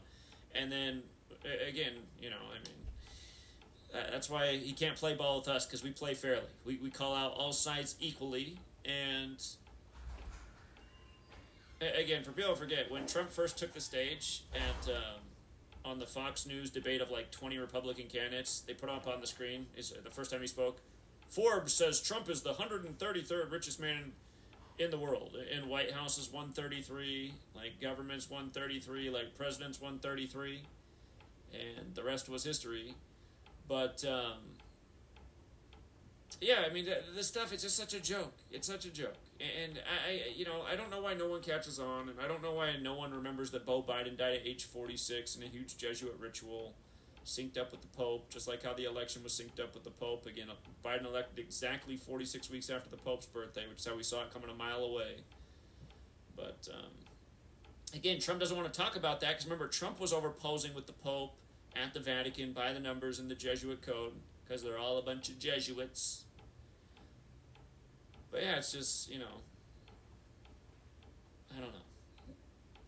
[0.55, 1.03] And then,
[1.67, 5.91] again, you know, I mean, that's why he can't play ball with us because we
[5.91, 6.47] play fairly.
[6.65, 8.57] We, we call out all sides equally.
[8.85, 9.43] And
[11.79, 14.89] again, for people to forget, when Trump first took the stage at.
[14.89, 15.21] Um,
[15.87, 18.59] on the Fox News debate of like 20 Republican candidates.
[18.59, 20.81] They put up on the screen is the first time he spoke.
[21.29, 24.13] Forbes says Trump is the 133rd richest man
[24.79, 25.35] in the world.
[25.51, 30.61] In White House is 133, like government's 133, like president's 133,
[31.53, 32.93] and the rest was history.
[33.67, 34.39] But um,
[36.39, 38.33] yeah, I mean, this stuff it's just such a joke.
[38.51, 39.15] It's such a joke.
[39.39, 42.41] And I, you know, I don't know why no one catches on, and I don't
[42.41, 45.77] know why no one remembers that Bo Biden died at age 46 in a huge
[45.77, 46.73] Jesuit ritual,
[47.27, 49.91] synced up with the Pope, just like how the election was synced up with the
[49.91, 50.25] Pope.
[50.25, 50.47] Again,
[50.83, 54.33] Biden elected exactly 46 weeks after the Pope's birthday, which is how we saw it
[54.33, 55.17] coming a mile away.
[56.35, 56.91] But um,
[57.93, 60.87] again, Trump doesn't want to talk about that because remember, Trump was over posing with
[60.87, 61.35] the Pope
[61.75, 64.13] at the Vatican by the numbers in the Jesuit code
[64.43, 66.23] because they're all a bunch of Jesuits.
[68.31, 69.41] But yeah, it's just you know,
[71.51, 72.33] I don't know.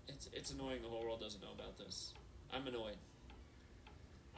[0.08, 2.14] It's it's annoying the whole world doesn't know about this.
[2.54, 2.98] I'm annoyed.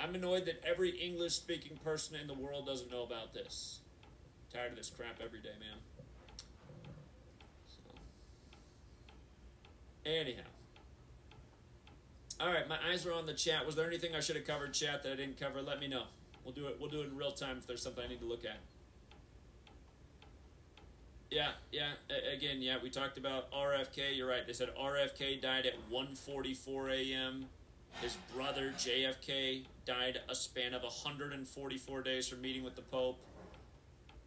[0.02, 3.80] I'm annoyed that every English speaking person in the world doesn't know about this.
[4.52, 5.78] Tired of this crap every day, man.
[7.68, 7.91] So.
[10.10, 10.41] Anyhow.
[12.40, 13.65] All right, my eyes are on the chat.
[13.65, 15.61] Was there anything I should have covered, chat, that I didn't cover?
[15.61, 16.03] Let me know.
[16.44, 16.78] We'll do it.
[16.80, 18.57] We'll do it in real time if there's something I need to look at.
[21.30, 21.91] Yeah, yeah.
[22.10, 22.78] A- again, yeah.
[22.82, 24.18] We talked about RFK.
[24.18, 24.45] You're right.
[24.45, 27.45] They said RFK died at 1:44 a.m.
[28.02, 33.19] His brother JFK died a span of 144 days from meeting with the Pope.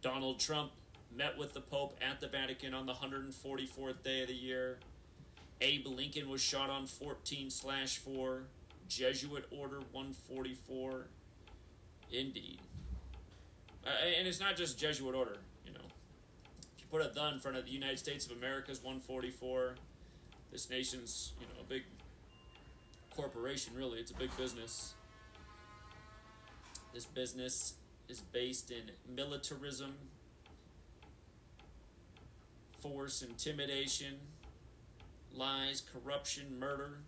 [0.01, 0.71] Donald Trump
[1.15, 4.79] met with the Pope at the Vatican on the 144th day of the year.
[5.61, 8.43] Abe Lincoln was shot on 14 slash 4.
[8.87, 11.07] Jesuit Order 144.
[12.11, 12.59] Indeed.
[13.85, 15.79] Uh, and it's not just Jesuit Order, you know.
[16.75, 19.75] If you put a the in front of the United States of America's 144,
[20.51, 21.83] this nation's, you know, a big
[23.15, 23.99] corporation, really.
[23.99, 24.94] It's a big business.
[26.95, 27.73] This business
[28.07, 29.95] is based in militarism,
[32.79, 34.13] force, intimidation,
[35.33, 36.99] lies, corruption, murder,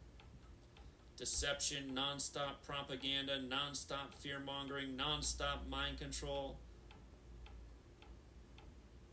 [1.16, 6.58] deception, nonstop propaganda, nonstop fear mongering, nonstop mind control.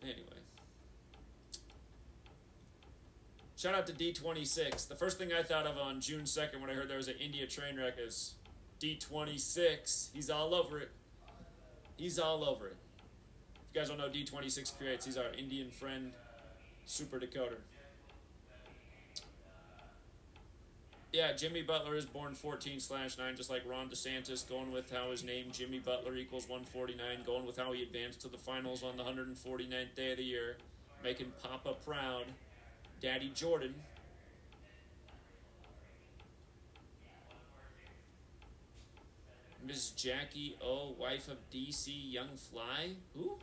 [0.02, 0.24] Anyway.
[3.54, 4.88] Shout out to D26.
[4.88, 7.14] The first thing I thought of on June 2nd when I heard there was an
[7.20, 8.34] India train wreck is
[8.84, 10.08] D26.
[10.12, 10.90] He's all over it.
[11.96, 12.76] He's all over it.
[13.54, 16.12] If you guys don't know D26 creates, he's our Indian friend,
[16.84, 17.56] super decoder.
[21.14, 25.12] Yeah, Jimmy Butler is born 14 slash 9, just like Ron DeSantis, going with how
[25.12, 28.96] his name, Jimmy Butler, equals 149, going with how he advanced to the finals on
[28.96, 30.56] the 149th day of the year,
[31.02, 32.24] making Papa proud.
[33.00, 33.74] Daddy Jordan.
[39.66, 42.90] Miss Jackie O, wife of DC Young Fly.
[43.14, 43.38] Who?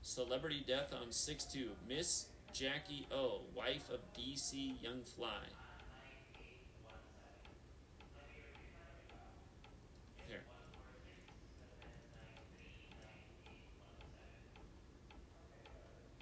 [0.00, 1.70] Celebrity death on 6 2.
[1.88, 5.42] Miss Jackie O, wife of DC Young Fly.
[10.28, 10.44] Here.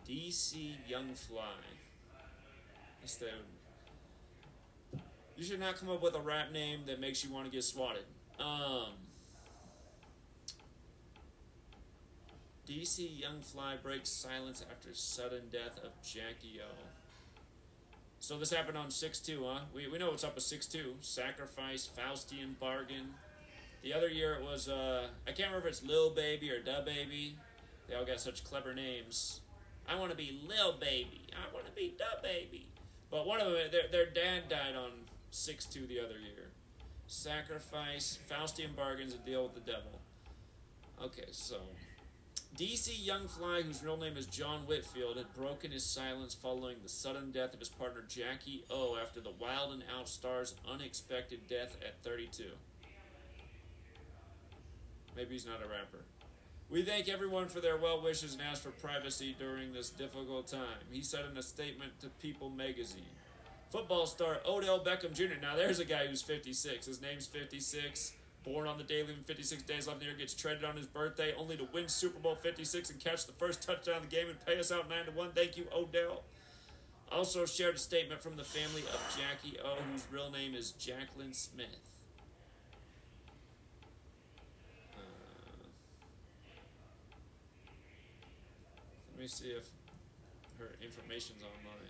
[0.09, 1.43] DC Young Fly.
[3.03, 3.27] That's the.
[5.37, 7.65] You should not come up with a rap name that makes you want to get
[7.65, 8.05] swatted.
[8.39, 8.93] Um.
[12.69, 16.73] DC Young Fly breaks silence after sudden death of Jackie O.
[18.21, 19.61] So this happened on 6 2, huh?
[19.75, 20.95] We, we know what's up with 6 2.
[21.03, 23.13] Sacrifice, Faustian Bargain.
[23.83, 26.83] The other year it was, uh, I can't remember if it's Lil Baby or Da
[26.83, 27.37] Baby.
[27.87, 29.41] They all got such clever names.
[29.87, 31.21] I want to be Lil Baby.
[31.33, 32.67] I want to be Da Baby.
[33.11, 34.91] But one of them, their, their dad died on
[35.31, 36.44] 6 2 the other year.
[37.07, 40.01] Sacrifice, Faustian Bargain's a deal with the devil.
[41.03, 41.57] Okay, so.
[42.57, 46.89] DC Young Fly, whose real name is John Whitfield, had broken his silence following the
[46.89, 51.77] sudden death of his partner Jackie O after the Wild and Out star's unexpected death
[51.85, 52.45] at 32.
[55.17, 56.05] Maybe he's not a rapper.
[56.71, 60.87] We thank everyone for their well wishes and ask for privacy during this difficult time.
[60.91, 63.03] He said in a statement to People magazine.
[63.75, 65.35] Football star Odell Beckham Jr.
[65.43, 66.87] Now, there's a guy who's 56.
[66.87, 68.13] His name's 56.
[68.45, 70.87] Born on the day, leaving 56 days left in the year, gets traded on his
[70.87, 74.29] birthday, only to win Super Bowl 56 and catch the first touchdown of the game
[74.29, 75.33] and pay us out 9 to 1.
[75.35, 76.23] Thank you, Odell.
[77.11, 81.33] Also shared a statement from the family of Jackie O, whose real name is Jacqueline
[81.33, 81.67] Smith.
[84.95, 85.01] Uh,
[89.15, 89.69] let me see if
[90.61, 91.84] her information's online.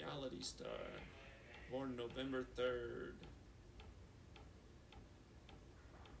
[0.00, 0.68] Reality star.
[1.70, 3.12] Born November 3rd.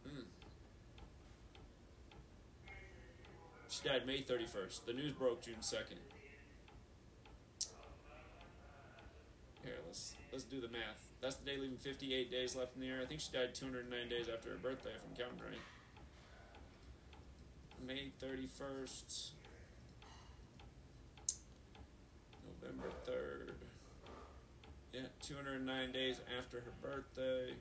[0.06, 0.24] Mm.
[3.68, 4.84] She died May 31st.
[4.86, 5.98] The news broke June 2nd.
[9.62, 11.08] Here, let's let's do the math.
[11.20, 13.00] That's the day leaving 58 days left in the year.
[13.02, 15.58] I think she died 209 days after her birthday, if I'm counting right.
[17.86, 19.30] May 31st.
[22.62, 23.69] November 3rd.
[24.92, 27.54] Yeah, 209 days after her birthday.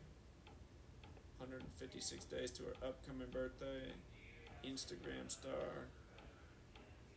[1.38, 3.94] 156 days to her upcoming birthday.
[4.66, 5.88] Instagram star.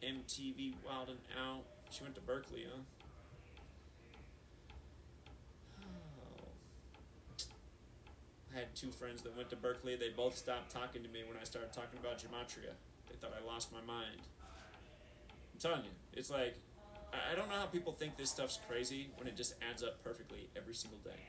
[0.02, 1.64] MTV Wild and Out.
[1.90, 2.80] She went to Berkeley, huh?
[5.82, 7.36] Oh.
[8.54, 9.96] I had two friends that went to Berkeley.
[9.96, 12.74] They both stopped talking to me when I started talking about gematria.
[13.08, 14.20] They thought I lost my mind.
[15.54, 16.56] I'm telling you, it's like
[17.12, 20.48] I don't know how people think this stuff's crazy when it just adds up perfectly
[20.56, 21.20] every single day.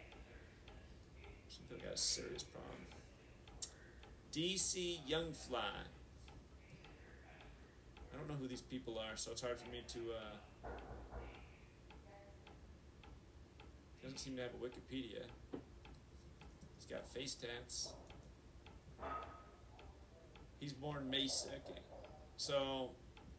[1.50, 2.78] Some people got a serious problem.
[4.32, 5.60] DC Young Fly.
[8.14, 10.00] I don't know who these people are, so it's hard for me to.
[10.14, 10.68] Uh,
[14.02, 15.24] doesn't seem to have a Wikipedia.
[16.76, 17.94] He's got face tats.
[20.60, 21.80] He's born May 2nd.
[22.38, 22.92] So,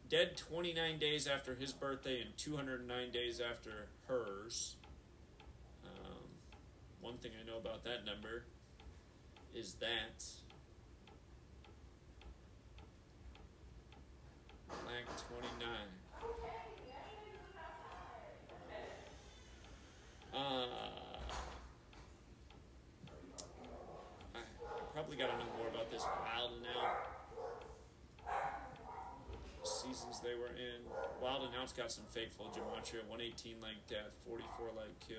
[0.09, 4.75] dead 29 days after his birthday and 209 days after hers.
[5.83, 6.23] Um,
[7.01, 8.43] one thing I know about that number
[9.53, 10.23] is that
[14.67, 15.69] Black 29.
[20.33, 20.65] Uh,
[24.35, 24.39] I
[24.93, 27.04] probably got to know more about this Wild Out
[29.85, 30.81] seasons they were in.
[31.21, 35.17] Wild Out's got some fateful gematria 118 like death, 44 like kill.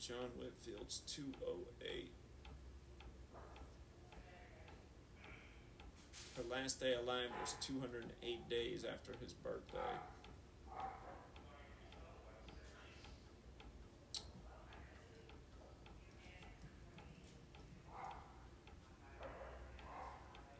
[0.00, 2.10] John Whitfield's 208.
[6.36, 9.78] Her last day alive was 208 days after his birthday.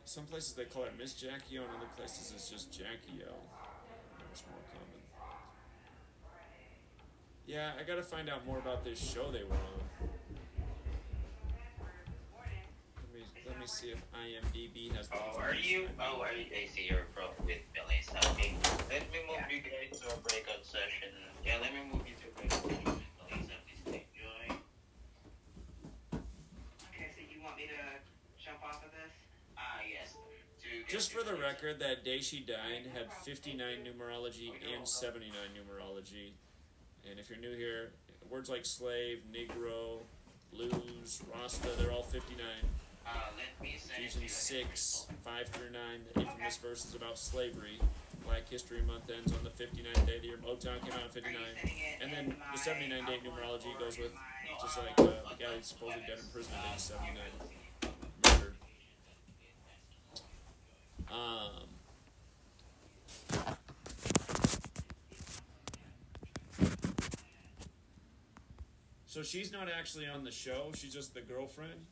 [0.05, 3.33] Some places they call her Miss Jackie O, and other places it's just Jackie O.
[4.31, 5.01] It's more common.
[7.47, 9.81] Yeah, I gotta find out more about this show they were on.
[13.01, 15.07] Let me let me see if IMDb has.
[15.09, 15.89] the Oh, are you?
[15.99, 16.45] Oh, are you?
[16.53, 18.17] I see you're from with Melissa.
[18.31, 18.55] Okay,
[18.89, 21.09] let me move you guys to a breakout session.
[21.43, 23.57] Yeah, let me move you to a breakout session with Melissa.
[23.65, 24.53] Please take joy.
[26.93, 27.81] Okay, so you want me to
[28.43, 29.13] jump off of this?
[29.57, 30.11] Ah, yes.
[30.11, 35.29] To get Just for the record, that day she died had 59 numerology and 79
[35.51, 36.31] numerology.
[37.03, 37.91] And if you're new here,
[38.29, 39.99] words like slave, Negro,
[40.53, 42.47] blues, Rasta, they're all 59.
[43.05, 45.81] Uh, let me send you Ephesians 6, 5 through 9,
[46.13, 47.77] the infamous verses about slavery.
[48.25, 50.37] Black History Month ends on the 59th day of the year.
[50.37, 51.35] Motown came out in 59.
[52.01, 54.13] And then the 79 day numerology goes with,
[54.61, 57.19] just like uh, the guy who's supposedly dead in prison at age 79.
[61.15, 61.69] Um,
[69.05, 70.71] so she's not actually on the show.
[70.75, 71.85] She's just the girlfriend.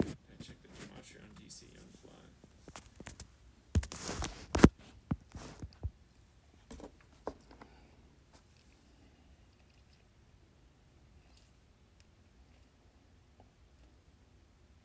[0.00, 2.12] I checked the gematria on DC Young Fly.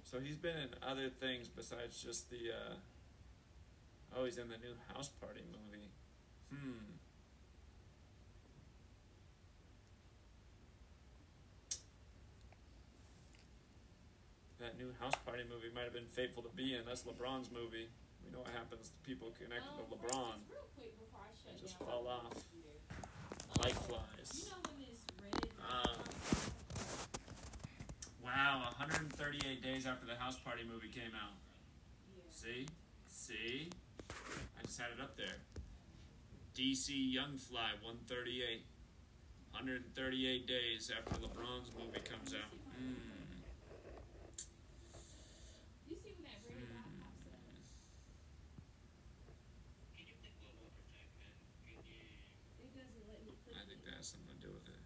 [0.03, 2.51] So he's been in other things besides just the.
[2.51, 2.73] Uh,
[4.17, 5.89] oh, he's in the new House Party movie.
[6.49, 6.99] Hmm.
[14.59, 16.81] That new House Party movie might have been Fateful to Be in.
[16.85, 17.89] That's LeBron's movie.
[18.23, 20.37] We know what happens to people connected to LeBron.
[20.77, 22.37] They just fall off
[23.63, 24.51] like flies.
[25.69, 26.50] Um,
[28.35, 31.35] wow, 138 days after the House Party movie came out.
[32.29, 32.65] See?
[33.07, 33.69] See?
[34.09, 35.35] I just had it up there.
[36.55, 38.63] DC Young Fly 138.
[39.51, 42.55] 138 days after LeBron's movie comes out.
[42.79, 42.95] Mm.
[53.51, 54.81] I think that has something to do with it.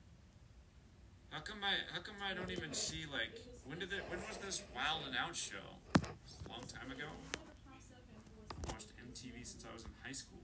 [1.36, 3.36] How come I how come I don't even see like
[3.68, 5.68] when did it when was this Wild and Out show?
[6.00, 7.12] A long time ago.
[7.12, 10.40] I watched MTV since I was in high school.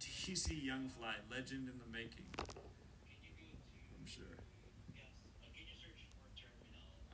[0.00, 2.24] DC Young Fly, legend in the making.
[2.40, 4.32] I'm sure.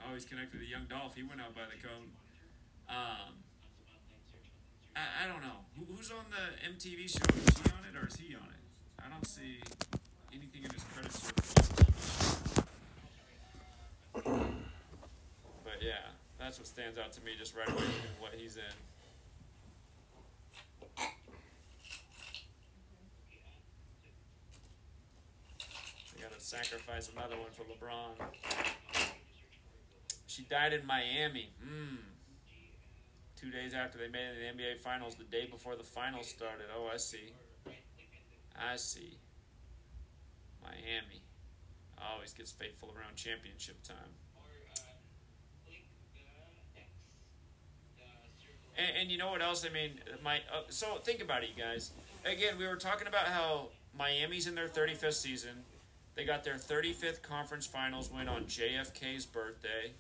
[0.06, 1.16] Oh, he's connected to Young Dolph.
[1.16, 2.14] He went out by the code.
[2.88, 3.42] Um,
[4.94, 5.66] I, I don't know.
[5.74, 7.26] Who, who's on the MTV show?
[7.26, 8.62] Is he on it or is he on it?
[9.02, 9.58] I don't see
[10.32, 11.43] anything in his credits.
[14.24, 16.04] But yeah,
[16.38, 17.84] that's what stands out to me just right away
[18.18, 18.62] what he's in.
[26.14, 28.26] They gotta sacrifice another one for LeBron.
[30.26, 31.50] She died in Miami.
[31.64, 31.98] Mm.
[33.36, 36.28] Two days after they made it in the NBA Finals, the day before the finals
[36.28, 36.66] started.
[36.74, 37.32] Oh, I see.
[38.56, 39.18] I see.
[40.62, 41.22] Miami.
[42.12, 43.96] Always gets faithful around championship time.
[48.76, 49.64] And, and you know what else?
[49.68, 51.92] I mean, my uh, so think about it, you guys.
[52.24, 55.64] Again, we were talking about how Miami's in their 35th season.
[56.14, 59.92] They got their 35th conference finals win on JFK's birthday.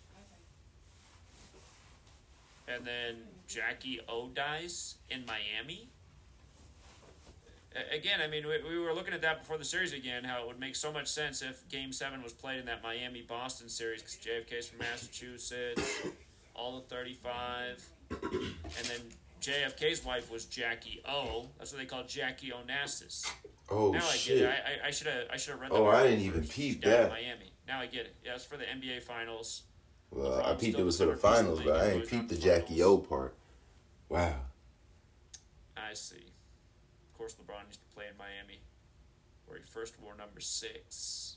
[2.66, 3.16] And then
[3.46, 5.88] Jackie O dies in Miami.
[7.92, 10.46] Again, I mean, we, we were looking at that before the series again, how it
[10.46, 14.00] would make so much sense if Game 7 was played in that Miami Boston series
[14.00, 16.02] because JFK's from Massachusetts,
[16.54, 17.84] all the 35.
[18.10, 19.00] And then
[19.40, 21.48] JFK's wife was Jackie O.
[21.58, 23.28] That's what they call Jackie Onassis.
[23.70, 24.38] Oh, now I shit.
[24.38, 24.48] get it.
[24.48, 26.82] I, I, I should have I should have read the Oh, I didn't even peep
[26.84, 27.10] that.
[27.10, 27.52] Miami.
[27.66, 28.14] Now I get it.
[28.24, 29.62] Yeah, it's for the NBA Finals.
[30.10, 32.08] Well, I LeBron's peeped it was for the the centerpiece of finals, but I ain't
[32.08, 33.34] peeped the Jackie O part.
[34.08, 34.34] Wow.
[35.76, 36.33] I see.
[37.14, 38.58] Of course, LeBron used to play in Miami,
[39.46, 41.36] where he first wore number six.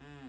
[0.00, 0.28] Hmm.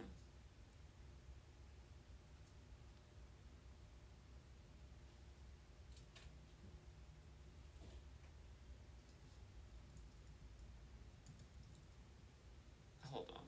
[13.12, 13.44] Hold on.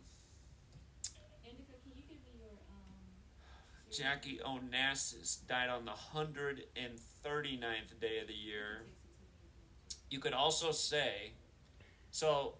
[1.43, 2.93] Indica, can you give me your um?
[3.91, 8.83] Jackie Onassis died on the 139th day of the year.
[10.13, 11.31] You could also say,
[12.11, 12.53] so.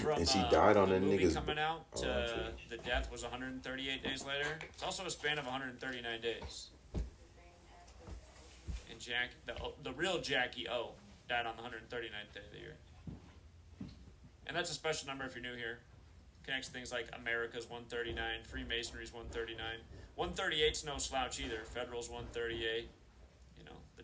[0.00, 2.70] From, And she uh, died on the a movie nigga's- coming out Oh, to right.
[2.70, 4.46] the death was 138 days later.
[4.72, 6.68] It's also a span of 139 days.
[8.88, 10.90] And Jack, the the real Jackie O,
[11.28, 12.76] died on the 139th day of the year.
[14.46, 15.78] And that's a special number if you're new here.
[16.44, 19.58] Connects things like America's 139, Freemasonry's 139.
[20.16, 21.64] 138's no slouch either.
[21.64, 22.88] Federal's 138.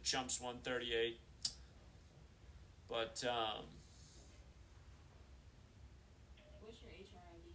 [0.03, 1.19] Chumps 138.
[2.89, 3.65] But um,
[6.61, 7.53] What's your HRID?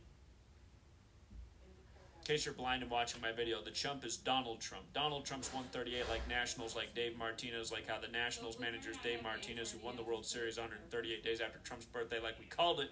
[2.20, 4.84] in case you're blind and watching my video, the chump is Donald Trump.
[4.94, 9.72] Donald Trump's 138 like Nationals, like Dave Martinez, like how the Nationals manager's Dave Martinez,
[9.72, 12.90] who won the World Series 138 days after Trump's birthday, like we called it.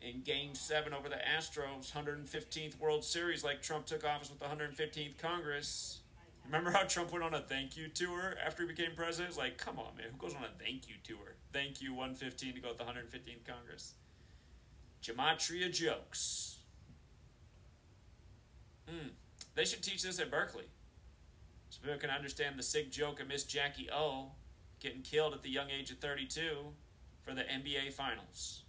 [0.00, 4.46] In Game 7 over the Astros, 115th World Series, like Trump took office with the
[4.46, 6.00] 115th Congress.
[6.46, 9.30] Remember how Trump went on a thank you tour after he became president?
[9.30, 11.36] It's like, come on, man, who goes on a thank you tour?
[11.52, 13.94] Thank you 115 to go with the 115th Congress.
[15.02, 16.58] Gematria jokes.
[18.88, 19.08] Hmm.
[19.54, 20.64] They should teach this at Berkeley.
[21.70, 24.32] So people can understand the sick joke of Miss Jackie O
[24.80, 26.58] getting killed at the young age of 32
[27.22, 28.62] for the NBA Finals.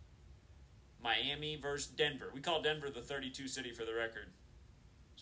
[1.03, 2.31] Miami versus Denver.
[2.34, 4.27] We call Denver the 32 city for the record.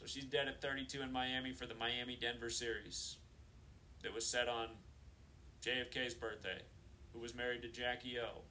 [0.03, 3.15] So she's dead at 32 in Miami for the Miami Denver series
[4.01, 4.67] that was set on
[5.65, 6.61] JFK's birthday,
[7.13, 8.41] who was married to Jackie O.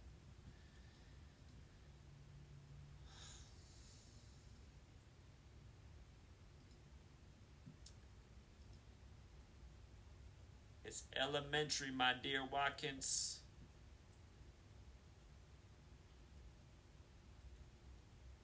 [10.87, 13.42] It's elementary, my dear Watkins.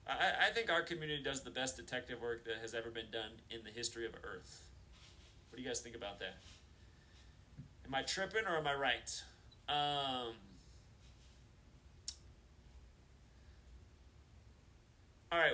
[0.09, 3.31] I, I think our community does the best detective work that has ever been done
[3.51, 4.63] in the history of Earth.
[5.49, 6.37] What do you guys think about that?
[7.85, 9.21] Am I tripping or am I right?
[9.67, 10.33] Um,
[15.31, 15.53] all right,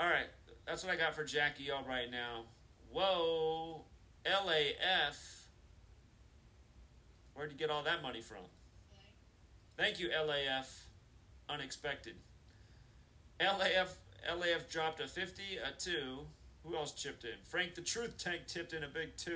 [0.00, 0.26] all right.
[0.66, 2.44] That's what I got for Jackie O right now.
[2.92, 3.84] Whoa,
[4.26, 5.46] LAF.
[7.34, 8.38] Where'd you get all that money from?
[9.76, 10.84] Thank you, LAF.
[11.48, 12.14] Unexpected.
[13.42, 13.94] LAF
[14.30, 16.18] LAF dropped a 50, a 2.
[16.64, 17.30] Who else chipped in?
[17.42, 19.32] Frank the Truth Tank tipped in a big 2.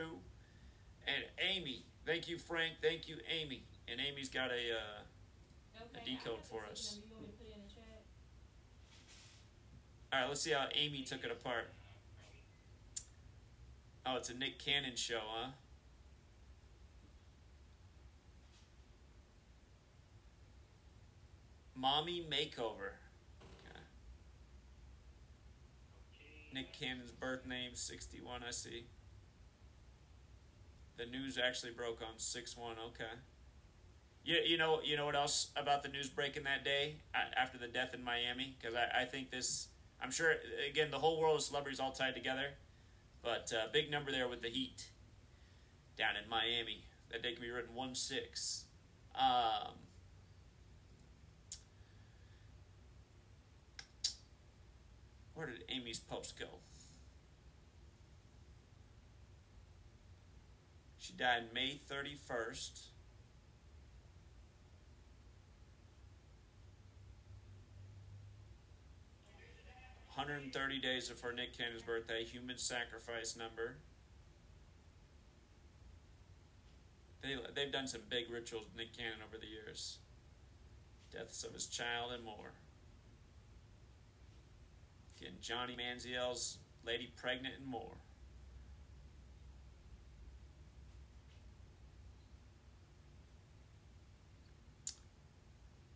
[1.07, 1.85] And Amy.
[2.05, 2.75] Thank you, Frank.
[2.81, 3.63] Thank you, Amy.
[3.89, 6.99] And Amy's got a, uh, a decode for us.
[7.05, 8.03] You want me to put it in the chat?
[10.13, 11.69] All right, let's see how Amy took it apart.
[14.05, 15.49] Oh, it's a Nick Cannon show, huh?
[21.75, 22.93] Mommy makeover.
[26.57, 28.87] Nick Cannon's birth name, 61, I see.
[30.97, 33.05] The news actually broke on 6 1, okay.
[34.25, 36.97] You, you know you know what else about the news breaking that day
[37.37, 38.57] after the death in Miami?
[38.59, 39.69] Because I, I think this,
[40.03, 40.33] I'm sure,
[40.67, 42.55] again, the whole world of celebrities all tied together,
[43.23, 44.89] but uh, big number there with the Heat
[45.99, 46.85] down in Miami.
[47.13, 48.65] That day can be written 1 6.
[49.15, 49.75] Um,
[55.99, 56.47] did go?
[60.99, 62.81] She died May 31st.
[70.09, 73.77] Hundred and thirty days before Nick Cannon's birthday, human sacrifice number.
[77.23, 79.99] They they've done some big rituals with Nick Cannon over the years.
[81.13, 82.53] Deaths of his child and more.
[85.21, 87.97] Again, Johnny Manziel's lady pregnant and more.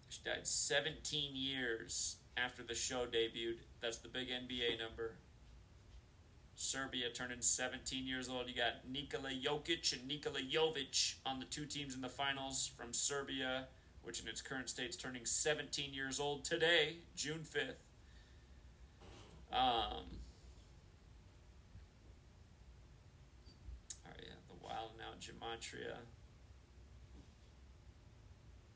[0.09, 3.59] She died 17 years after the show debuted.
[3.81, 5.15] That's the big NBA number.
[6.57, 8.47] Serbia turning 17 years old.
[8.49, 12.93] You got Nikola Jokic and Nikola Jovic on the two teams in the finals from
[12.93, 13.67] Serbia,
[14.03, 17.90] which in its current state is turning 17 years old today, June 5th.
[19.53, 20.05] Um,
[24.07, 25.97] oh yeah, the Wild 'N Out gematria.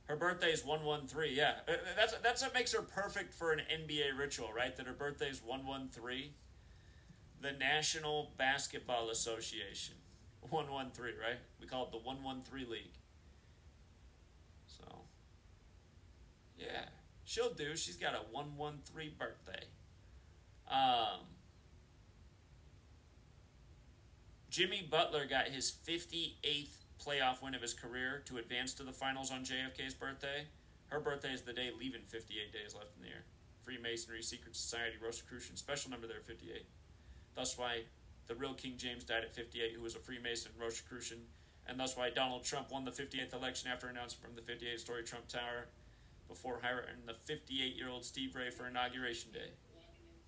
[0.06, 1.32] Her birthday is one one three.
[1.34, 4.74] Yeah, Uh, that's that's what makes her perfect for an NBA ritual, right?
[4.76, 6.34] That her birthday is one one three.
[7.40, 9.94] The National Basketball Association,
[10.40, 11.38] one one three, right?
[11.60, 12.98] We call it the one one three league.
[14.66, 14.84] So,
[16.58, 16.86] yeah,
[17.24, 17.76] she'll do.
[17.76, 19.64] She's got a one one three birthday.
[20.74, 21.20] Um,
[24.50, 26.68] Jimmy Butler got his 58th
[27.04, 30.46] playoff win of his career to advance to the finals on JFK's birthday.
[30.88, 33.24] Her birthday is the day leaving 58 days left in the year.
[33.62, 36.66] Freemasonry, Secret Society, Rosicrucian, special number there, 58.
[37.34, 37.82] That's why
[38.26, 41.18] the real King James died at 58, who was a Freemason, Rosicrucian,
[41.66, 45.02] and that's why Donald Trump won the 58th election after announcing from the 58 story
[45.02, 45.66] Trump Tower
[46.28, 49.50] before hiring the 58 year old Steve Ray for Inauguration Day,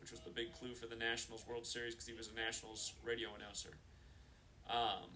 [0.06, 2.92] which was the big clue for the Nationals World Series because he was a Nationals
[3.04, 3.70] radio announcer.
[4.70, 5.10] Um,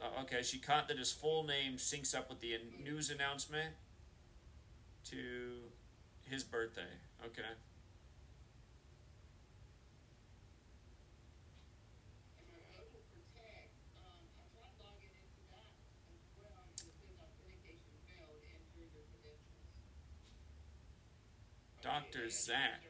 [0.00, 3.74] Uh, okay, she caught that his full name syncs up with the news announcement
[5.10, 5.62] to
[6.28, 6.92] his birthday.
[7.24, 7.42] Okay.
[21.84, 22.30] Dr.
[22.30, 22.80] Zach.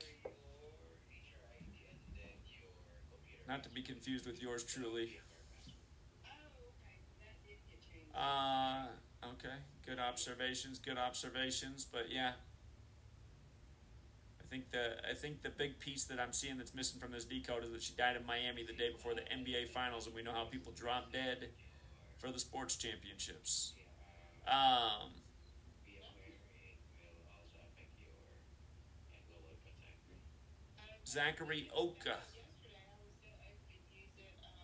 [3.48, 5.18] Not to be confused with yours truly.
[8.14, 8.86] Uh,
[9.24, 9.56] okay.
[9.84, 10.78] Good observations.
[10.78, 11.84] Good observations.
[11.84, 12.32] But yeah,
[14.40, 17.24] I think the I think the big piece that I'm seeing that's missing from this
[17.24, 20.22] decode is that she died in Miami the day before the NBA Finals, and we
[20.22, 21.48] know how people drop dead
[22.18, 23.72] for the sports championships.
[24.46, 25.10] Um,
[31.06, 32.22] Zachary Okhah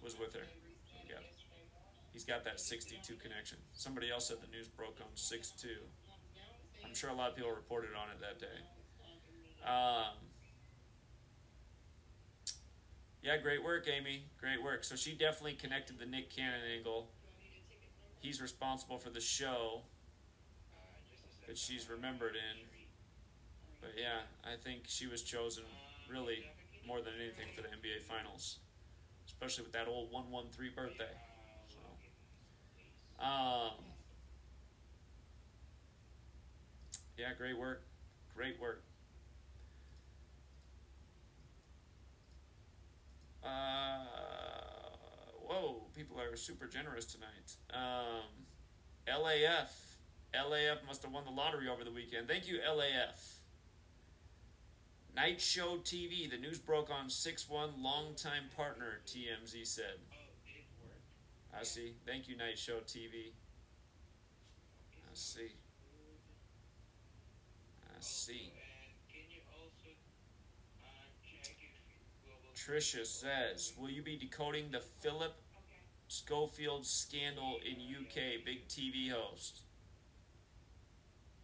[0.02, 0.46] was with her.
[1.08, 1.16] Yeah.
[2.12, 3.58] He's got that 62 connection.
[3.72, 5.66] Somebody else said the news broke on 6-2.
[6.84, 8.46] I'm sure a lot of people reported on it that day.
[9.66, 10.16] Um,
[13.22, 14.24] yeah, great work, Amy.
[14.40, 14.82] Great work.
[14.84, 17.10] So she definitely connected the Nick Cannon angle.
[18.18, 19.82] He's responsible for the show
[21.46, 22.66] that she's remembered in.
[23.80, 25.64] But yeah, I think she was chosen
[26.10, 26.44] really
[26.86, 28.58] more than anything for the NBA Finals,
[29.26, 31.04] especially with that old 113 birthday.
[31.68, 33.72] So, um,
[37.16, 37.82] yeah, great work.
[38.34, 38.82] Great work.
[43.44, 44.04] Uh,
[45.46, 47.56] whoa, people are super generous tonight.
[47.72, 48.24] Um,
[49.08, 49.70] LAF.
[50.34, 52.28] LAF must have won the lottery over the weekend.
[52.28, 53.39] Thank you, LAF.
[55.14, 56.30] Night Show TV.
[56.30, 57.70] The news broke on 6 1.
[57.82, 59.98] Longtime partner, TMZ said.
[61.58, 61.94] I see.
[62.06, 63.32] Thank you, Night Show TV.
[64.92, 65.52] I see.
[67.84, 68.52] I see.
[72.54, 75.34] Trisha says, Will you be decoding the Philip
[76.08, 78.44] Schofield scandal in UK?
[78.44, 79.62] Big TV host.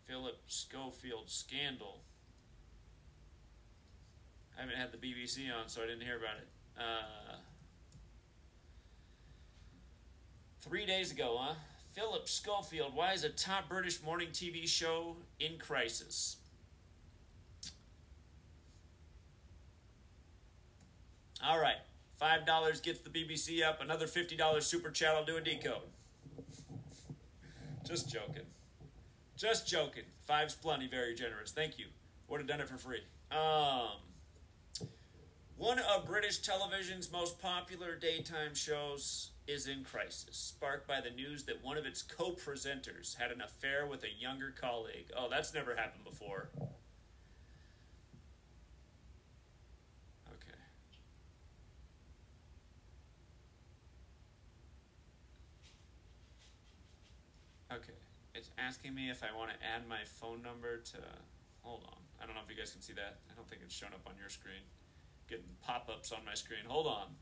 [0.07, 2.06] Philip Schofield scandal.
[4.57, 6.49] I haven't had the BBC on, so I didn't hear about it.
[6.79, 7.37] Uh,
[10.61, 11.55] three days ago, huh?
[11.93, 16.37] Philip Schofield, why is a top British morning TV show in crisis?
[21.45, 21.77] All right,
[22.19, 23.81] five dollars gets the BBC up.
[23.81, 25.15] Another fifty dollars super chat.
[25.15, 25.83] I'll do a decode.
[27.87, 28.43] Just joking.
[29.37, 30.03] Just joking.
[30.27, 30.89] Five's plenty.
[30.89, 31.53] Very generous.
[31.53, 31.87] Thank you.
[32.29, 33.01] Would have done it for free.
[33.31, 34.01] Um,
[35.57, 41.45] one of British television's most popular daytime shows is in crisis, sparked by the news
[41.45, 45.11] that one of its co-presenters had an affair with a younger colleague.
[45.17, 46.51] Oh, that's never happened before.
[50.29, 50.59] Okay.
[57.73, 57.93] Okay.
[58.35, 60.99] It's asking me if I want to add my phone number to.
[61.63, 61.99] Hold on.
[62.21, 63.19] I don't know if you guys can see that.
[63.31, 64.63] I don't think it's shown up on your screen.
[65.29, 66.61] Getting pop ups on my screen.
[66.67, 67.17] Hold on.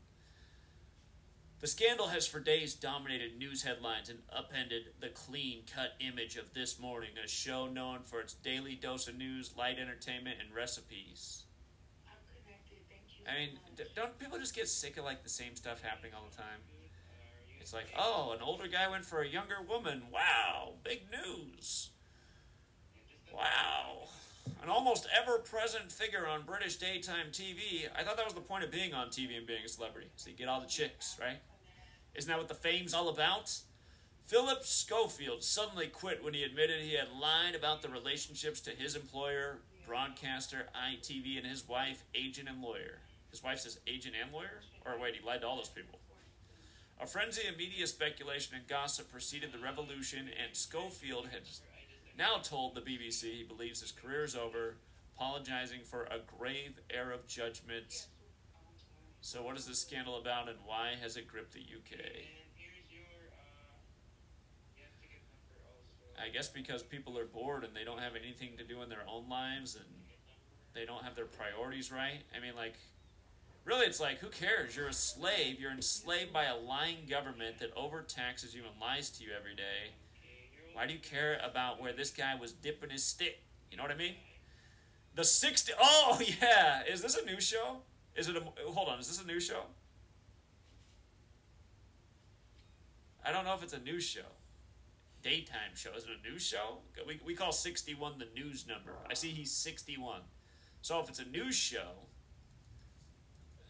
[1.61, 6.53] The scandal has for days dominated news headlines and upended the clean cut image of
[6.53, 11.45] This Morning, a show known for its daily dose of news, light entertainment, and recipes.
[13.27, 13.49] I mean,
[13.95, 16.59] don't people just get sick of like the same stuff happening all the time?
[17.59, 20.03] It's like, oh, an older guy went for a younger woman.
[20.13, 21.89] Wow, big news.
[23.33, 24.09] Wow.
[24.61, 27.87] An almost ever present figure on British daytime TV.
[27.97, 30.07] I thought that was the point of being on TV and being a celebrity.
[30.15, 31.37] So you get all the chicks, right?
[32.15, 33.55] Isn't that what the fame's all about?
[34.25, 38.95] Philip Schofield suddenly quit when he admitted he had lied about the relationships to his
[38.95, 42.99] employer, broadcaster ITV, and his wife, agent and lawyer.
[43.29, 44.61] His wife says agent and lawyer?
[44.85, 45.99] Or wait, he lied to all those people.
[47.01, 51.61] A frenzy of media speculation and gossip preceded the revolution, and Schofield has
[52.17, 54.75] now told the BBC he believes his career is over,
[55.15, 58.07] apologizing for a grave error of judgment.
[59.21, 61.99] So, what is this scandal about, and why has it gripped the UK?
[66.17, 69.03] I guess because people are bored and they don't have anything to do in their
[69.07, 69.85] own lives and
[70.73, 72.21] they don't have their priorities right.
[72.35, 72.75] I mean, like,
[73.65, 74.75] really, it's like, who cares?
[74.75, 75.59] You're a slave.
[75.59, 79.91] You're enslaved by a lying government that overtaxes you and lies to you every day.
[80.75, 83.39] Why do you care about where this guy was dipping his stick?
[83.71, 84.15] You know what I mean?
[85.15, 85.71] The 60.
[85.79, 86.81] Oh, yeah.
[86.91, 87.77] Is this a new show?
[88.13, 88.41] Is it a.
[88.69, 88.99] Hold on.
[88.99, 89.61] Is this a new show?
[93.25, 94.27] I don't know if it's a news show.
[95.23, 95.91] Daytime show.
[95.97, 96.79] Is it a news show?
[97.07, 98.91] We, we call 61 the news number.
[99.09, 100.19] I see he's 61.
[100.81, 101.93] So if it's a news show,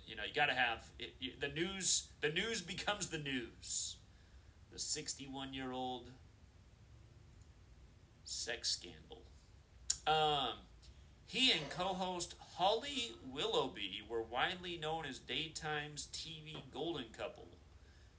[0.07, 2.07] you know, you got to have it, you, the news.
[2.21, 3.97] The news becomes the news.
[4.73, 6.09] The 61 year old
[8.25, 9.21] sex scandal.
[10.07, 10.59] Um,
[11.27, 17.47] he and co-host Holly Willoughby were widely known as daytime's TV golden couple.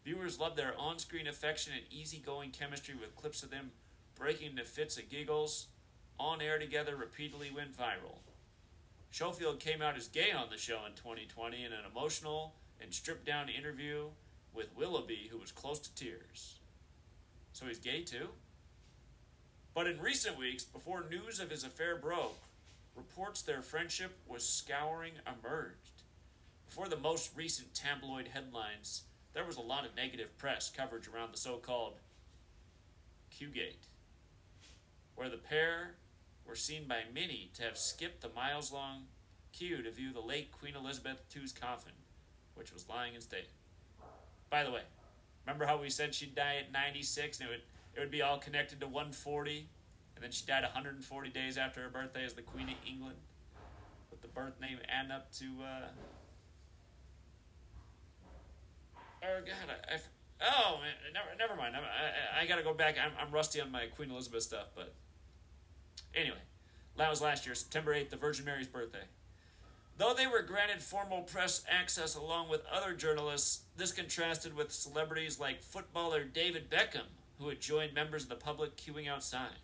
[0.04, 3.70] Viewers loved their on-screen affection and easygoing chemistry with clips of them
[4.14, 5.66] breaking into fits of giggles.
[6.18, 8.18] On air together repeatedly went viral.
[9.10, 13.24] Schofield came out as gay on the show in 2020 in an emotional and stripped
[13.24, 14.04] down interview
[14.54, 16.58] with Willoughby, who was close to tears.
[17.52, 18.28] So he's gay too?
[19.76, 22.38] But in recent weeks, before news of his affair broke,
[22.96, 26.02] reports their friendship was scouring emerged.
[26.66, 29.02] Before the most recent tabloid headlines,
[29.34, 31.98] there was a lot of negative press coverage around the so called
[33.30, 33.84] Q-Gate,
[35.14, 35.96] where the pair
[36.46, 39.02] were seen by many to have skipped the miles long
[39.52, 41.92] queue to view the late Queen Elizabeth II's coffin,
[42.54, 43.50] which was lying in state.
[44.48, 44.84] By the way,
[45.44, 47.60] remember how we said she'd die at 96 and it would,
[47.96, 49.68] it would be all connected to 140?
[50.14, 53.16] And then she died 140 days after her birthday as the Queen of England,
[54.10, 55.44] with the birth name adding up to.
[55.62, 55.88] Uh...
[59.22, 59.76] Oh God!
[59.90, 59.98] I, I,
[60.42, 61.74] oh man, never, never mind.
[61.76, 62.96] I, I, I got to go back.
[63.02, 64.94] I'm, I'm rusty on my Queen Elizabeth stuff, but
[66.14, 66.38] anyway,
[66.96, 69.04] that was last year, September 8th, the Virgin Mary's birthday.
[69.98, 75.40] Though they were granted formal press access along with other journalists, this contrasted with celebrities
[75.40, 77.06] like footballer David Beckham,
[77.38, 79.58] who had joined members of the public queuing outside.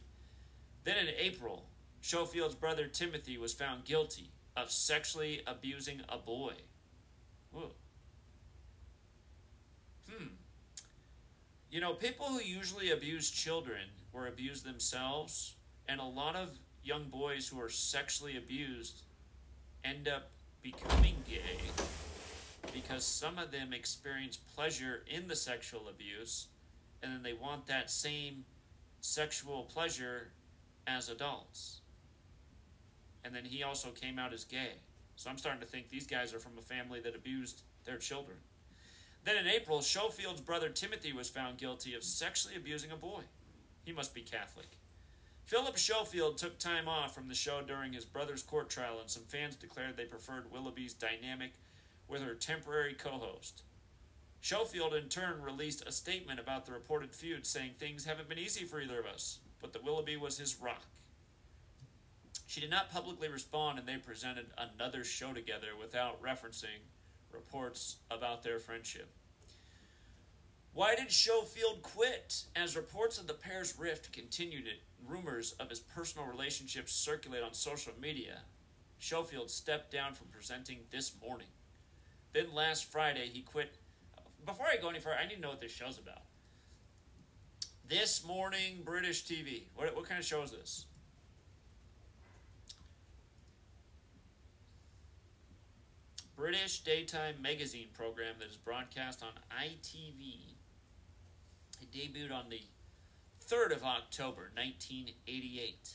[0.85, 1.65] Then in April,
[2.01, 6.55] Schofield's brother Timothy was found guilty of sexually abusing a boy.
[7.53, 7.73] Whoa.
[10.11, 10.27] Hmm.
[11.71, 13.83] You know, people who usually abuse children
[14.13, 15.55] or abuse themselves,
[15.89, 16.51] and a lot of
[16.85, 19.03] young boys who are sexually abused
[19.85, 20.31] end up
[20.63, 21.59] becoming gay
[22.73, 26.47] because some of them experience pleasure in the sexual abuse
[27.03, 28.45] and then they want that same
[29.01, 30.29] sexual pleasure
[30.87, 31.81] as adults.
[33.25, 34.75] And then he also came out as gay.
[35.17, 38.39] So I'm starting to think these guys are from a family that abused their children.
[39.25, 43.23] Then in April, Schofield's brother Timothy was found guilty of sexually abusing a boy.
[43.85, 44.79] He must be Catholic.
[45.45, 49.25] Philip Schofield took time off from the show during his brother's court trial, and some
[49.25, 51.53] fans declared they preferred Willoughby's dynamic
[52.09, 53.63] with her temporary co host.
[54.43, 58.65] Schofield, in turn, released a statement about the reported feud, saying things haven't been easy
[58.65, 60.83] for either of us, but that Willoughby was his rock.
[62.49, 66.83] She did not publicly respond, and they presented another show together without referencing
[67.31, 69.15] reports about their friendship.
[70.75, 72.43] Why did Schofield quit?
[72.57, 74.67] As reports of the pair's rift continued,
[75.07, 78.41] rumors of his personal relationships circulate on social media.
[78.99, 81.49] Schofield stepped down from presenting this morning.
[82.33, 83.77] Then last Friday, he quit.
[84.45, 86.23] Before I go any further, I need to know what this show's about.
[87.89, 89.65] This morning, British TV.
[89.75, 90.87] What, what kind of show is this?
[96.35, 99.31] British daytime magazine program that is broadcast on
[99.63, 100.55] ITV.
[101.81, 102.63] It debuted on the
[103.47, 105.91] 3rd of October, 1988.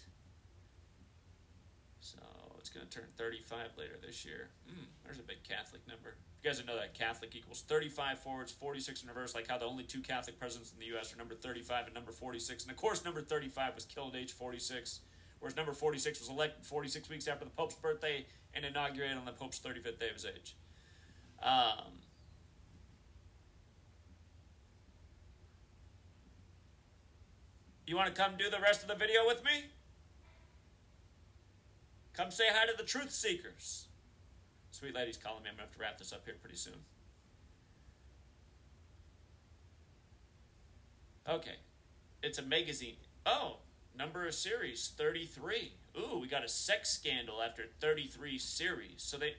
[1.99, 2.19] So
[2.59, 4.49] it's going to turn 35 later this year.
[4.69, 6.15] Mm, there's a big Catholic number.
[6.43, 9.83] You guys know that Catholic equals 35 forwards, 46 in reverse, like how the only
[9.83, 11.13] two Catholic presidents in the U.S.
[11.13, 12.63] are number 35 and number 46.
[12.63, 14.99] And of course, number 35 was killed age 46,
[15.39, 19.31] whereas number 46 was elected 46 weeks after the Pope's birthday and inaugurated on the
[19.31, 20.55] Pope's 35th day of his age.
[21.41, 21.99] Um,
[27.85, 29.65] you want to come do the rest of the video with me?
[32.13, 33.87] Come say hi to the truth seekers.
[34.77, 35.49] Sweet Ladies calling me.
[35.49, 36.75] I'm going to have to wrap this up here pretty soon.
[41.27, 41.55] Okay.
[42.21, 42.97] It's a magazine.
[43.25, 43.57] Oh,
[43.97, 45.71] number of series 33.
[45.97, 48.93] Ooh, we got a sex scandal after 33 series.
[48.97, 49.33] So they.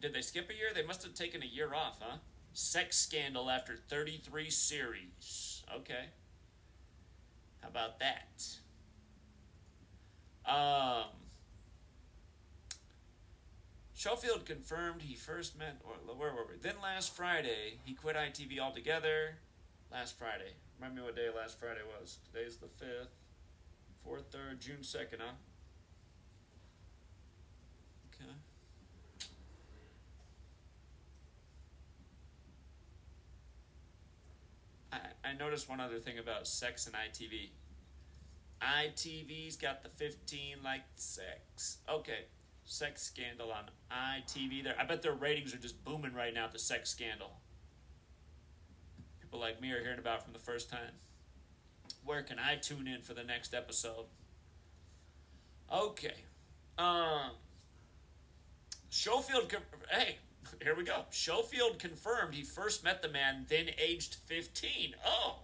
[0.00, 0.68] Did they skip a year?
[0.74, 2.16] They must have taken a year off, huh?
[2.54, 5.62] Sex scandal after 33 series.
[5.76, 6.06] Okay.
[7.60, 8.46] How about that?
[10.50, 11.21] Um.
[14.02, 16.56] Schofield confirmed he first met, or where were we?
[16.60, 19.36] Then last Friday, he quit ITV altogether.
[19.92, 20.54] Last Friday.
[20.76, 22.18] Remind me what day last Friday was.
[22.24, 23.06] Today's the 5th.
[24.04, 25.34] 4th, 3rd, June 2nd, huh?
[28.12, 28.32] Okay.
[34.92, 34.98] I,
[35.28, 37.50] I noticed one other thing about sex and ITV.
[38.60, 41.76] ITV's got the 15 like sex.
[41.88, 42.24] Okay,
[42.72, 44.64] sex scandal on ITV.
[44.64, 46.48] There, I bet their ratings are just booming right now.
[46.50, 47.32] The sex scandal.
[49.20, 50.94] People like me are hearing about from the first time.
[52.04, 54.06] Where can I tune in for the next episode?
[55.72, 56.14] Okay.
[56.78, 57.32] Um.
[58.90, 59.54] Schofield.
[59.90, 60.16] Hey,
[60.62, 61.04] here we go.
[61.10, 64.94] Schofield confirmed he first met the man then aged 15.
[65.06, 65.40] Oh,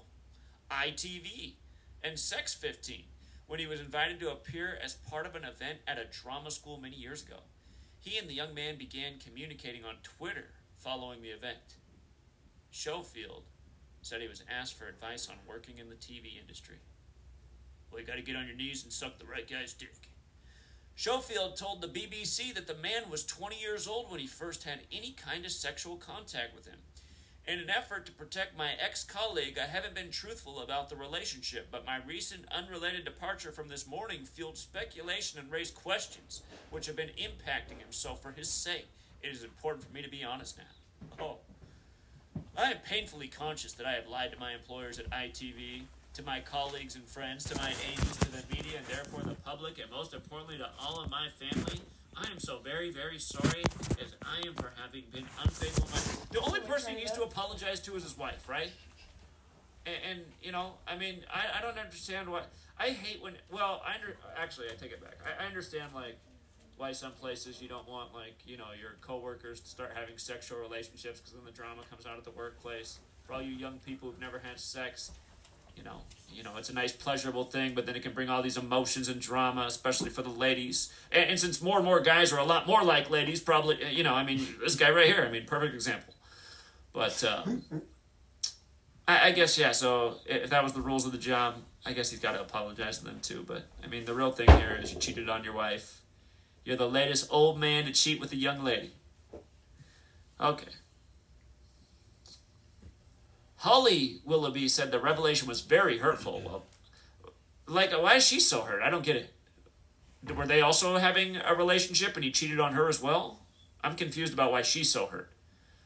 [0.70, 1.54] ITV
[2.02, 3.04] and Sex 15
[3.48, 6.78] when he was invited to appear as part of an event at a drama school
[6.78, 7.38] many years ago.
[7.98, 11.76] He and the young man began communicating on Twitter following the event.
[12.70, 13.44] Schofield
[14.02, 16.76] said he was asked for advice on working in the TV industry.
[17.90, 20.10] Well, you got to get on your knees and suck the right guy's dick.
[20.94, 24.80] Schofield told the BBC that the man was 20 years old when he first had
[24.92, 26.78] any kind of sexual contact with him.
[27.48, 31.68] In an effort to protect my ex colleague, I haven't been truthful about the relationship,
[31.70, 36.94] but my recent unrelated departure from this morning fueled speculation and raised questions which have
[36.94, 37.88] been impacting him.
[37.88, 38.88] So, for his sake,
[39.22, 41.24] it is important for me to be honest now.
[41.24, 41.38] Oh,
[42.54, 45.84] I am painfully conscious that I have lied to my employers at ITV,
[46.16, 49.78] to my colleagues and friends, to my agents, to the media, and therefore the public,
[49.78, 51.80] and most importantly to all of my family.
[52.20, 53.62] I am so very, very sorry
[54.00, 55.86] as I am for having been unfaithful.
[55.86, 58.70] to My, the only person he needs to apologize to is his wife, right?
[59.86, 62.42] And, and you know, I mean, I, I don't understand why.
[62.78, 63.34] I hate when.
[63.50, 65.18] Well, I under, actually I take it back.
[65.24, 66.16] I, I understand like
[66.76, 70.58] why some places you don't want like you know your coworkers to start having sexual
[70.58, 72.98] relationships because then the drama comes out at the workplace.
[73.24, 75.10] For all you young people who've never had sex,
[75.78, 78.42] you know, you know, it's a nice pleasurable thing, but then it can bring all
[78.42, 80.92] these emotions and drama, especially for the ladies.
[81.10, 84.02] And, and since more and more guys are a lot more like ladies, probably, you
[84.02, 86.14] know, I mean, this guy right here, I mean, perfect example.
[86.92, 87.44] But uh,
[89.06, 89.72] I, I guess yeah.
[89.72, 91.56] So if that was the rules of the job,
[91.86, 93.44] I guess he's got to apologize to them too.
[93.46, 96.02] But I mean, the real thing here is you cheated on your wife.
[96.64, 98.92] You're the latest old man to cheat with a young lady.
[100.40, 100.72] Okay.
[103.58, 106.40] Holly Willoughby said the revelation was very hurtful.
[106.44, 106.66] Well,
[107.66, 108.82] like, why is she so hurt?
[108.82, 109.34] I don't get it.
[110.34, 113.40] Were they also having a relationship and he cheated on her as well?
[113.82, 115.30] I'm confused about why she's so hurt.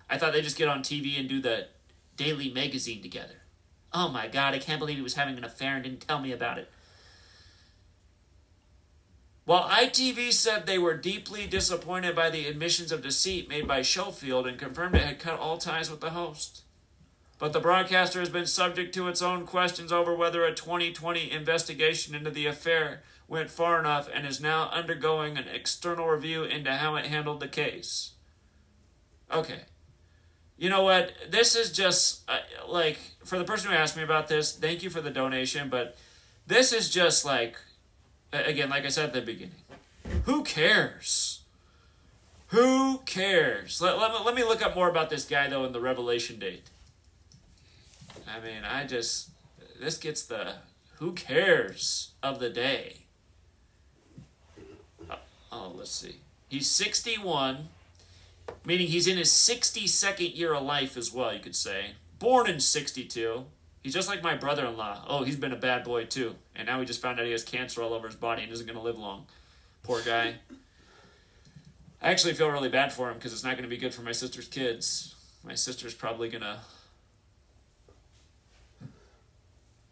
[0.09, 1.69] I thought they just get on TV and do the
[2.17, 3.43] daily magazine together.
[3.93, 6.33] Oh my god, I can't believe he was having an affair and didn't tell me
[6.33, 6.71] about it.
[9.45, 14.47] While ITV said they were deeply disappointed by the admissions of deceit made by Schofield
[14.47, 16.63] and confirmed it had cut all ties with the host.
[17.43, 22.15] But the broadcaster has been subject to its own questions over whether a 2020 investigation
[22.15, 26.95] into the affair went far enough and is now undergoing an external review into how
[26.95, 28.13] it handled the case.
[29.29, 29.63] Okay.
[30.57, 31.15] You know what?
[31.31, 32.39] This is just uh,
[32.69, 35.97] like for the person who asked me about this, thank you for the donation, but
[36.47, 37.57] this is just like
[38.33, 39.65] again, like I said at the beginning,
[40.27, 41.41] who cares?
[42.51, 43.83] Who cares?
[43.83, 46.69] Let, let, let me look up more about this guy, though, in the revelation date.
[48.29, 49.31] I mean, I just,
[49.81, 50.55] this gets the
[50.99, 53.07] who cares of the day.
[55.11, 55.19] Oh,
[55.51, 56.17] oh let's see.
[56.49, 57.69] He's 61,
[58.65, 61.93] meaning he's in his 62nd year of life as well, you could say.
[62.19, 63.45] Born in 62.
[63.83, 65.05] He's just like my brother in law.
[65.09, 66.37] Oh, he's been a bad boy too.
[66.55, 68.67] And now he just found out he has cancer all over his body and isn't
[68.67, 69.27] going to live long.
[69.83, 70.35] Poor guy.
[72.01, 74.03] I actually feel really bad for him because it's not going to be good for
[74.03, 75.15] my sister's kids.
[75.45, 76.59] My sister's probably going to.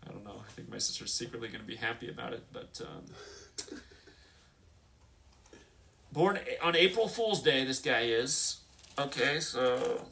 [0.07, 0.43] I don't know.
[0.47, 2.81] I think my sister's secretly going to be happy about it, but.
[2.81, 3.79] Um,
[6.13, 8.59] born on April Fool's Day, this guy is.
[8.99, 10.07] Okay, so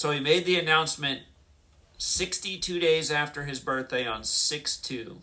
[0.00, 1.24] So he made the announcement
[1.98, 5.18] 62 days after his birthday on 6 2.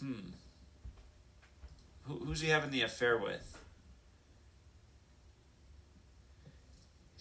[0.00, 0.12] Hmm.
[2.08, 3.51] Who, who's he having the affair with?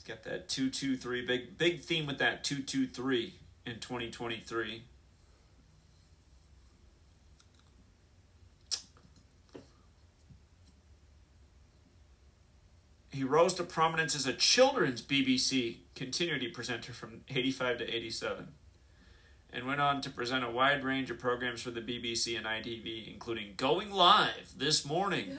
[0.01, 1.25] He's got that 223.
[1.27, 3.35] Big, big theme with that 223
[3.67, 4.83] in 2023.
[13.11, 18.47] He rose to prominence as a children's BBC continuity presenter from 85 to 87
[19.53, 23.13] and went on to present a wide range of programs for the BBC and ITV,
[23.13, 25.37] including Going Live this morning,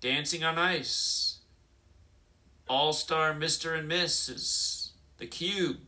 [0.00, 1.39] Dancing on Ice,
[2.70, 3.76] All Star Mr.
[3.76, 5.80] and Mrs., The Cube.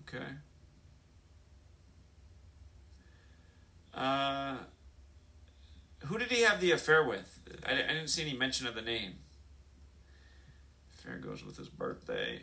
[0.00, 0.26] Okay.
[3.94, 4.58] Uh,
[6.00, 7.40] who did he have the affair with?
[7.66, 9.14] I, I didn't see any mention of the name.
[10.92, 12.42] Affair goes with his birthday.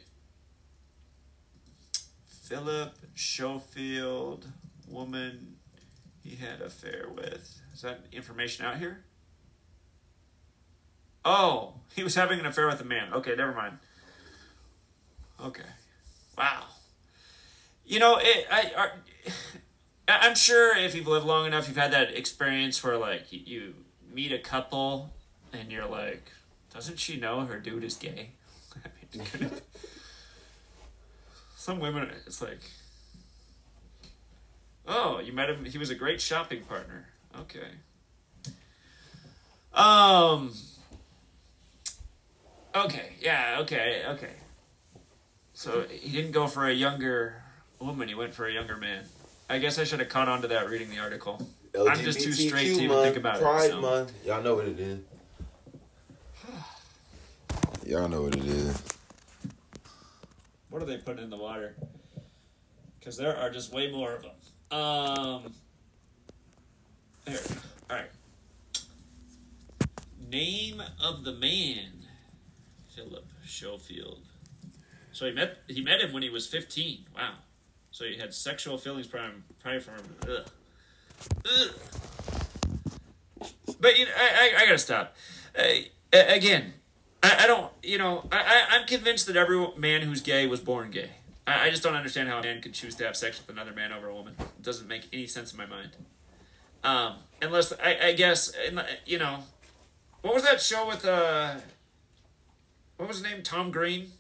[2.26, 4.48] Philip Schofield,
[4.88, 5.58] woman
[6.24, 7.62] he had affair with.
[7.72, 9.05] Is that information out here?
[11.26, 13.12] Oh, he was having an affair with a man.
[13.12, 13.80] Okay, never mind.
[15.44, 15.64] Okay.
[16.38, 16.66] Wow.
[17.84, 18.90] You know, it, I, I,
[20.08, 23.74] I'm sure if you've lived long enough, you've had that experience where, like, you, you
[24.14, 25.12] meet a couple
[25.52, 26.32] and you're like,
[26.74, 28.30] doesn't she know her dude is gay?
[28.86, 29.50] I mean,
[31.56, 32.62] some women, it's like,
[34.88, 35.66] oh, you met him.
[35.66, 37.08] He was a great shopping partner.
[37.40, 37.68] Okay.
[39.74, 40.54] Um.
[42.76, 43.14] Okay.
[43.22, 43.58] Yeah.
[43.62, 44.04] Okay.
[44.08, 44.32] Okay.
[45.54, 47.42] So he didn't go for a younger
[47.80, 48.08] woman.
[48.10, 49.06] He went for a younger man.
[49.50, 51.48] I guess I should have caught on to that reading the article.
[51.80, 53.72] I'm just too straight to even month, think about Pride it.
[53.72, 53.82] so.
[53.82, 54.14] month.
[54.26, 55.00] Y'all know what it is.
[57.86, 58.82] Y'all know what it is.
[60.70, 61.76] What are they putting in the water?
[63.00, 64.32] Because there are just way more of them.
[64.78, 65.54] Um,
[67.26, 67.40] there.
[67.90, 68.10] All right.
[70.30, 71.92] Name of the man,
[72.96, 74.22] Philip Schofield.
[75.12, 77.06] So he met he met him when he was fifteen.
[77.16, 77.34] Wow.
[77.92, 80.16] So he had sexual feelings probably, probably from him.
[80.28, 80.46] Ugh.
[81.46, 81.72] Ugh.
[83.80, 85.16] But you know, I, I, I gotta stop.
[85.58, 85.64] Uh,
[86.12, 86.74] again,
[87.24, 87.72] I, I don't.
[87.84, 91.12] You know, I, I I'm convinced that every man who's gay was born gay.
[91.48, 93.74] I, I just don't understand how a man could choose to have sex with another
[93.74, 94.36] man over a woman.
[94.40, 95.92] It doesn't make any sense in my mind.
[96.84, 98.52] Um, unless I, I guess
[99.06, 99.40] you know,
[100.22, 101.56] what was that show with uh,
[102.98, 103.44] what was his name?
[103.44, 104.12] Tom Green.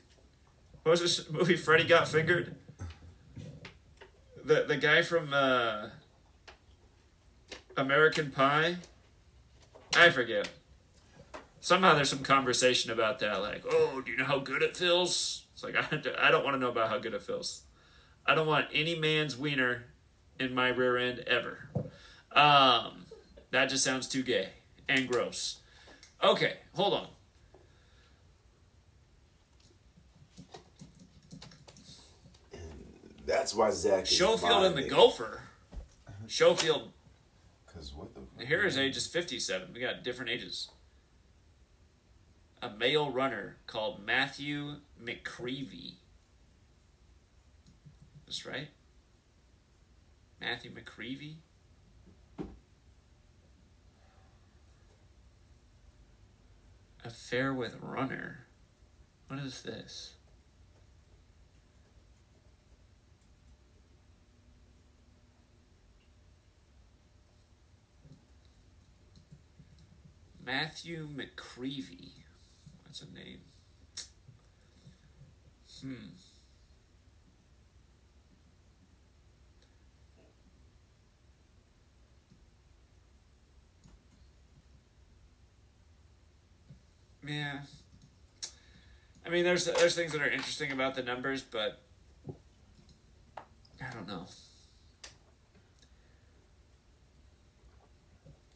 [0.84, 1.56] What was this movie?
[1.56, 2.56] Freddy got fingered.
[4.44, 5.90] The the guy from uh,
[7.78, 8.78] American Pie.
[9.96, 10.50] I forget.
[11.62, 15.46] Somehow there's some conversation about that, like, oh, do you know how good it feels?
[15.54, 17.64] It's like I, I don't want to know about how good it feels.
[18.26, 19.86] I don't want any man's wiener
[20.40, 21.70] in my rear end ever.
[22.32, 23.06] Um,
[23.52, 24.50] that just sounds too gay
[24.90, 25.60] and gross.
[26.24, 27.08] Okay, hold on.
[33.26, 34.88] That's why Zach Schofield and the.
[34.88, 35.42] Gopher.
[36.28, 36.92] Schofield.
[37.74, 39.70] Cause what the Here his age is 57.
[39.74, 40.70] We got different ages.
[42.62, 45.96] A male runner called Matthew McGreevy.
[48.26, 48.70] That's right.
[50.40, 51.36] Matthew McGreevy.
[57.04, 58.48] Affair with runner.
[59.28, 60.15] What is this?
[70.46, 72.10] Matthew McGreevy.
[72.86, 73.40] That's a name.
[75.82, 75.94] Hmm.
[87.28, 87.60] Yeah.
[89.26, 91.82] I mean, there's there's things that are interesting about the numbers, but
[93.82, 94.28] I don't know.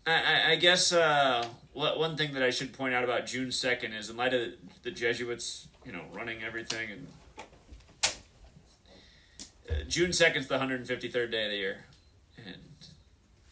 [0.05, 4.09] I, I, guess uh, one thing that I should point out about June second is
[4.09, 4.53] in light of
[4.83, 7.07] the Jesuits, you know, running everything, and
[9.69, 11.85] uh, June second is the hundred and fifty third day of the year,
[12.37, 12.55] and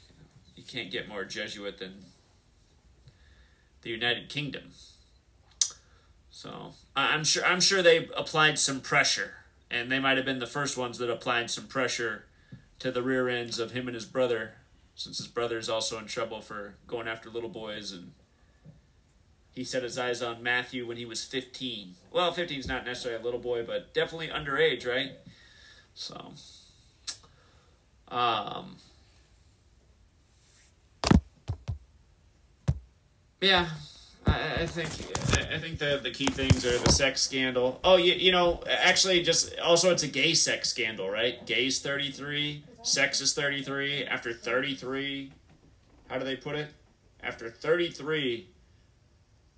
[0.07, 0.15] you,
[0.55, 2.05] you can't get more Jesuit than
[3.81, 4.71] the United Kingdom.
[6.31, 9.37] So I'm sure I'm sure they applied some pressure,
[9.71, 12.25] and they might have been the first ones that applied some pressure
[12.79, 14.53] to the rear ends of him and his brother,
[14.97, 18.11] since his brother is also in trouble for going after little boys, and
[19.53, 21.93] he set his eyes on Matthew when he was 15.
[22.11, 25.11] Well, 15 is not necessarily a little boy, but definitely underage, right?
[25.93, 26.33] So,
[28.09, 28.77] um,
[33.41, 33.67] yeah,
[34.25, 34.89] I, think
[35.53, 37.79] I- think the the key things are the sex scandal.
[37.83, 41.43] Oh, you you know, actually, just also it's a gay sex scandal, right?
[41.47, 44.03] Gay's thirty three, sex is thirty three.
[44.05, 45.31] After thirty three,
[46.07, 46.67] how do they put it?
[47.21, 48.49] After thirty three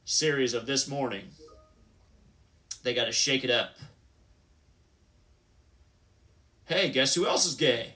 [0.06, 1.26] series of this morning,
[2.84, 3.76] they got to shake it up.
[6.66, 7.94] Hey, guess who else is gay?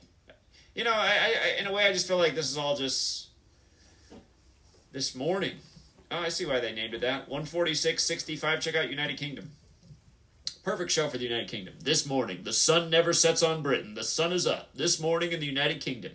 [0.75, 2.75] You know, I, I, I in a way, I just feel like this is all
[2.75, 3.27] just
[4.91, 5.53] this morning.
[6.11, 7.27] Oh, I see why they named it that.
[7.29, 8.59] 146.65.
[8.59, 9.51] Check out United Kingdom.
[10.63, 11.73] Perfect show for the United Kingdom.
[11.81, 13.95] This morning, the sun never sets on Britain.
[13.95, 14.69] The sun is up.
[14.73, 16.13] This morning in the United Kingdom.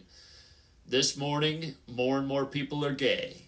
[0.86, 3.42] This morning, more and more people are gay.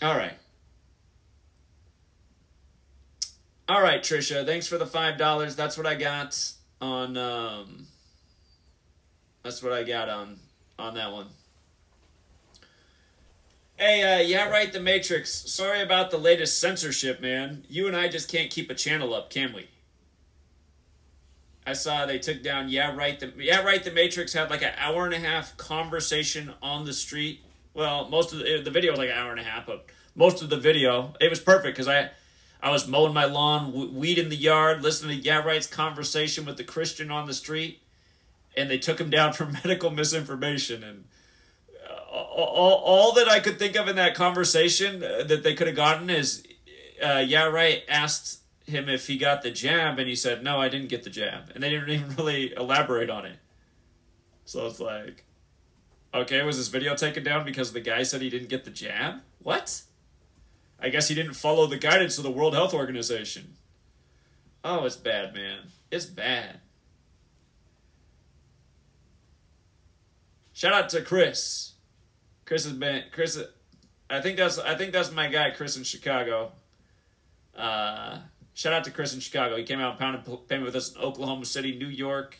[0.00, 0.34] All right.
[3.68, 4.46] All right, Trisha.
[4.46, 5.56] Thanks for the five dollars.
[5.56, 6.40] That's what I got
[6.80, 7.16] on.
[7.16, 7.86] Um,
[9.42, 10.38] that's what I got on
[10.78, 11.26] on that one.
[13.76, 14.72] Hey, uh, yeah, right.
[14.72, 15.50] The Matrix.
[15.50, 17.64] Sorry about the latest censorship, man.
[17.68, 19.68] You and I just can't keep a channel up, can we?
[21.66, 22.68] I saw they took down.
[22.68, 23.18] Yeah, right.
[23.18, 23.82] The yeah, right.
[23.82, 27.40] The Matrix had like an hour and a half conversation on the street.
[27.74, 30.42] Well, most of the, the video was like an hour and a half, but most
[30.42, 32.10] of the video it was perfect because I
[32.62, 36.56] I was mowing my lawn, weed in the yard, listening to Yeah Right's conversation with
[36.56, 37.82] the Christian on the street,
[38.56, 40.84] and they took him down for medical misinformation.
[40.84, 41.04] And
[42.34, 45.76] all, all that I could think of in that conversation uh, that they could have
[45.76, 46.46] gotten is,
[47.04, 50.68] uh, Yeah Right asked him if he got the jab, and he said, No, I
[50.68, 51.50] didn't get the jab.
[51.54, 53.36] And they didn't even really elaborate on it.
[54.44, 55.24] So it's like,
[56.12, 59.20] okay, was this video taken down because the guy said he didn't get the jab?
[59.38, 59.82] What?
[60.80, 63.56] I guess he didn't follow the guidance of the World Health Organization.
[64.64, 65.58] Oh, it's bad, man.
[65.90, 66.60] It's bad.
[70.52, 71.71] Shout out to Chris.
[72.52, 73.42] Chris has been Chris.
[74.10, 76.52] I think that's I think that's my guy Chris in Chicago.
[77.56, 78.18] Uh,
[78.52, 79.56] shout out to Chris in Chicago.
[79.56, 82.36] He came out and pounded payment with us in Oklahoma City, New York.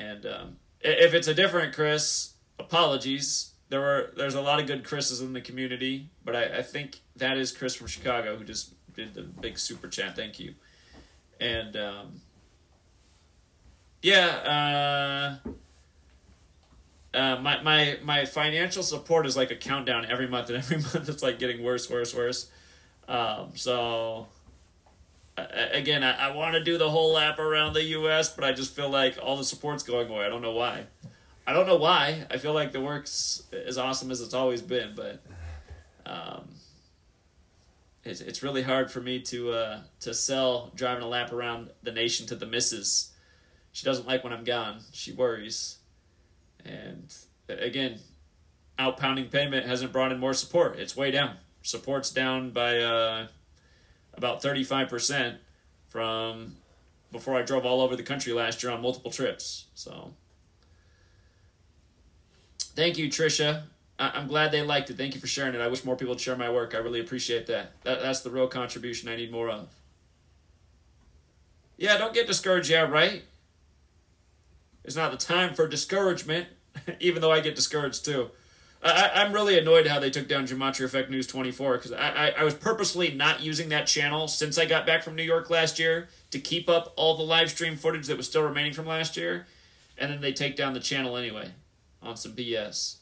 [0.00, 3.52] And um, if it's a different Chris, apologies.
[3.68, 7.02] There were there's a lot of good Chris's in the community, but I, I think
[7.14, 10.16] that is Chris from Chicago who just did the big super chat.
[10.16, 10.54] Thank you.
[11.38, 12.20] And um,
[14.02, 15.50] yeah, uh,
[17.14, 21.08] uh, my, my my financial support is like a countdown every month, and every month
[21.08, 22.50] it's like getting worse, worse, worse.
[23.08, 24.28] Um, so
[25.36, 28.52] uh, again, I, I want to do the whole lap around the U.S., but I
[28.52, 30.24] just feel like all the support's going away.
[30.24, 30.84] I don't know why.
[31.46, 32.26] I don't know why.
[32.30, 35.20] I feel like the work's as awesome as it's always been, but
[36.06, 36.48] um,
[38.04, 41.92] it's it's really hard for me to uh, to sell driving a lap around the
[41.92, 43.10] nation to the missus.
[43.72, 44.80] She doesn't like when I'm gone.
[44.92, 45.78] She worries,
[46.64, 47.14] and
[47.48, 47.98] again,
[48.78, 50.78] outpounding payment hasn't brought in more support.
[50.78, 51.36] It's way down.
[51.62, 53.26] Support's down by uh,
[54.14, 55.36] about 35%
[55.88, 56.56] from
[57.12, 59.66] before I drove all over the country last year on multiple trips.
[59.74, 60.14] So
[62.58, 63.64] thank you, Trisha.
[63.98, 64.96] I- I'm glad they liked it.
[64.96, 65.60] Thank you for sharing it.
[65.60, 66.74] I wish more people would share my work.
[66.74, 67.72] I really appreciate that.
[67.84, 69.68] that that's the real contribution I need more of.
[71.76, 72.70] Yeah, don't get discouraged.
[72.70, 73.22] Yeah, right?
[74.84, 76.48] It's not the time for discouragement,
[77.00, 78.30] even though I get discouraged too.
[78.82, 82.28] I, I'm really annoyed how they took down Gematria Effect News 24 because I, I,
[82.38, 85.78] I was purposely not using that channel since I got back from New York last
[85.78, 89.16] year to keep up all the live stream footage that was still remaining from last
[89.16, 89.46] year.
[89.96, 91.52] And then they take down the channel anyway
[92.02, 92.96] on some BS.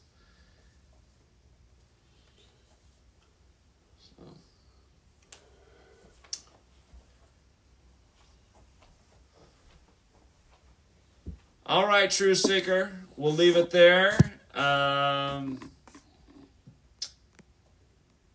[11.71, 12.91] All right, True Seeker.
[13.17, 14.19] We'll leave it there.
[14.57, 15.71] Um,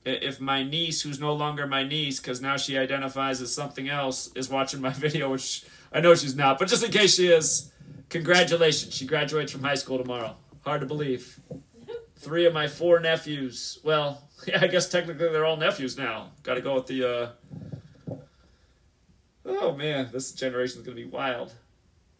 [0.05, 4.31] if my niece, who's no longer my niece because now she identifies as something else,
[4.35, 7.73] is watching my video, which I know she's not, but just in case she is,
[8.07, 8.95] congratulations.
[8.95, 10.37] She graduates from high school tomorrow.
[10.63, 11.37] Hard to believe.
[12.15, 13.79] Three of my four nephews.
[13.83, 16.29] Well, yeah, I guess technically they're all nephews now.
[16.43, 17.35] Got to go with the.
[18.09, 18.17] Uh...
[19.45, 21.53] Oh man, this generation is gonna be wild.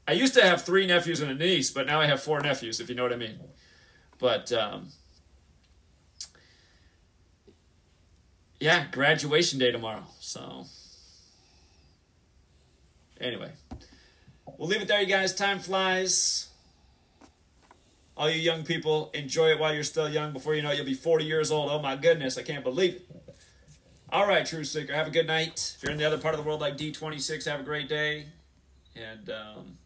[0.08, 2.80] I used to have three nephews and a niece, but now I have four nephews,
[2.80, 3.40] if you know what I mean.
[4.20, 4.90] But um,
[8.60, 10.04] yeah, graduation day tomorrow.
[10.20, 10.66] So
[13.20, 13.52] anyway,
[14.58, 15.34] we'll leave it there, you guys.
[15.34, 16.50] Time flies.
[18.18, 20.32] All you young people, enjoy it while you're still young.
[20.32, 21.70] Before you know it, you'll be 40 years old.
[21.70, 23.08] Oh my goodness, I can't believe it.
[24.10, 25.76] All right, True Seeker, have a good night.
[25.76, 28.28] If you're in the other part of the world like D26, have a great day.
[28.96, 29.78] And um,